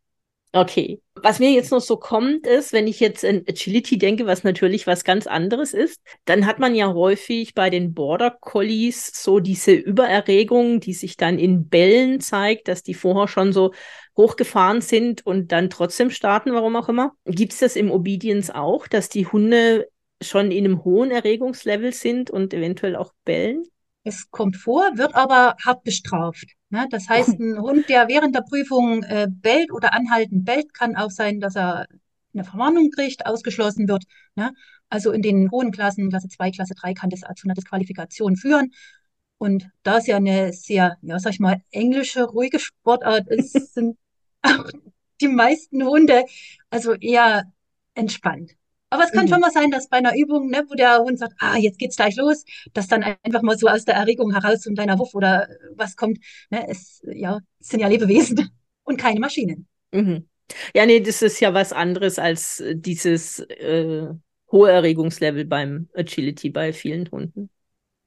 Okay. 0.53 1.01
Was 1.23 1.39
mir 1.39 1.51
jetzt 1.53 1.71
noch 1.71 1.81
so 1.81 1.97
kommt, 1.97 2.47
ist, 2.47 2.73
wenn 2.73 2.89
ich 2.89 2.99
jetzt 2.99 3.23
in 3.23 3.45
Agility 3.49 3.99
denke, 3.99 4.27
was 4.27 4.43
natürlich 4.43 4.87
was 4.87 5.05
ganz 5.05 5.29
anderes 5.29 5.75
ist, 5.75 6.01
dann 6.25 6.45
hat 6.45 6.59
man 6.59 6.75
ja 6.75 6.93
häufig 6.93 7.55
bei 7.55 7.71
den 7.71 7.95
Border 7.95 8.37
Collies 8.41 9.13
so 9.15 9.39
diese 9.39 9.73
Übererregung, 9.73 10.81
die 10.81 10.95
sich 10.95 11.17
dann 11.17 11.39
in 11.39 11.69
Bällen 11.69 12.21
zeigt, 12.21 12.67
dass 12.67 12.83
die 12.83 12.95
vorher 12.95 13.29
schon 13.29 13.53
so 13.53 13.73
hochgefahren 14.17 14.81
sind 14.81 15.25
und 15.25 15.53
dann 15.53 15.71
trotzdem 15.71 16.11
starten, 16.11 16.53
warum 16.53 16.75
auch 16.75 16.89
immer. 16.89 17.13
Gibt 17.27 17.53
es 17.53 17.61
das 17.61 17.77
im 17.77 17.91
Obedience 17.91 18.51
auch, 18.51 18.89
dass 18.89 19.09
die 19.09 19.27
Hunde 19.27 19.89
schon 20.21 20.51
in 20.51 20.65
einem 20.65 20.85
hohen 20.85 21.13
Erregungslevel 21.13 21.93
sind 21.93 22.29
und 22.31 22.53
eventuell 22.55 22.97
auch 22.97 23.13
bellen? 23.25 23.65
Es 24.03 24.31
kommt 24.31 24.57
vor, 24.57 24.97
wird 24.97 25.15
aber 25.15 25.57
hart 25.65 25.85
bestraft. 25.85 26.47
Ne? 26.71 26.87
Das 26.91 27.09
heißt, 27.09 27.39
ein 27.39 27.59
Hund, 27.61 27.89
der 27.89 28.09
während 28.09 28.35
der 28.35 28.43
Prüfung 28.43 29.03
äh, 29.03 29.29
bellt 29.29 29.73
oder 29.73 29.93
anhaltend 29.93 30.45
bellt, 30.45 30.73
kann 30.75 30.97
auch 30.97 31.11
sein, 31.11 31.41
dass 31.41 31.57
er 31.57 31.87
eine 32.33 32.45
Verwarnung 32.45 32.91
kriegt, 32.91 33.27
ausgeschlossen 33.27 33.89
wird. 33.89 34.05
Ne? 34.37 34.53
Also 34.89 35.13
in 35.13 35.23
den 35.23 35.51
hohen 35.51 35.73
Klassen, 35.73 36.09
Klasse 36.09 36.29
2, 36.29 36.51
Klasse 36.51 36.75
3, 36.75 36.95
kann 36.95 37.11
das 37.11 37.21
zu 37.21 37.47
einer 37.47 37.55
Disqualifikation 37.55 38.37
führen. 38.37 38.73
Und 39.39 39.69
da 39.83 39.99
es 39.99 40.07
ja 40.07 40.17
eine 40.17 40.53
sehr, 40.53 40.99
ja, 41.03 41.19
sag 41.19 41.33
ich 41.33 41.41
mal, 41.41 41.63
englische, 41.71 42.25
ruhige 42.25 42.59
Sportart 42.59 43.29
ist, 43.29 43.53
sind 43.75 43.99
auch 44.43 44.65
die 45.21 45.29
meisten 45.29 45.85
Hunde 45.85 46.25
also 46.71 46.95
eher 46.95 47.53
entspannt. 47.95 48.53
Aber 48.91 49.05
es 49.05 49.13
kann 49.13 49.27
mhm. 49.27 49.31
schon 49.31 49.41
mal 49.41 49.53
sein, 49.53 49.71
dass 49.71 49.89
bei 49.89 49.99
einer 49.99 50.17
Übung, 50.17 50.51
ne, 50.51 50.65
wo 50.69 50.75
der 50.75 50.99
Hund 50.99 51.19
sagt, 51.19 51.35
ah, 51.39 51.57
jetzt 51.57 51.79
geht's 51.79 51.97
gleich 51.97 52.17
los, 52.17 52.45
dass 52.73 52.89
dann 52.89 53.05
einfach 53.05 53.43
mal 53.43 53.57
so 53.57 53.69
aus 53.69 53.85
der 53.85 53.95
Erregung 53.95 54.33
heraus 54.33 54.63
so 54.63 54.71
ein 54.71 54.75
kleiner 54.75 54.99
Wuff 54.99 55.15
oder 55.15 55.49
was 55.77 55.97
kommt. 55.97 56.19
Ne, 56.51 56.69
es, 56.69 57.01
ja, 57.07 57.39
es 57.61 57.69
sind 57.69 57.81
ja 57.81 57.89
Lebewesen 57.89 58.51
und 58.85 58.97
keine 58.97 59.21
Maschinen. 59.21 59.69
Mhm. 59.93 60.29
Ja, 60.75 60.85
nee, 60.87 60.99
das 61.01 61.23
ist 61.23 61.39
ja 61.39 61.55
was 61.55 61.73
anderes 61.73 62.19
als 62.19 62.59
äh, 62.59 62.75
dieses 62.77 63.39
äh, 63.39 64.09
hohe 64.51 64.71
Erregungslevel 64.71 65.45
beim 65.45 65.89
Agility 65.95 66.51
bei 66.51 66.73
vielen 66.73 67.09
Hunden. 67.11 67.51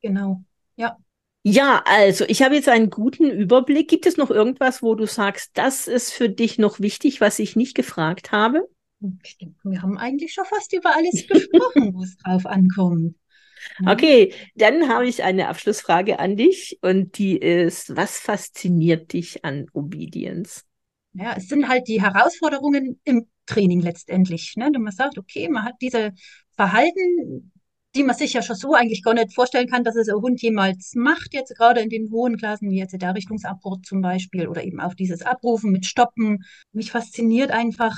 Genau, 0.02 0.44
ja. 0.76 0.98
Ja, 1.46 1.82
also 1.86 2.26
ich 2.28 2.42
habe 2.42 2.56
jetzt 2.56 2.70
einen 2.70 2.90
guten 2.90 3.30
Überblick. 3.30 3.90
Gibt 3.90 4.06
es 4.06 4.18
noch 4.18 4.32
irgendwas, 4.32 4.82
wo 4.82 4.96
du 4.96 5.06
sagst, 5.06 5.52
das 5.56 5.88
ist 5.88 6.12
für 6.12 6.30
dich 6.30 6.58
noch 6.58 6.80
wichtig, 6.80 7.22
was 7.22 7.40
ich 7.40 7.56
nicht 7.56 7.76
gefragt 7.76 8.32
habe? 8.32 8.68
Ich 9.24 9.38
denke, 9.38 9.58
wir 9.64 9.82
haben 9.82 9.98
eigentlich 9.98 10.34
schon 10.34 10.46
fast 10.46 10.74
über 10.74 10.96
alles 10.96 11.28
gesprochen, 11.28 11.94
wo 11.94 12.04
es 12.04 12.18
drauf 12.18 12.46
ankommt. 12.46 13.16
Ja. 13.80 13.94
Okay, 13.94 14.34
dann 14.56 14.90
habe 14.90 15.08
ich 15.08 15.24
eine 15.24 15.48
Abschlussfrage 15.48 16.20
an 16.20 16.36
dich 16.36 16.80
und 16.82 17.18
die 17.18 17.38
ist, 17.38 17.96
was 17.96 18.18
fasziniert 18.18 19.14
dich 19.14 19.46
an 19.46 19.68
Obedience? 19.74 20.66
Ja, 21.14 21.36
es 21.38 21.48
sind 21.48 21.68
halt 21.68 21.88
die 21.88 22.02
Herausforderungen 22.02 23.00
im 23.04 23.28
Training 23.46 23.82
letztendlich. 23.82 24.56
Ne? 24.56 24.72
man 24.78 24.92
sagt, 24.92 25.18
okay, 25.18 25.48
man 25.48 25.64
hat 25.64 25.76
diese 25.82 26.12
Verhalten, 26.56 27.52
die 27.96 28.04
man 28.04 28.16
sich 28.16 28.34
ja 28.34 28.42
schon 28.42 28.56
so 28.56 28.74
eigentlich 28.74 29.04
gar 29.04 29.14
nicht 29.14 29.34
vorstellen 29.34 29.68
kann, 29.68 29.84
dass 29.84 29.96
es 29.96 30.10
ein 30.10 30.16
Hund 30.16 30.42
jemals 30.42 30.94
macht, 30.96 31.34
jetzt 31.34 31.56
gerade 31.56 31.82
in 31.82 31.90
den 31.90 32.10
hohen 32.12 32.38
Klassen, 32.38 32.72
wie 32.72 32.80
jetzt 32.80 33.00
der 33.00 33.16
Richtungsabbruch 33.16 33.82
zum 33.84 34.02
Beispiel 34.02 34.48
oder 34.48 34.64
eben 34.64 34.80
auch 34.80 34.96
dieses 34.96 35.22
Abrufen 35.22 35.72
mit 35.72 35.86
Stoppen. 35.86 36.44
Mich 36.72 36.92
fasziniert 36.92 37.52
einfach 37.52 37.96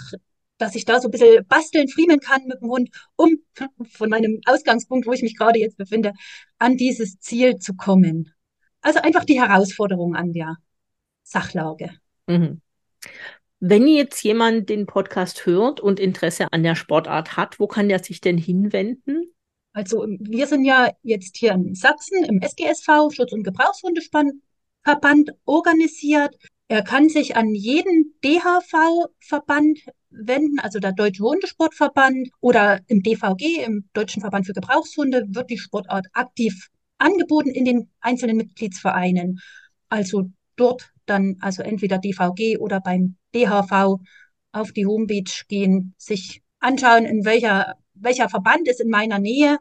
dass 0.58 0.76
ich 0.76 0.86
da 0.86 1.00
so 1.00 1.08
ein 1.08 1.12
bisschen 1.12 1.46
basteln, 1.48 1.88
friemeln 1.88 2.20
kann 2.20 2.46
mit 2.46 2.62
dem 2.62 2.70
Hund, 2.70 2.90
um 3.16 3.38
von 3.90 4.10
meinem 4.10 4.42
Ausgangspunkt, 4.46 5.08
wo 5.08 5.14
ich 5.14 5.22
mich 5.22 5.38
gerade 5.38 5.60
jetzt 5.60 5.78
befinde, 5.78 6.14
an 6.58 6.78
dieses 6.78 7.20
Ziel 7.20 7.58
zu 7.58 7.76
kommen. 7.76 8.34
Also 8.82 9.00
einfach 9.00 9.26
die 9.26 9.42
Herausforderung 9.42 10.16
an 10.16 10.32
der 10.32 10.58
Sachlage. 11.24 11.92
Mhm. 12.28 12.62
Wenn 13.60 13.88
jetzt 13.88 14.24
jemand 14.24 14.70
den 14.70 14.86
Podcast 14.86 15.46
hört 15.46 15.80
und 15.80 16.00
Interesse 16.00 16.48
an 16.52 16.62
der 16.62 16.76
Sportart 16.76 17.36
hat, 17.36 17.60
wo 17.60 17.68
kann 17.68 17.90
der 17.90 18.04
sich 18.04 18.22
denn 18.22 18.38
hinwenden? 18.38 19.34
Also 19.74 20.06
wir 20.08 20.48
sind 20.48 20.66
ja 20.66 20.90
jetzt 21.02 21.38
hier 21.38 21.54
in 21.54 21.74
Sachsen 21.74 22.24
im 22.26 22.42
SGSV, 22.42 23.14
Schutz- 23.14 23.34
und 23.34 23.44
Gebrauchshundeverband, 23.44 25.32
organisiert. 25.46 26.36
Er 26.68 26.84
kann 26.84 27.10
sich 27.10 27.36
an 27.36 27.54
jeden 27.54 28.14
DHV-Verband 28.24 29.80
wenden, 30.18 30.60
also 30.60 30.80
der 30.80 30.94
Deutsche 30.94 31.24
Hundesportverband 31.24 32.30
oder 32.40 32.80
im 32.88 33.02
DVG, 33.02 33.64
im 33.66 33.90
Deutschen 33.94 34.22
Verband 34.22 34.46
für 34.46 34.54
Gebrauchshunde, 34.54 35.26
wird 35.30 35.50
die 35.50 35.58
Sportart 35.58 36.08
aktiv 36.14 36.70
angeboten 36.98 37.50
in 37.50 37.66
den 37.66 37.90
einzelnen 38.00 38.38
Mitgliedsvereinen. 38.38 39.40
Also 39.90 40.32
dort 40.56 40.92
dann, 41.06 41.38
also 41.42 41.62
entweder 41.64 41.98
DVG 41.98 42.58
oder 42.58 42.80
beim 42.80 43.16
DHV 43.34 44.00
auf 44.52 44.72
die 44.72 44.86
Homepage 44.86 45.32
gehen, 45.48 45.94
sich 45.98 46.42
anschauen, 46.60 47.06
in 47.06 47.26
welcher, 47.26 47.76
welcher 47.94 48.30
Verband 48.30 48.68
ist 48.68 48.82
in 48.82 48.90
meiner 48.90 49.20
Nähe 49.20 49.58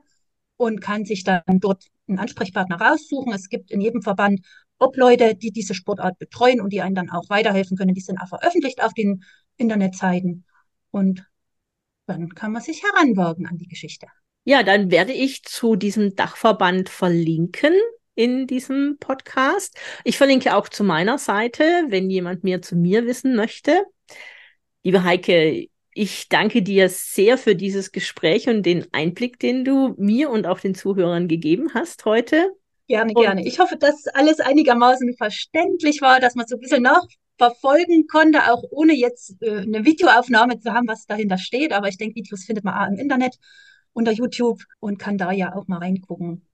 und 0.56 0.80
kann 0.80 1.04
sich 1.04 1.24
dann 1.24 1.42
dort 1.46 1.84
einen 2.06 2.18
Ansprechpartner 2.18 2.80
raussuchen. 2.80 3.32
Es 3.32 3.48
gibt 3.48 3.70
in 3.70 3.80
jedem 3.80 4.02
Verband 4.02 4.40
Obleute, 4.78 5.34
die 5.34 5.50
diese 5.50 5.74
Sportart 5.74 6.18
betreuen 6.18 6.60
und 6.60 6.72
die 6.72 6.82
einen 6.82 6.94
dann 6.94 7.10
auch 7.10 7.28
weiterhelfen 7.28 7.76
können. 7.76 7.94
Die 7.94 8.00
sind 8.00 8.18
auch 8.18 8.28
veröffentlicht 8.28 8.82
auf 8.82 8.92
den 8.92 9.24
Internetseiten. 9.56 10.44
Und 10.90 11.26
dann 12.06 12.30
kann 12.30 12.52
man 12.52 12.62
sich 12.62 12.82
heranwagen 12.82 13.46
an 13.46 13.58
die 13.58 13.68
Geschichte. 13.68 14.06
Ja, 14.44 14.62
dann 14.62 14.90
werde 14.90 15.12
ich 15.12 15.42
zu 15.42 15.74
diesem 15.74 16.14
Dachverband 16.14 16.88
verlinken 16.88 17.72
in 18.14 18.46
diesem 18.46 18.98
Podcast. 19.00 19.78
Ich 20.04 20.18
verlinke 20.18 20.54
auch 20.54 20.68
zu 20.68 20.84
meiner 20.84 21.18
Seite, 21.18 21.64
wenn 21.88 22.10
jemand 22.10 22.44
mehr 22.44 22.62
zu 22.62 22.76
mir 22.76 23.06
wissen 23.06 23.36
möchte. 23.36 23.84
Liebe 24.82 25.02
Heike, 25.02 25.68
ich 25.94 26.28
danke 26.28 26.62
dir 26.62 26.88
sehr 26.88 27.38
für 27.38 27.56
dieses 27.56 27.92
Gespräch 27.92 28.48
und 28.48 28.64
den 28.64 28.86
Einblick, 28.92 29.38
den 29.38 29.64
du 29.64 29.94
mir 29.96 30.28
und 30.28 30.46
auch 30.46 30.60
den 30.60 30.74
Zuhörern 30.74 31.28
gegeben 31.28 31.72
hast 31.72 32.04
heute. 32.04 32.50
Gerne, 32.86 33.12
und 33.14 33.22
gerne. 33.22 33.46
Ich 33.46 33.58
hoffe, 33.60 33.76
dass 33.76 34.06
alles 34.08 34.40
einigermaßen 34.40 35.16
verständlich 35.16 36.02
war, 36.02 36.20
dass 36.20 36.34
man 36.34 36.46
so 36.46 36.56
ein 36.56 36.60
bisschen 36.60 36.82
nachverfolgen 37.38 38.06
konnte, 38.06 38.50
auch 38.52 38.62
ohne 38.70 38.94
jetzt 38.94 39.36
äh, 39.42 39.58
eine 39.58 39.84
Videoaufnahme 39.84 40.58
zu 40.58 40.72
haben, 40.72 40.88
was 40.88 41.06
dahinter 41.06 41.38
steht. 41.38 41.72
Aber 41.72 41.88
ich 41.88 41.96
denke, 41.98 42.16
Videos 42.16 42.44
findet 42.44 42.64
man 42.64 42.74
auch 42.74 42.88
im 42.88 42.98
Internet 42.98 43.36
unter 43.92 44.12
YouTube 44.12 44.62
und 44.80 44.98
kann 44.98 45.18
da 45.18 45.32
ja 45.32 45.54
auch 45.54 45.66
mal 45.68 45.78
reingucken, 45.78 46.46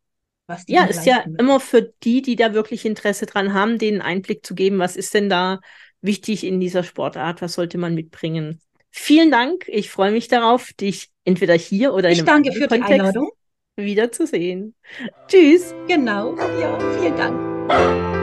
was 0.46 0.66
die 0.66 0.74
Ja, 0.74 0.84
ist 0.84 1.06
ja 1.06 1.18
müssen. 1.24 1.36
immer 1.38 1.60
für 1.60 1.82
die, 2.02 2.22
die 2.22 2.36
da 2.36 2.54
wirklich 2.54 2.84
Interesse 2.84 3.26
dran 3.26 3.54
haben, 3.54 3.78
den 3.78 4.02
Einblick 4.02 4.44
zu 4.44 4.54
geben, 4.54 4.78
was 4.78 4.96
ist 4.96 5.14
denn 5.14 5.28
da 5.28 5.60
wichtig 6.02 6.44
in 6.44 6.60
dieser 6.60 6.82
Sportart, 6.82 7.42
was 7.42 7.54
sollte 7.54 7.78
man 7.78 7.94
mitbringen. 7.94 8.60
Vielen 8.90 9.30
Dank. 9.30 9.68
Ich 9.68 9.90
freue 9.90 10.10
mich 10.12 10.28
darauf, 10.28 10.72
dich 10.72 11.10
entweder 11.24 11.54
hier 11.54 11.94
oder 11.94 12.10
ich 12.10 12.18
in 12.18 12.28
einem 12.28 12.42
danke 12.42 12.52
für 12.52 12.66
Kontext 12.68 12.88
die 12.88 12.94
Einladung 12.94 13.30
wiederzusehen. 13.76 14.74
Tschüss. 15.28 15.74
Genau. 15.86 16.36
Ja, 16.36 16.78
vielen 16.98 17.16
Dank. 17.16 18.19